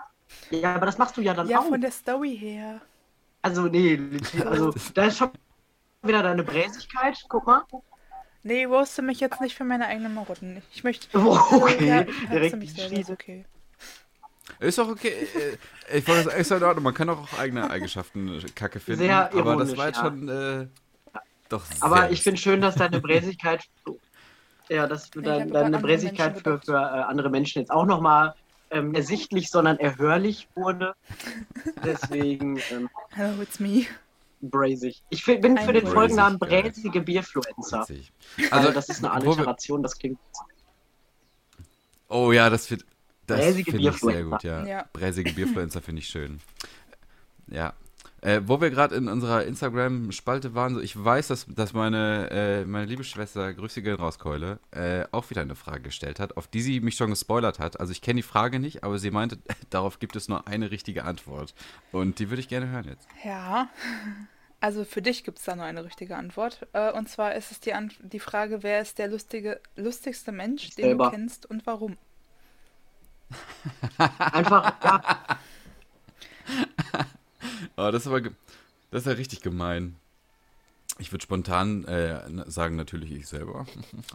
Ja, 0.50 0.74
aber 0.74 0.86
das 0.86 0.98
machst 0.98 1.16
du 1.16 1.20
ja 1.22 1.34
dann 1.34 1.50
Ja, 1.50 1.56
auch. 1.56 1.62
von 1.62 1.80
der 1.80 1.92
Story 1.92 2.36
her. 2.36 2.82
Also, 3.42 3.66
nee, 3.68 3.98
also, 4.44 4.72
da 4.94 5.06
ist 5.06 5.18
schon 5.18 5.30
wieder 6.02 6.22
deine 6.24 6.44
Bräsigkeit, 6.44 7.18
guck 7.28 7.46
mal. 7.46 7.64
Nee, 8.46 8.64
roaste 8.64 9.02
mich 9.02 9.18
jetzt 9.18 9.40
nicht 9.40 9.56
für 9.56 9.64
meine 9.64 9.88
eigenen 9.88 10.14
Marotten. 10.14 10.62
Ich 10.72 10.84
möchte. 10.84 11.08
Oh, 11.18 11.36
okay, 11.50 11.88
Ja, 11.88 12.02
direkt 12.04 12.30
direkt 12.30 12.56
mich 12.56 12.72
selber, 12.72 12.96
ist 12.96 13.10
okay. 13.10 13.44
Ist 14.60 14.78
doch 14.78 14.88
okay. 14.88 15.26
äh, 15.90 15.98
Ich 15.98 16.06
wollte 16.06 16.24
sagen, 16.24 16.40
ist 16.40 16.50
ja 16.52 16.56
in 16.58 16.62
Ordnung. 16.62 16.84
Man 16.84 16.94
kann 16.94 17.08
auch 17.08 17.36
eigene 17.40 17.68
Eigenschaften 17.68 18.38
äh, 18.38 18.42
kacke 18.54 18.78
finden. 18.78 19.00
Sehr 19.00 19.34
aber 19.34 19.56
das 19.56 19.76
war 19.76 19.88
jetzt 19.88 19.96
ja. 19.96 20.04
schon. 20.04 20.28
Äh, 20.28 20.66
doch 21.48 21.64
sehr 21.64 21.82
Aber 21.82 22.12
ich 22.12 22.22
finde 22.22 22.40
schön, 22.40 22.60
dass 22.60 22.76
deine 22.76 23.00
Bräsigkeit, 23.00 23.64
ja, 24.68 24.86
dass 24.86 25.10
du 25.10 25.18
Ich 25.18 25.26
dein, 25.26 25.50
deine 25.50 25.78
Bräsigkeit 25.80 26.38
für, 26.38 26.60
für 26.60 26.74
äh, 26.74 26.76
andere 26.76 27.30
Menschen 27.30 27.58
jetzt 27.58 27.72
auch 27.72 27.84
nochmal 27.84 28.36
ähm, 28.70 28.94
ersichtlich, 28.94 29.50
sondern 29.50 29.76
erhörlich 29.78 30.46
wurde. 30.54 30.94
Deswegen 31.84 32.58
ähm, 32.70 32.88
Hello, 33.10 33.42
it's 33.42 33.58
me. 33.58 33.86
Bräsig. 34.40 35.02
Ich 35.10 35.24
bin 35.24 35.56
für 35.58 35.72
den 35.72 35.86
Folgennamen 35.86 36.38
bräsige 36.38 37.00
Bierfluencer. 37.00 37.80
witzig. 37.88 38.12
Also, 38.50 38.72
das 38.72 38.88
ist 38.88 38.98
eine 39.04 39.12
Alliteration, 39.12 39.82
das 39.82 39.98
klingt. 39.98 40.18
Oh 42.08 42.32
ja, 42.32 42.50
das, 42.50 42.70
wird- 42.70 42.84
das 43.26 43.40
finde 43.54 43.88
ich 43.90 43.98
sehr 44.00 44.22
gut, 44.24 44.42
ja. 44.44 44.64
Ja. 44.64 44.84
Bräsige 44.92 45.32
Bierfluencer 45.32 45.82
finde 45.82 46.00
ich 46.00 46.08
schön. 46.08 46.40
Ja. 47.48 47.74
Äh, 48.26 48.42
wo 48.48 48.60
wir 48.60 48.70
gerade 48.70 48.96
in 48.96 49.06
unserer 49.06 49.44
Instagram-Spalte 49.44 50.52
waren, 50.56 50.74
so, 50.74 50.80
ich 50.80 50.96
weiß, 51.02 51.28
dass, 51.28 51.46
dass 51.46 51.74
meine, 51.74 52.28
äh, 52.32 52.64
meine 52.64 52.86
liebe 52.86 53.04
Schwester, 53.04 53.54
Grüße 53.54 53.82
gehen 53.82 53.94
raus, 53.94 54.18
Keule, 54.18 54.58
äh, 54.72 55.04
auch 55.12 55.30
wieder 55.30 55.42
eine 55.42 55.54
Frage 55.54 55.82
gestellt 55.82 56.18
hat, 56.18 56.36
auf 56.36 56.48
die 56.48 56.60
sie 56.60 56.80
mich 56.80 56.96
schon 56.96 57.10
gespoilert 57.10 57.60
hat. 57.60 57.78
Also 57.78 57.92
ich 57.92 58.02
kenne 58.02 58.16
die 58.16 58.26
Frage 58.26 58.58
nicht, 58.58 58.82
aber 58.82 58.98
sie 58.98 59.12
meinte, 59.12 59.38
darauf 59.70 60.00
gibt 60.00 60.16
es 60.16 60.26
nur 60.26 60.48
eine 60.48 60.72
richtige 60.72 61.04
Antwort. 61.04 61.54
Und 61.92 62.18
die 62.18 62.28
würde 62.28 62.40
ich 62.40 62.48
gerne 62.48 62.68
hören 62.68 62.86
jetzt. 62.88 63.06
Ja. 63.22 63.68
Also 64.58 64.84
für 64.84 65.02
dich 65.02 65.22
gibt 65.22 65.38
es 65.38 65.44
da 65.44 65.54
nur 65.54 65.64
eine 65.64 65.84
richtige 65.84 66.16
Antwort. 66.16 66.66
Äh, 66.72 66.90
Und 66.94 67.08
zwar 67.08 67.36
ist 67.36 67.52
es 67.52 67.60
die, 67.60 67.74
Ant 67.74 67.96
die 68.02 68.18
Frage, 68.18 68.64
wer 68.64 68.80
ist 68.80 68.98
der 68.98 69.06
lustige, 69.06 69.60
lustigste 69.76 70.32
Mensch, 70.32 70.70
den 70.70 70.86
Selber. 70.86 71.04
du 71.04 71.10
kennst 71.12 71.46
und 71.46 71.64
warum? 71.64 71.96
Einfach, 74.18 74.74
ja, 74.82 75.38
Oh, 77.76 77.90
das 77.90 78.02
ist 78.02 78.08
aber, 78.08 78.20
das 78.90 79.02
ist 79.02 79.06
ja 79.06 79.12
richtig 79.12 79.40
gemein. 79.42 79.96
Ich 80.98 81.12
würde 81.12 81.22
spontan 81.22 81.84
äh, 81.84 82.20
sagen, 82.50 82.76
natürlich 82.76 83.12
ich 83.12 83.26
selber. 83.26 83.66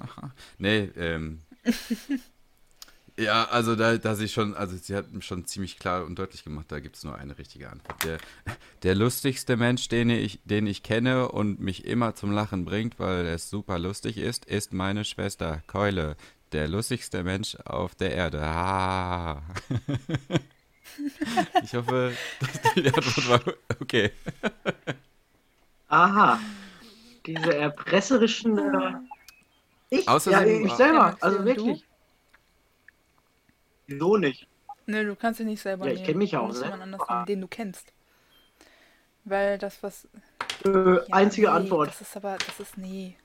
nee, 0.58 0.90
ähm. 0.98 1.40
ja, 3.18 3.46
also 3.46 3.76
da, 3.76 3.98
da 3.98 4.16
sie 4.16 4.28
schon, 4.28 4.56
also 4.56 4.76
sie 4.76 4.96
hat 4.96 5.06
schon 5.20 5.46
ziemlich 5.46 5.78
klar 5.78 6.06
und 6.06 6.18
deutlich 6.18 6.44
gemacht, 6.44 6.68
da 6.70 6.80
gibt 6.80 6.96
es 6.96 7.04
nur 7.04 7.16
eine 7.16 7.38
richtige 7.38 7.70
Antwort. 7.70 8.04
Der, 8.04 8.18
der 8.82 8.96
lustigste 8.96 9.58
Mensch, 9.58 9.90
den 9.90 10.10
ich, 10.10 10.40
den 10.46 10.66
ich 10.66 10.82
kenne 10.82 11.30
und 11.30 11.60
mich 11.60 11.86
immer 11.86 12.16
zum 12.16 12.32
Lachen 12.32 12.66
bringt, 12.66 13.00
weil 13.00 13.28
es 13.28 13.50
super 13.50 13.78
lustig 13.78 14.18
ist, 14.18 14.46
ist 14.46 14.74
meine 14.74 15.06
Schwester 15.06 15.62
Keule. 15.68 16.16
Der 16.52 16.68
lustigste 16.68 17.24
Mensch 17.24 17.56
auf 17.64 17.94
der 17.96 18.14
Erde. 18.14 18.42
Ah. 18.42 19.42
ich 21.64 21.74
hoffe, 21.74 22.18
dass 22.40 22.62
die 22.76 22.88
Antwort 22.88 23.30
war 23.30 23.54
okay. 23.80 24.12
aha. 25.90 26.40
Diese 27.26 27.56
erpresserischen. 27.56 28.58
Äh, 28.58 28.94
ich, 29.90 30.08
Außerdem- 30.08 30.32
ja, 30.32 30.66
ich 30.66 30.74
selber, 30.74 30.98
Ja, 30.98 31.18
also 31.22 31.46
wirklich. 31.46 31.86
Wieso 33.88 34.18
nicht? 34.18 34.48
Nö, 34.86 35.06
du 35.06 35.16
kannst 35.16 35.40
dich 35.40 35.48
nicht 35.48 35.62
selber 35.62 35.86
Ja, 35.86 35.92
ich 35.92 36.02
nehmen. 36.02 36.08
kenn 36.08 36.18
mich 36.18 36.32
ja 36.32 36.40
auch, 36.40 36.52
ne? 36.54 36.62
jemand 36.64 36.82
anders 36.84 37.08
nehmen, 37.10 37.26
den 37.26 37.42
du 37.42 37.48
kennst. 37.48 37.94
Weil 39.24 39.58
das, 39.58 39.82
was. 39.84 40.08
Äh, 40.66 41.00
Ja, 41.08 41.08
einzige 41.12 41.48
nee, 41.48 41.54
Antwort. 41.54 41.90
Das 41.90 42.02
ist 42.02 42.16
aber, 42.18 42.38
das 42.38 42.60
ist 42.60 42.78
nee. 42.78 43.18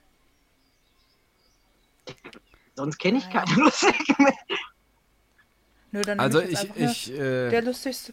Sonst 2.76 2.98
kenne 2.98 3.18
ich 3.18 3.24
Nein. 3.24 3.44
keine 3.44 3.54
lustigen 3.64 4.14
Menschen. 4.22 4.65
Nö, 5.92 6.02
dann 6.02 6.20
Also 6.20 6.40
ich, 6.40 6.74
nur 6.74 6.90
ich, 6.90 7.12
äh, 7.12 7.50
Der 7.50 7.62
lustigste. 7.62 8.12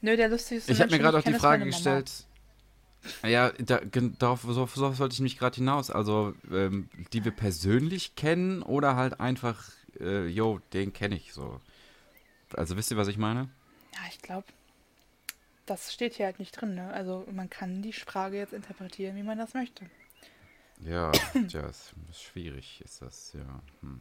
Nö, 0.00 0.16
der 0.16 0.28
lustigste 0.28 0.72
ich 0.72 0.80
habe 0.80 0.90
mir 0.90 0.98
gerade 0.98 1.18
auch 1.18 1.22
die 1.22 1.34
Frage 1.34 1.64
gestellt. 1.64 2.10
Ja, 3.24 3.50
da, 3.58 3.80
darauf 4.18 4.42
so, 4.42 4.66
so 4.66 4.92
sollte 4.92 5.14
ich 5.14 5.20
mich 5.20 5.38
gerade 5.38 5.56
hinaus. 5.56 5.90
Also, 5.90 6.34
ähm, 6.50 6.88
die 7.12 7.24
wir 7.24 7.32
persönlich 7.32 8.14
kennen 8.14 8.62
oder 8.62 8.96
halt 8.96 9.20
einfach, 9.20 9.70
äh, 10.00 10.26
yo, 10.26 10.60
den 10.72 10.92
kenne 10.92 11.16
ich 11.16 11.32
so. 11.32 11.60
Also 12.54 12.76
wisst 12.76 12.90
ihr, 12.90 12.96
was 12.96 13.08
ich 13.08 13.18
meine? 13.18 13.48
Ja, 13.94 14.00
ich 14.08 14.20
glaube, 14.20 14.46
das 15.66 15.92
steht 15.92 16.14
hier 16.14 16.26
halt 16.26 16.38
nicht 16.38 16.52
drin. 16.52 16.74
Ne? 16.74 16.92
Also 16.92 17.26
man 17.32 17.50
kann 17.50 17.82
die 17.82 17.92
Frage 17.92 18.36
jetzt 18.36 18.52
interpretieren, 18.52 19.16
wie 19.16 19.22
man 19.22 19.38
das 19.38 19.54
möchte. 19.54 19.86
Ja, 20.80 21.10
tja, 21.48 21.66
ist, 21.66 21.94
ist 22.10 22.22
schwierig, 22.22 22.82
ist 22.84 23.02
das, 23.02 23.32
ja. 23.34 23.62
Hm. 23.80 24.00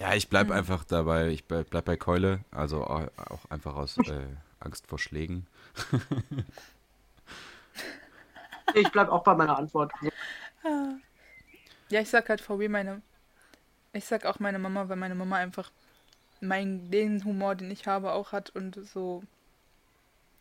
Ja, 0.00 0.14
ich 0.14 0.28
bleib 0.28 0.50
einfach 0.50 0.82
dabei, 0.84 1.28
ich 1.28 1.44
bleib, 1.44 1.70
bleib 1.70 1.84
bei 1.84 1.96
Keule, 1.96 2.40
also 2.50 2.84
au- 2.84 3.10
auch 3.16 3.44
einfach 3.50 3.74
aus 3.76 3.98
äh, 3.98 4.26
Angst 4.58 4.86
vor 4.86 4.98
Schlägen. 4.98 5.46
Ich 8.74 8.88
bleib 8.92 9.08
auch 9.08 9.24
bei 9.24 9.34
meiner 9.34 9.58
Antwort. 9.58 9.92
Ja, 11.88 12.00
ich 12.00 12.08
sag 12.08 12.28
halt 12.28 12.40
VW 12.40 12.68
meine. 12.68 13.02
Ich 13.92 14.04
sag 14.04 14.24
auch 14.26 14.38
meine 14.38 14.60
Mama, 14.60 14.88
weil 14.88 14.96
meine 14.96 15.16
Mama 15.16 15.36
einfach 15.36 15.72
mein, 16.40 16.88
den 16.90 17.24
Humor, 17.24 17.56
den 17.56 17.70
ich 17.70 17.88
habe, 17.88 18.12
auch 18.12 18.30
hat 18.30 18.50
und 18.50 18.78
so. 18.86 19.24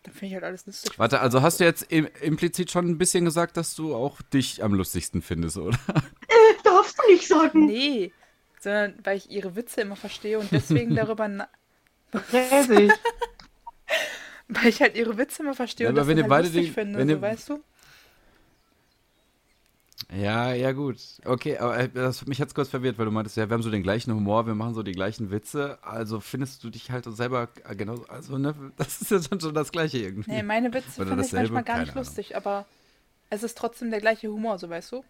Da 0.04 0.12
finde 0.12 0.28
ich 0.28 0.34
halt 0.36 0.44
alles 0.44 0.68
lustig. 0.68 0.98
Warte, 1.00 1.20
also 1.22 1.42
hast 1.42 1.60
du 1.60 1.64
jetzt 1.64 1.92
im, 1.92 2.08
implizit 2.22 2.70
schon 2.70 2.88
ein 2.88 3.00
bisschen 3.00 3.26
gesagt, 3.26 3.58
dass 3.58 3.74
du 3.74 3.96
auch 3.96 4.22
dich 4.22 4.64
am 4.64 4.76
lustigsten 4.76 5.24
findest, 5.24 5.58
oder? 5.58 5.78
Äh, 6.28 6.64
darfst 6.64 7.00
du 7.00 7.12
nicht 7.12 7.28
sagen. 7.28 7.66
Nee, 7.66 8.14
sondern 8.60 8.96
weil 9.04 9.18
ich 9.18 9.30
ihre 9.30 9.56
Witze 9.56 9.82
immer 9.82 9.96
verstehe 9.96 10.40
und 10.40 10.52
deswegen 10.52 10.96
darüber. 10.96 11.28
Na 11.28 11.48
Fräsig. 12.12 12.92
weil 14.48 14.68
ich 14.68 14.82
halt 14.82 14.96
ihre 14.96 15.18
Witze 15.18 15.44
immer 15.44 15.54
verstehe 15.54 15.86
Ja, 15.86 15.90
und 15.92 15.96
aber 15.98 16.02
das 16.02 16.08
wenn 16.10 16.18
halt 16.18 16.30
beide 16.30 16.48
lustig 16.48 16.66
die- 16.68 16.72
finde, 16.72 17.00
wenn 17.00 17.10
so, 17.10 17.22
weißt 17.22 17.50
du? 17.50 17.64
Ja, 20.16 20.54
ja, 20.54 20.72
gut. 20.72 20.98
Okay, 21.26 21.58
aber 21.58 21.78
äh, 21.78 21.90
das, 21.90 22.26
mich 22.26 22.42
hat's 22.42 22.56
kurz 22.56 22.70
verwirrt, 22.70 22.98
weil 22.98 23.06
du 23.06 23.12
meintest, 23.12 23.38
ja, 23.38 23.48
wir 23.48 23.54
haben 23.54 23.62
so 23.62 23.70
den 23.70 23.84
gleichen 23.84 24.12
Humor, 24.14 24.48
wir 24.48 24.56
machen 24.56 24.74
so 24.74 24.82
die 24.82 24.94
gleichen 24.94 25.30
Witze. 25.30 25.78
Also 25.84 26.20
findest 26.20 26.64
du 26.64 26.70
dich 26.72 26.90
halt 26.90 27.06
selber 27.06 27.50
äh, 27.68 27.76
genau, 27.76 27.96
also, 28.08 28.38
ne, 28.38 28.56
das 28.78 29.02
ist 29.02 29.12
ja 29.12 29.20
schon 29.22 29.54
das 29.54 29.72
Gleiche 29.72 30.00
irgendwie. 30.00 30.32
Nee, 30.32 30.42
meine 30.42 30.74
Witze 30.74 31.06
finde 31.06 31.24
ich 31.26 31.32
manchmal 31.34 31.64
gar 31.64 31.80
nicht 31.80 31.92
Ahnung. 31.92 32.04
lustig, 32.06 32.36
aber 32.36 32.66
es 33.30 33.44
ist 33.44 33.58
trotzdem 33.58 33.92
der 33.92 34.00
gleiche 34.00 34.30
Humor, 34.30 34.58
so 34.58 34.70
weißt 34.70 34.94
du? 34.94 35.04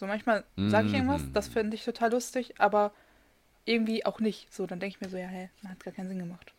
So 0.00 0.06
manchmal 0.06 0.44
sage 0.56 0.88
ich 0.88 0.94
irgendwas, 0.94 1.20
Mhm. 1.24 1.34
das 1.34 1.48
finde 1.48 1.76
ich 1.76 1.84
total 1.84 2.10
lustig, 2.12 2.58
aber 2.58 2.90
irgendwie 3.66 4.06
auch 4.06 4.18
nicht. 4.18 4.50
So, 4.50 4.66
dann 4.66 4.80
denke 4.80 4.96
ich 4.96 5.00
mir 5.02 5.10
so, 5.10 5.18
ja, 5.18 5.26
hä, 5.26 5.50
man 5.60 5.72
hat 5.72 5.84
gar 5.84 5.92
keinen 5.92 6.08
Sinn 6.08 6.18
gemacht. 6.20 6.54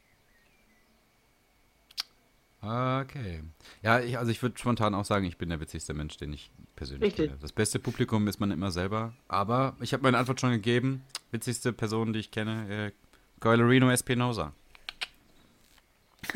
Okay. 2.61 3.41
Ja, 3.81 3.99
ich, 3.99 4.19
also 4.19 4.29
ich 4.29 4.43
würde 4.43 4.59
spontan 4.59 4.93
auch 4.93 5.05
sagen, 5.05 5.25
ich 5.25 5.39
bin 5.39 5.49
der 5.49 5.59
witzigste 5.59 5.95
Mensch, 5.95 6.17
den 6.17 6.31
ich 6.33 6.51
persönlich 6.75 7.07
Richtig. 7.07 7.29
kenne. 7.29 7.39
Das 7.41 7.51
beste 7.51 7.79
Publikum 7.79 8.27
ist 8.27 8.39
man 8.39 8.51
immer 8.51 8.69
selber. 8.69 9.13
Aber 9.27 9.75
ich 9.79 9.91
habe 9.93 10.03
meine 10.03 10.19
Antwort 10.19 10.39
schon 10.39 10.51
gegeben. 10.51 11.03
Witzigste 11.31 11.73
Person, 11.73 12.13
die 12.13 12.19
ich 12.19 12.29
kenne, 12.29 12.69
äh, 12.69 12.91
Goilerino 13.39 13.89
Espinosa. 13.89 14.53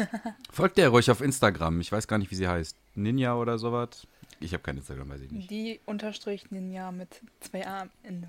Folgt 0.51 0.79
der 0.79 0.89
ruhig 0.89 1.11
auf 1.11 1.21
Instagram. 1.21 1.79
Ich 1.81 1.91
weiß 1.91 2.07
gar 2.07 2.17
nicht, 2.17 2.31
wie 2.31 2.35
sie 2.35 2.47
heißt. 2.47 2.75
Ninja 2.95 3.35
oder 3.35 3.59
sowas. 3.59 4.07
Ich 4.39 4.53
habe 4.53 4.63
kein 4.63 4.77
Instagram, 4.77 5.09
weiß 5.09 5.21
ich 5.21 5.31
nicht. 5.31 5.49
Die 5.49 5.79
unterstrich 5.85 6.51
Ninja 6.51 6.91
mit 6.91 7.21
zwei 7.39 7.65
A 7.65 7.81
am 7.81 7.89
Ende. 8.03 8.27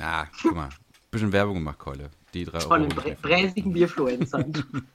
Ah, 0.00 0.26
guck 0.42 0.54
mal. 0.54 0.68
Bisschen 1.10 1.32
Werbung 1.32 1.54
gemacht, 1.54 1.78
Keule. 1.78 2.10
Die 2.32 2.44
drei 2.44 2.60
Von 2.60 2.82
Euro. 2.82 2.88
den 2.88 2.96
brä 2.96 3.16
bräsigen 3.20 3.72
Bierfluencern. 3.72 4.52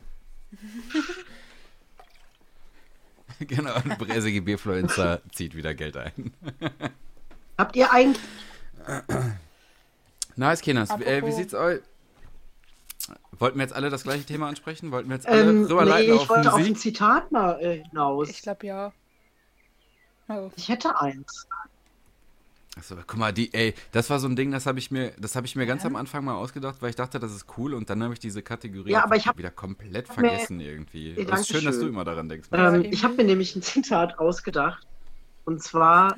genau, 3.40 3.74
ein 3.74 3.98
bräsige 4.00 4.42
Bierfluencer 4.42 5.22
zieht 5.32 5.56
wieder 5.56 5.74
Geld 5.76 5.98
ein. 5.98 6.34
Habt 7.58 7.76
ihr 7.76 7.92
eigentlich. 7.92 8.24
Nice, 10.36 10.62
Kinas. 10.62 10.90
Äh, 11.02 11.24
wie 11.26 11.32
sieht's 11.32 11.54
euch? 11.54 11.82
Wollten 13.40 13.58
wir 13.60 13.64
jetzt 13.64 13.76
alle 13.76 13.90
das 13.90 14.04
gleiche 14.04 14.26
Thema 14.26 14.48
ansprechen? 14.48 14.92
Wollten 14.92 15.10
wir 15.10 15.16
jetzt 15.18 15.28
alle 15.28 15.42
Ähm, 15.50 15.66
rüberleiten 15.66 16.10
nee, 16.10 16.16
ich 16.16 16.22
auf 16.22 16.30
wollte 16.30 16.50
auf 16.50 16.56
ein 16.56 16.62
Musik? 16.62 16.80
Zitat 16.80 17.32
mal 17.32 17.60
äh, 17.62 17.84
hinaus. 17.84 18.30
Ich 18.30 18.42
glaube 18.42 18.66
ja. 18.66 18.92
Oh. 20.30 20.50
Ich 20.56 20.68
hätte 20.70 21.00
eins. 21.00 21.48
Achso, 22.78 22.96
guck 23.08 23.18
mal, 23.18 23.34
die, 23.34 23.52
ey, 23.56 23.74
das 23.92 24.10
war 24.12 24.20
so 24.20 24.28
ein 24.28 24.36
Ding, 24.36 24.52
das 24.52 24.68
habe 24.68 24.78
ich 24.78 24.92
mir, 24.92 25.12
das 25.18 25.36
habe 25.36 25.48
ich 25.48 25.56
mir 25.56 25.66
ganz 25.66 25.82
Ja. 25.84 25.90
am 25.90 25.96
Anfang 25.96 26.24
mal 26.24 26.36
ausgedacht, 26.36 26.76
weil 26.82 26.92
ich 26.92 26.96
dachte, 26.96 27.18
das 27.20 27.32
ist 27.34 27.46
cool 27.58 27.74
und 27.74 27.90
dann 27.90 28.04
habe 28.04 28.14
ich 28.14 28.20
diese 28.20 28.44
Kategorie 28.44 28.92
Ja, 28.92 29.04
aber 29.04 29.16
ich 29.16 29.26
hab- 29.26 29.38
wieder 29.38 29.50
komplett 29.50 30.10
hab 30.10 30.18
mir- 30.18 30.30
vergessen 30.30 30.60
irgendwie. 30.60 31.14
Ja, 31.14 31.26
Das 31.26 31.42
ist 31.42 31.48
schön, 31.50 31.66
dass 31.66 31.80
du 31.80 31.88
immer 31.88 32.04
daran 32.04 32.30
denkst. 32.30 32.50
Ja, 32.52 32.76
Ähm, 32.76 32.86
ich 32.92 33.04
habe 33.04 33.16
mir 33.16 33.24
nämlich 33.24 33.56
ein 33.56 33.64
Zitat 33.64 34.20
ausgedacht. 34.20 34.86
Und 35.46 35.64
zwar, 35.64 36.16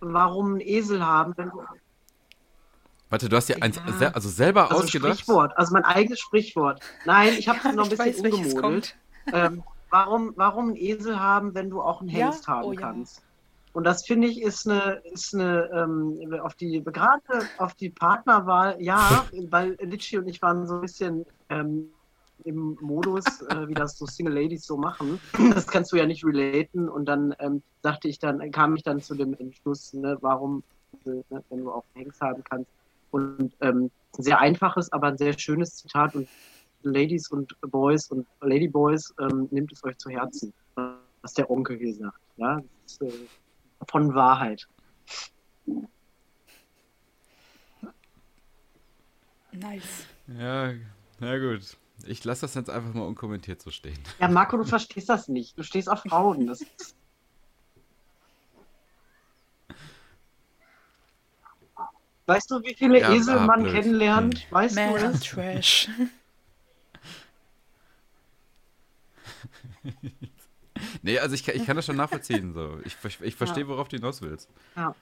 warum 0.00 0.54
ein 0.54 0.60
Esel 0.60 1.04
haben, 1.04 1.34
wenn 1.36 1.50
du. 1.50 1.60
Warte, 3.10 3.28
du 3.28 3.36
hast 3.36 3.48
dir 3.48 3.62
eins 3.62 3.76
Ja. 3.76 3.92
sel- 3.92 4.08
also 4.08 4.28
selber 4.30 4.70
Also 4.70 4.84
ausgedacht? 4.84 5.18
Sprichwort, 5.20 5.56
also 5.58 5.72
mein 5.74 5.84
eigenes 5.84 6.20
Sprichwort. 6.20 6.80
Nein, 7.04 7.34
ich 7.38 7.46
habe 7.48 7.58
es 7.58 7.74
noch 7.74 7.84
ein 7.84 7.90
bisschen 7.90 8.06
weiß, 8.06 8.18
umgemodelt. 8.20 8.56
kommt. 8.62 8.96
Ähm, 9.32 9.62
warum, 9.90 10.32
warum 10.36 10.68
einen 10.68 10.76
Esel 10.76 11.18
haben, 11.18 11.54
wenn 11.54 11.70
du 11.70 11.80
auch 11.80 12.00
einen 12.00 12.10
Ja? 12.10 12.26
Hengst 12.26 12.46
haben 12.48 12.68
Oh 12.68 12.72
ja. 12.72 12.80
kannst? 12.80 13.22
Und 13.72 13.84
das 13.84 14.04
finde 14.04 14.26
ich 14.28 14.42
ist 14.42 14.68
eine, 14.68 15.02
ist 15.12 15.34
eine 15.34 15.70
ähm, 15.72 16.40
auf 16.42 16.54
die 16.54 16.82
gerade 16.82 17.22
auf 17.58 17.74
die 17.74 17.90
Partnerwahl, 17.90 18.76
ja, 18.80 19.24
weil 19.50 19.76
Litchi 19.80 20.18
und 20.18 20.26
ich 20.26 20.42
waren 20.42 20.66
so 20.66 20.76
ein 20.76 20.80
bisschen 20.80 21.26
ähm, 21.48 21.90
im 22.44 22.78
Modus, 22.80 23.24
äh, 23.42 23.68
wie 23.68 23.74
das 23.74 23.98
so 23.98 24.06
Single 24.06 24.34
Ladies 24.34 24.64
so 24.64 24.76
machen. 24.76 25.20
Das 25.54 25.66
kannst 25.66 25.92
du 25.92 25.96
ja 25.96 26.06
nicht 26.06 26.24
relaten. 26.24 26.88
Und 26.88 27.06
dann 27.06 27.34
ähm, 27.38 27.62
dachte 27.82 28.08
ich 28.08 28.18
dann, 28.18 28.50
kam 28.52 28.76
ich 28.76 28.82
dann 28.82 29.00
zu 29.00 29.14
dem 29.14 29.34
Entschluss, 29.34 29.92
ne, 29.92 30.16
warum, 30.20 30.62
äh, 31.04 31.10
ne, 31.30 31.44
wenn 31.48 31.60
du 31.60 31.70
auch 31.70 31.84
einen 31.94 32.04
Hengst 32.04 32.20
haben 32.20 32.42
kannst. 32.44 32.70
Und 33.10 33.54
ähm, 33.60 33.90
ein 34.18 34.22
sehr 34.22 34.38
einfaches, 34.38 34.92
aber 34.92 35.08
ein 35.08 35.18
sehr 35.18 35.38
schönes 35.38 35.76
Zitat 35.76 36.14
und 36.14 36.28
Ladies 36.82 37.28
und 37.30 37.54
Boys 37.62 38.10
und 38.10 38.26
Ladyboys, 38.40 39.12
ähm, 39.20 39.48
nehmt 39.50 39.72
es 39.72 39.82
euch 39.84 39.96
zu 39.98 40.10
Herzen, 40.10 40.52
was 41.22 41.34
der 41.34 41.50
Onkel 41.50 41.78
hier 41.78 41.94
sagt. 41.94 42.20
Ja, 42.36 42.60
das 42.84 42.92
ist, 42.92 43.02
äh, 43.02 43.28
von 43.88 44.14
Wahrheit. 44.14 44.66
Nice. 49.52 50.06
Ja, 50.38 50.72
na 51.20 51.38
gut. 51.38 51.76
Ich 52.06 52.24
lasse 52.24 52.42
das 52.42 52.54
jetzt 52.54 52.70
einfach 52.70 52.94
mal 52.94 53.06
unkommentiert 53.06 53.60
so 53.60 53.70
stehen. 53.70 53.98
Ja, 54.20 54.28
Marco, 54.28 54.56
du 54.56 54.64
verstehst 54.64 55.08
das 55.08 55.26
nicht. 55.26 55.58
Du 55.58 55.64
stehst 55.64 55.90
auf 55.90 56.00
Frauen. 56.02 56.46
Das 56.46 56.60
ist... 56.60 56.94
Weißt 62.26 62.50
du, 62.50 62.62
wie 62.62 62.74
viele 62.74 63.00
Ja, 63.00 63.12
Esel 63.12 63.38
ah, 63.38 63.46
man 63.46 63.62
blöd. 63.62 63.74
kennenlernt? 63.74 64.46
Weißt 64.52 64.76
du 64.76 64.80
Man 64.80 64.96
es? 64.96 65.20
Trash. 65.22 65.88
Nee, 71.02 71.18
also 71.18 71.34
ich, 71.34 71.44
kann- 71.44 71.56
ich 71.56 71.66
kann 71.66 71.74
das 71.74 71.86
schon 71.86 71.96
nachvollziehen. 71.96 72.52
So. 72.52 72.78
Ich, 72.84 72.96
ich 73.22 73.34
verstehe, 73.34 73.66
worauf 73.66 73.88
du 73.88 73.96
hinaus 73.96 74.22
willst. 74.22 74.48
Ja, 74.76 74.94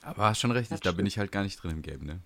Aber 0.00 0.24
hast 0.24 0.40
schon 0.40 0.52
recht, 0.52 0.70
da 0.86 0.92
bin 0.92 1.04
ich 1.04 1.18
halt 1.18 1.30
gar 1.32 1.42
nicht 1.42 1.62
drin 1.62 1.70
im 1.72 1.82
Game, 1.82 2.04
ne? 2.04 2.20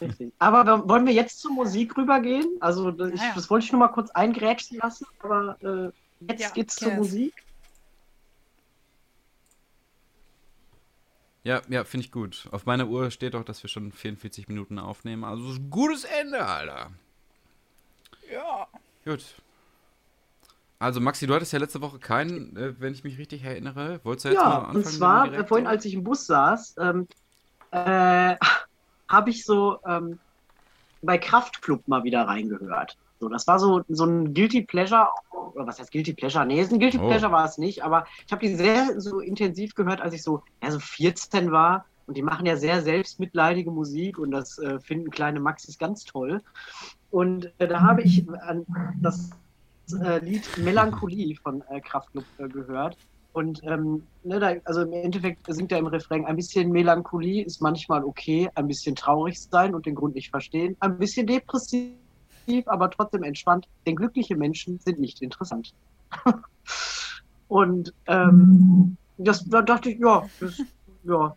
richtig. 0.00 0.32
Aber 0.38 0.88
wollen 0.88 1.04
wir 1.04 1.12
jetzt 1.12 1.38
zur 1.40 1.52
Musik 1.52 1.98
rübergehen? 1.98 2.46
Also, 2.60 2.90
das, 2.90 3.10
ich, 3.12 3.20
Ja, 3.20 3.26
ja. 3.28 3.34
das 3.34 3.50
wollte 3.50 3.66
ich 3.66 3.72
nur 3.72 3.78
mal 3.80 3.88
kurz 3.88 4.10
eingrätschen 4.12 4.78
lassen, 4.78 5.06
aber 5.18 5.58
äh, 5.62 6.26
jetzt 6.32 6.40
Ja, 6.40 6.48
geht's 6.50 6.76
zur 6.76 6.88
gerne. 6.88 7.02
Musik. 7.02 7.34
Ja, 11.44 11.62
ja, 11.68 11.84
finde 11.84 12.06
ich 12.06 12.12
gut. 12.12 12.48
Auf 12.52 12.66
meiner 12.66 12.88
Uhr 12.88 13.10
steht 13.10 13.34
auch, 13.34 13.44
dass 13.44 13.62
wir 13.62 13.68
schon 13.70 13.92
44 13.92 14.48
Minuten 14.48 14.78
aufnehmen. 14.78 15.24
Also 15.24 15.50
ist 15.52 15.58
ein 15.58 15.70
gutes 15.70 16.04
Ende, 16.04 16.44
Alter. 16.44 16.90
Ja. 18.32 18.66
Gut. 19.04 19.24
Also 20.78 21.00
Maxi, 21.00 21.26
du 21.26 21.34
hattest 21.34 21.52
ja 21.52 21.58
letzte 21.58 21.80
Woche 21.80 21.98
keinen, 21.98 22.56
äh, 22.56 22.80
wenn 22.80 22.92
ich 22.94 23.02
mich 23.04 23.18
richtig 23.18 23.42
erinnere. 23.44 24.00
Wolltest 24.04 24.26
du 24.26 24.28
jetzt 24.30 24.38
mal 24.38 24.44
Ja, 24.44 24.58
anfangen? 24.58 24.76
und 24.76 24.84
zwar, 24.86 25.32
äh, 25.32 25.44
vorhin, 25.46 25.66
als 25.66 25.84
ich 25.84 25.94
im 25.94 26.04
Bus 26.04 26.26
saß, 26.26 26.76
ähm, 26.78 27.08
äh, 27.72 28.36
habe 29.08 29.30
ich 29.30 29.44
so 29.44 29.78
ähm, 29.86 30.18
bei 31.02 31.18
Kraftklub 31.18 31.86
mal 31.88 32.04
wieder 32.04 32.22
reingehört. 32.26 32.96
So, 33.20 33.28
das 33.28 33.46
war 33.48 33.58
so, 33.58 33.82
so 33.88 34.04
ein 34.04 34.32
Guilty 34.34 34.62
Pleasure, 34.62 35.08
oder 35.32 35.66
was 35.66 35.80
heißt 35.80 35.90
Guilty 35.90 36.14
Pleasure? 36.14 36.46
Nee, 36.46 36.60
ist 36.60 36.72
ein 36.72 36.78
Guilty 36.78 36.98
Oh. 36.98 37.08
Pleasure 37.08 37.32
war 37.32 37.44
es 37.44 37.58
nicht, 37.58 37.82
aber 37.82 38.06
ich 38.26 38.32
habe 38.32 38.46
die 38.46 38.54
sehr 38.54 39.00
so 39.00 39.18
intensiv 39.20 39.74
gehört, 39.74 40.00
als 40.00 40.14
ich 40.14 40.22
so, 40.22 40.42
ja, 40.62 40.70
so 40.70 40.78
14 40.80 41.50
war. 41.50 41.86
Und 42.06 42.16
die 42.16 42.22
machen 42.22 42.46
ja 42.46 42.56
sehr 42.56 42.80
selbstmitleidige 42.82 43.70
Musik 43.70 44.18
und 44.18 44.30
das 44.30 44.58
äh, 44.58 44.80
finden 44.80 45.10
kleine 45.10 45.40
Maxis 45.40 45.78
ganz 45.78 46.04
toll. 46.04 46.42
Und 47.10 47.52
äh, 47.58 47.68
da 47.68 47.80
habe 47.82 48.02
ich 48.02 48.26
an 48.42 48.64
das 49.00 49.30
äh, 49.92 50.18
Lied 50.18 50.44
Melancholie 50.58 51.36
von 51.36 51.62
äh, 51.70 51.80
Kraftklub 51.80 52.24
äh, 52.38 52.48
gehört. 52.48 52.96
Und 53.32 53.60
ähm, 53.64 54.02
ne, 54.24 54.40
da, 54.40 54.54
also 54.64 54.82
im 54.82 54.92
Endeffekt 54.92 55.46
singt 55.52 55.70
er 55.70 55.78
im 55.78 55.86
Refrain, 55.86 56.24
ein 56.24 56.36
bisschen 56.36 56.70
Melancholie 56.70 57.44
ist 57.44 57.60
manchmal 57.60 58.02
okay, 58.02 58.48
ein 58.54 58.66
bisschen 58.66 58.96
traurig 58.96 59.40
sein 59.40 59.74
und 59.74 59.86
den 59.86 59.94
Grund 59.94 60.14
nicht 60.14 60.30
verstehen, 60.30 60.76
ein 60.80 60.98
bisschen 60.98 61.26
depressiv, 61.26 61.92
aber 62.66 62.90
trotzdem 62.90 63.22
entspannt, 63.22 63.68
denn 63.86 63.96
glückliche 63.96 64.34
Menschen 64.34 64.80
sind 64.80 64.98
nicht 64.98 65.22
interessant. 65.22 65.72
und 67.48 67.92
ähm, 68.06 68.96
das, 69.18 69.44
da 69.44 69.62
dachte 69.62 69.90
ich, 69.90 69.98
ja, 69.98 70.28
das, 70.40 70.60
ja, 71.04 71.36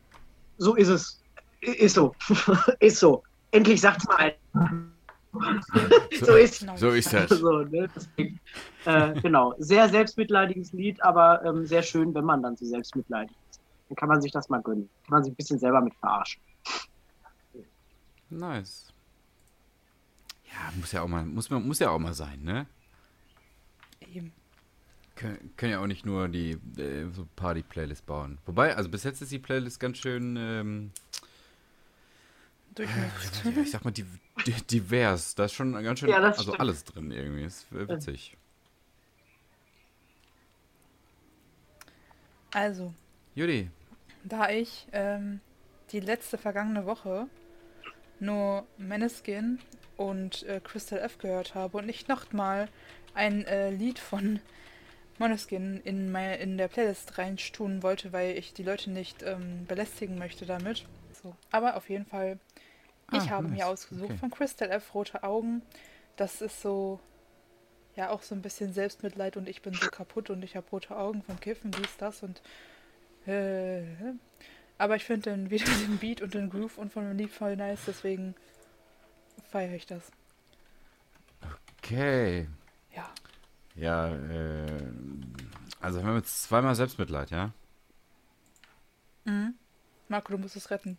so 0.58 0.76
ist 0.76 0.90
es. 0.90 1.22
Ist 1.62 1.96
so. 1.96 2.16
ist 2.80 3.00
so. 3.00 3.24
Endlich 3.52 3.82
sagt's 3.82 4.08
mal. 4.08 4.34
so 6.22 6.36
ist 6.36 6.64
Nice. 6.64 6.80
So 6.80 6.90
ist 6.90 7.14
das. 7.14 7.30
so, 7.40 7.60
ne? 7.64 7.90
Deswegen, 7.96 8.40
äh, 8.86 9.20
genau, 9.22 9.54
sehr 9.60 9.88
selbstmitleidiges 9.90 10.74
Lied, 10.74 11.02
aber 11.04 11.44
ähm, 11.46 11.66
sehr 11.66 11.84
schön, 11.84 12.14
wenn 12.14 12.26
man 12.26 12.44
dann 12.44 12.58
so 12.58 12.66
selbstmitleidig 12.66 13.36
ist. 13.50 13.62
Dann 13.90 13.96
kann 13.96 14.10
man 14.10 14.22
sich 14.22 14.32
das 14.32 14.50
mal 14.50 14.62
gönnen. 14.62 14.90
Kann 15.04 15.12
man 15.12 15.24
sich 15.24 15.34
ein 15.34 15.36
bisschen 15.36 15.60
selber 15.60 15.82
mit 15.82 15.94
verarschen. 15.96 16.42
Nice. 18.30 18.94
Ja, 20.46 20.72
muss 20.76 20.92
ja 20.92 21.02
auch 21.02 21.08
mal, 21.08 21.26
muss, 21.26 21.50
man, 21.50 21.66
muss 21.66 21.80
ja 21.80 21.90
auch 21.90 22.00
mal 22.00 22.14
sein, 22.14 22.42
ne? 22.44 22.66
Eben. 24.14 24.34
können, 25.16 25.54
können 25.56 25.72
ja 25.72 25.80
auch 25.80 25.88
nicht 25.88 26.06
nur 26.06 26.28
die 26.28 26.52
äh, 26.78 27.10
so 27.12 27.28
Party-Playlist 27.36 28.06
bauen. 28.06 28.38
Wobei, 28.46 28.76
also 28.76 28.90
bis 28.90 29.04
jetzt 29.04 29.22
ist 29.22 29.32
die 29.32 29.40
Playlist 29.40 29.80
ganz 29.80 29.98
schön, 29.98 30.36
ähm, 30.38 30.92
Durchmischt. 32.76 33.46
ja, 33.46 33.62
ich 33.62 33.72
sag 33.72 33.84
mal, 33.84 33.92
die, 33.92 34.06
divers. 34.70 35.36
Da 35.36 35.46
ist 35.46 35.54
schon 35.54 35.74
ganz 35.84 36.00
schön, 36.00 36.10
Ja, 36.10 36.20
das 36.20 36.38
also 36.38 36.52
stimmt. 36.52 36.60
alles 36.60 36.84
drin 36.84 37.12
irgendwie. 37.12 37.44
Ist 37.44 37.68
witzig. 37.72 38.38
Also, 42.54 42.94
Judy, 43.34 43.70
da 44.24 44.50
ich 44.50 44.88
ähm, 44.92 45.40
die 45.92 46.02
letzte 46.02 46.38
vergangene 46.38 46.86
Woche 46.86 47.28
nur 48.20 48.66
Maneskin 48.78 49.60
und 49.98 50.44
äh, 50.44 50.60
Crystal 50.64 51.00
F 51.00 51.18
gehört 51.18 51.56
habe 51.56 51.78
und 51.78 51.86
nicht 51.86 52.10
nochmal 52.10 52.68
ein 53.14 53.46
äh, 53.46 53.72
Lied 53.72 54.00
von 54.00 54.40
Maneskin 55.18 55.80
in, 55.84 56.14
in 56.16 56.58
der 56.58 56.68
Playlist 56.68 57.18
reintun 57.18 57.84
wollte, 57.84 58.12
weil 58.12 58.38
ich 58.38 58.54
die 58.54 58.64
Leute 58.64 58.90
nicht 58.92 59.24
ähm, 59.24 59.66
belästigen 59.68 60.18
möchte 60.18 60.46
damit. 60.46 60.86
So. 61.22 61.36
Aber 61.52 61.76
auf 61.78 61.90
jeden 61.90 62.06
Fall, 62.06 62.40
ich 63.12 63.30
Ah, 63.30 63.30
habe 63.32 63.48
nice. 63.48 63.52
mir 63.52 63.68
ausgesucht 63.68 64.12
Okay. 64.12 64.18
von 64.18 64.32
Crystal 64.32 64.70
F 64.72 64.94
Rote 64.94 65.24
Augen. 65.24 65.62
Das 66.16 66.42
ist 66.42 66.62
so, 66.62 67.00
ja, 67.96 68.10
auch 68.10 68.22
so 68.24 68.36
ein 68.36 68.42
bisschen 68.42 68.74
Selbstmitleid 68.74 69.38
und 69.38 69.48
ich 69.50 69.62
bin 69.62 69.74
so 69.74 69.90
kaputt 69.90 70.30
und 70.30 70.44
ich 70.44 70.56
habe 70.56 70.68
rote 70.72 70.96
Augen 70.98 71.24
vom 71.24 71.40
Kiffen, 71.40 71.72
dies, 71.72 71.98
das 71.98 72.24
und 72.24 72.42
äh, 73.28 73.84
aber 74.78 74.96
ich 74.96 75.06
finde 75.06 75.30
dann 75.32 75.50
wieder 75.52 75.66
den 75.66 75.98
Beat 76.00 76.22
und 76.22 76.34
den 76.34 76.50
Groove 76.50 76.78
und 76.78 76.92
von 76.92 77.06
dem 77.08 77.18
Lied 77.18 77.32
voll 77.32 77.56
nice, 77.56 77.82
deswegen 77.88 78.36
feiere 79.52 79.76
ich 79.76 79.86
das. 79.86 80.12
okay. 81.78 82.48
Ja. 82.96 83.10
Ja, 83.76 84.10
äh, 84.16 84.92
also 85.80 86.00
haben 86.00 86.10
wir 86.10 86.18
jetzt 86.18 86.44
zweimal 86.44 86.76
Selbstmitleid, 86.76 87.32
ja? 87.32 87.52
Mhm. 89.26 89.56
Marco, 90.10 90.32
du 90.34 90.38
musst 90.38 90.56
es 90.56 90.70
retten. 90.72 90.98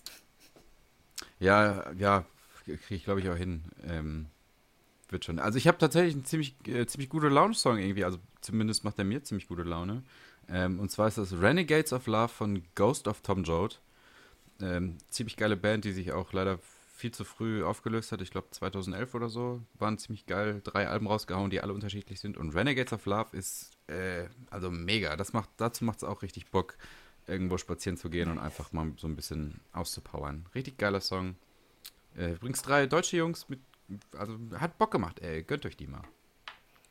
Ja, 1.43 1.93
ja, 1.99 2.25
kriege 2.65 2.79
ich 2.91 3.05
glaube 3.05 3.21
ich 3.21 3.29
auch 3.29 3.37
hin. 3.37 3.65
Ähm, 3.85 4.27
wird 5.11 5.25
schon. 5.25 5.39
Also 5.39 5.59
ich 5.59 5.67
habe 5.69 5.77
tatsächlich 5.79 6.15
einen 6.15 6.25
ziemlich, 6.25 6.55
äh, 6.67 6.87
ziemlich 6.87 7.11
gute 7.11 7.29
Laune-Song 7.29 7.79
irgendwie, 7.79 8.05
also 8.05 8.19
zumindest 8.41 8.85
macht 8.85 8.99
er 8.99 9.05
mir 9.05 9.23
ziemlich 9.25 9.49
gute 9.49 9.65
Laune. 9.65 10.05
Ähm, 10.49 10.79
und 10.81 10.91
zwar 10.91 11.09
ist 11.09 11.19
das 11.19 11.33
Renegades 11.33 11.93
of 11.93 12.07
Love 12.07 12.29
von 12.29 12.63
Ghost 12.75 13.09
of 13.09 13.21
Tom 13.23 13.43
Joad. 13.43 13.81
Ähm, 14.61 14.99
ziemlich 15.11 15.37
geile 15.37 15.57
Band, 15.57 15.85
die 15.85 15.93
sich 15.93 16.13
auch 16.13 16.33
leider 16.33 16.59
viel 16.95 17.11
zu 17.11 17.25
früh 17.25 17.65
aufgelöst 17.65 18.13
hat. 18.13 18.23
Ich 18.23 18.31
glaube 18.31 18.49
2011 18.51 19.15
oder 19.15 19.29
so. 19.29 19.61
Waren 19.79 19.99
ziemlich 19.99 20.27
geil. 20.27 20.61
Drei 20.63 20.89
Alben 20.89 21.09
rausgehauen, 21.09 21.51
die 21.51 21.61
alle 21.61 21.73
unterschiedlich 21.73 22.21
sind. 22.21 22.37
Und 22.37 22.55
Renegades 22.55 22.93
of 22.93 23.05
Love 23.07 23.37
ist 23.37 23.73
äh, 23.89 24.29
also 24.51 24.71
mega. 24.71 25.17
Das 25.17 25.33
macht, 25.33 25.51
dazu 25.57 25.85
macht 25.85 25.99
es 25.99 26.05
auch 26.05 26.23
richtig 26.23 26.51
Bock, 26.51 26.77
irgendwo 27.27 27.59
spazieren 27.59 27.97
zu 27.97 28.11
gehen 28.11 28.31
und 28.31 28.39
einfach 28.39 28.73
mal 28.73 28.93
so 28.97 29.07
ein 29.07 29.17
bisschen 29.17 29.61
auszupowern. 29.73 30.47
Richtig 30.55 30.79
geiler 30.79 31.01
Song. 31.01 31.37
Äh, 32.17 32.33
übrigens 32.33 32.63
drei 32.63 32.87
deutsche 32.87 33.17
Jungs 33.17 33.49
mit, 33.49 33.61
also 34.17 34.39
hat 34.59 34.79
Bock 34.79 34.91
gemacht, 34.91 35.21
ey, 35.21 35.43
gönnt 35.43 35.65
euch 35.67 35.77
die 35.77 35.87
mal. 35.87 36.03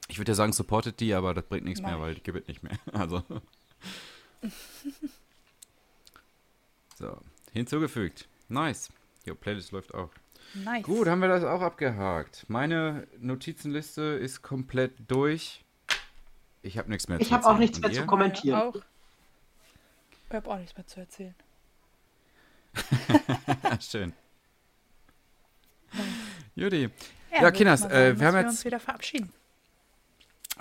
Ich 0.08 0.18
würde 0.18 0.32
ja 0.32 0.36
sagen, 0.36 0.52
supportet 0.54 1.00
die, 1.00 1.14
aber 1.14 1.34
das 1.34 1.46
bringt 1.46 1.66
nichts 1.66 1.82
Mach 1.82 1.90
mehr, 1.90 1.98
ich. 1.98 2.04
weil 2.04 2.16
die 2.16 2.24
gibt 2.24 2.48
nicht 2.48 2.64
mehr. 2.64 2.78
Also. 2.94 3.24
so, 6.98 7.18
hinzugefügt. 7.54 8.28
Nice. 8.50 8.90
Jo, 9.26 9.36
Playlist 9.36 9.72
läuft 9.72 9.94
auch. 9.94 10.10
Nice. 10.54 10.84
Gut, 10.84 11.08
haben 11.08 11.22
wir 11.22 11.30
das 11.30 11.44
auch 11.44 11.62
abgehakt. 11.62 12.46
Meine 12.50 13.08
Notizenliste 13.20 14.02
ist 14.02 14.42
komplett 14.42 14.94
durch. 15.08 15.64
Ich 16.62 16.78
habe 16.78 16.90
nichts 16.90 17.08
mehr 17.08 17.20
Ich 17.20 17.30
zu 17.30 17.34
habe 17.34 17.46
auch 17.46 17.58
nichts 17.58 17.80
mehr 17.80 17.90
ihr? 17.92 18.02
zu 18.02 18.06
kommentieren. 18.06 18.74
Ich 20.32 20.36
habe 20.38 20.50
auch 20.50 20.58
nichts 20.58 20.78
mehr 20.78 20.88
zu 20.88 21.02
erzählen. 21.02 21.36
Schön. 23.82 24.14
Judy, 26.56 26.90
Ja, 27.34 27.42
Ja, 27.44 27.52
Kinders, 27.52 27.84
äh, 27.84 28.18
wir 28.18 28.28
haben 28.28 28.38
jetzt- 28.38 28.48
uns 28.48 28.64
wieder 28.66 28.80
verabschieden. 28.80 29.34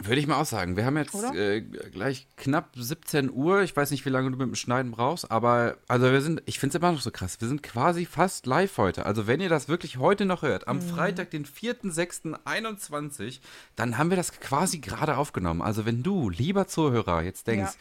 Würde 0.03 0.20
ich 0.20 0.26
mal 0.26 0.40
auch 0.40 0.46
sagen. 0.46 0.76
Wir 0.76 0.84
haben 0.84 0.96
jetzt 0.96 1.14
äh, 1.34 1.61
gleich 1.61 2.26
knapp 2.36 2.70
17 2.74 3.30
Uhr. 3.30 3.62
Ich 3.62 3.76
weiß 3.76 3.90
nicht, 3.90 4.05
wie 4.07 4.11
lange 4.11 4.30
du 4.30 4.36
mit 4.36 4.46
dem 4.46 4.55
Schneiden 4.55 4.92
brauchst, 4.92 5.30
aber 5.30 5.76
also 5.88 6.11
wir 6.11 6.20
sind, 6.20 6.42
ich 6.46 6.59
finde 6.59 6.76
es 6.76 6.80
immer 6.80 6.92
noch 6.92 7.01
so 7.01 7.11
krass. 7.11 7.40
Wir 7.40 7.48
sind 7.48 7.62
quasi 7.62 8.07
fast 8.07 8.46
live 8.46 8.76
heute. 8.78 9.07
Also 9.07 9.26
wenn 9.26 9.40
ihr 9.40 9.48
das 9.48 9.68
wirklich 9.68 9.98
heute 9.98 10.24
noch 10.24 10.42
hört, 10.42 10.68
am 10.68 10.80
Freitag, 10.80 11.30
den 11.30 11.44
4.6.21, 11.44 13.40
dann 13.76 13.98
haben 13.98 14.11
wir 14.11 14.16
das 14.16 14.40
quasi 14.40 14.78
gerade 14.78 15.16
aufgenommen. 15.16 15.62
Also 15.62 15.86
wenn 15.86 16.03
du, 16.03 16.30
lieber 16.30 16.66
Zuhörer, 16.66 17.22
jetzt 17.22 17.46
denkst, 17.46 17.72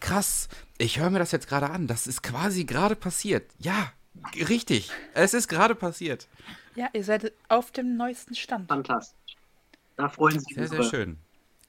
krass, 0.00 0.48
ich 0.78 0.98
höre 0.98 1.10
mir 1.10 1.18
das 1.18 1.32
jetzt 1.32 1.48
gerade 1.48 1.70
an, 1.70 1.86
das 1.86 2.06
ist 2.06 2.22
quasi 2.22 2.64
gerade 2.64 2.96
passiert. 2.96 3.50
Ja, 3.58 3.92
richtig. 4.48 4.90
Es 5.14 5.34
ist 5.34 5.48
gerade 5.48 5.74
passiert. 5.74 6.28
Ja, 6.74 6.88
ihr 6.92 7.04
seid 7.04 7.32
auf 7.48 7.70
dem 7.72 7.96
neuesten 7.96 8.34
Stand. 8.34 8.68
Fantastisch. 8.68 9.36
Da 9.96 10.08
freuen 10.08 10.40
sich 10.40 10.54
Sehr, 10.54 10.68
sehr 10.68 10.82
schön. 10.84 11.18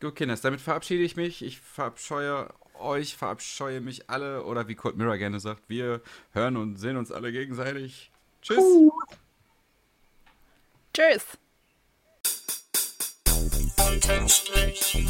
Gut, 0.02 0.16
Kinders, 0.16 0.41
damit 0.41 0.62
verabschiede 0.62 1.04
ich 1.04 1.16
mich. 1.16 1.43
Ich 1.43 1.62
verabscheue 1.62 2.49
euch, 2.80 3.16
verabscheue 3.16 3.82
mich 3.82 4.10
alle 4.10 4.43
oder 4.45 4.68
wie 4.68 4.74
Cold 4.74 4.97
Mirror 4.97 5.20
gerne 5.20 5.39
sagt, 5.39 5.62
wir 5.68 6.02
hören 6.34 6.58
und 6.58 6.78
sehen 6.78 6.97
uns 6.97 7.12
alle 7.12 7.32
gegenseitig. 7.32 8.12
Tschüss. 8.41 8.64
Tschüss. 10.91 11.38
Unterstrich. 13.78 15.08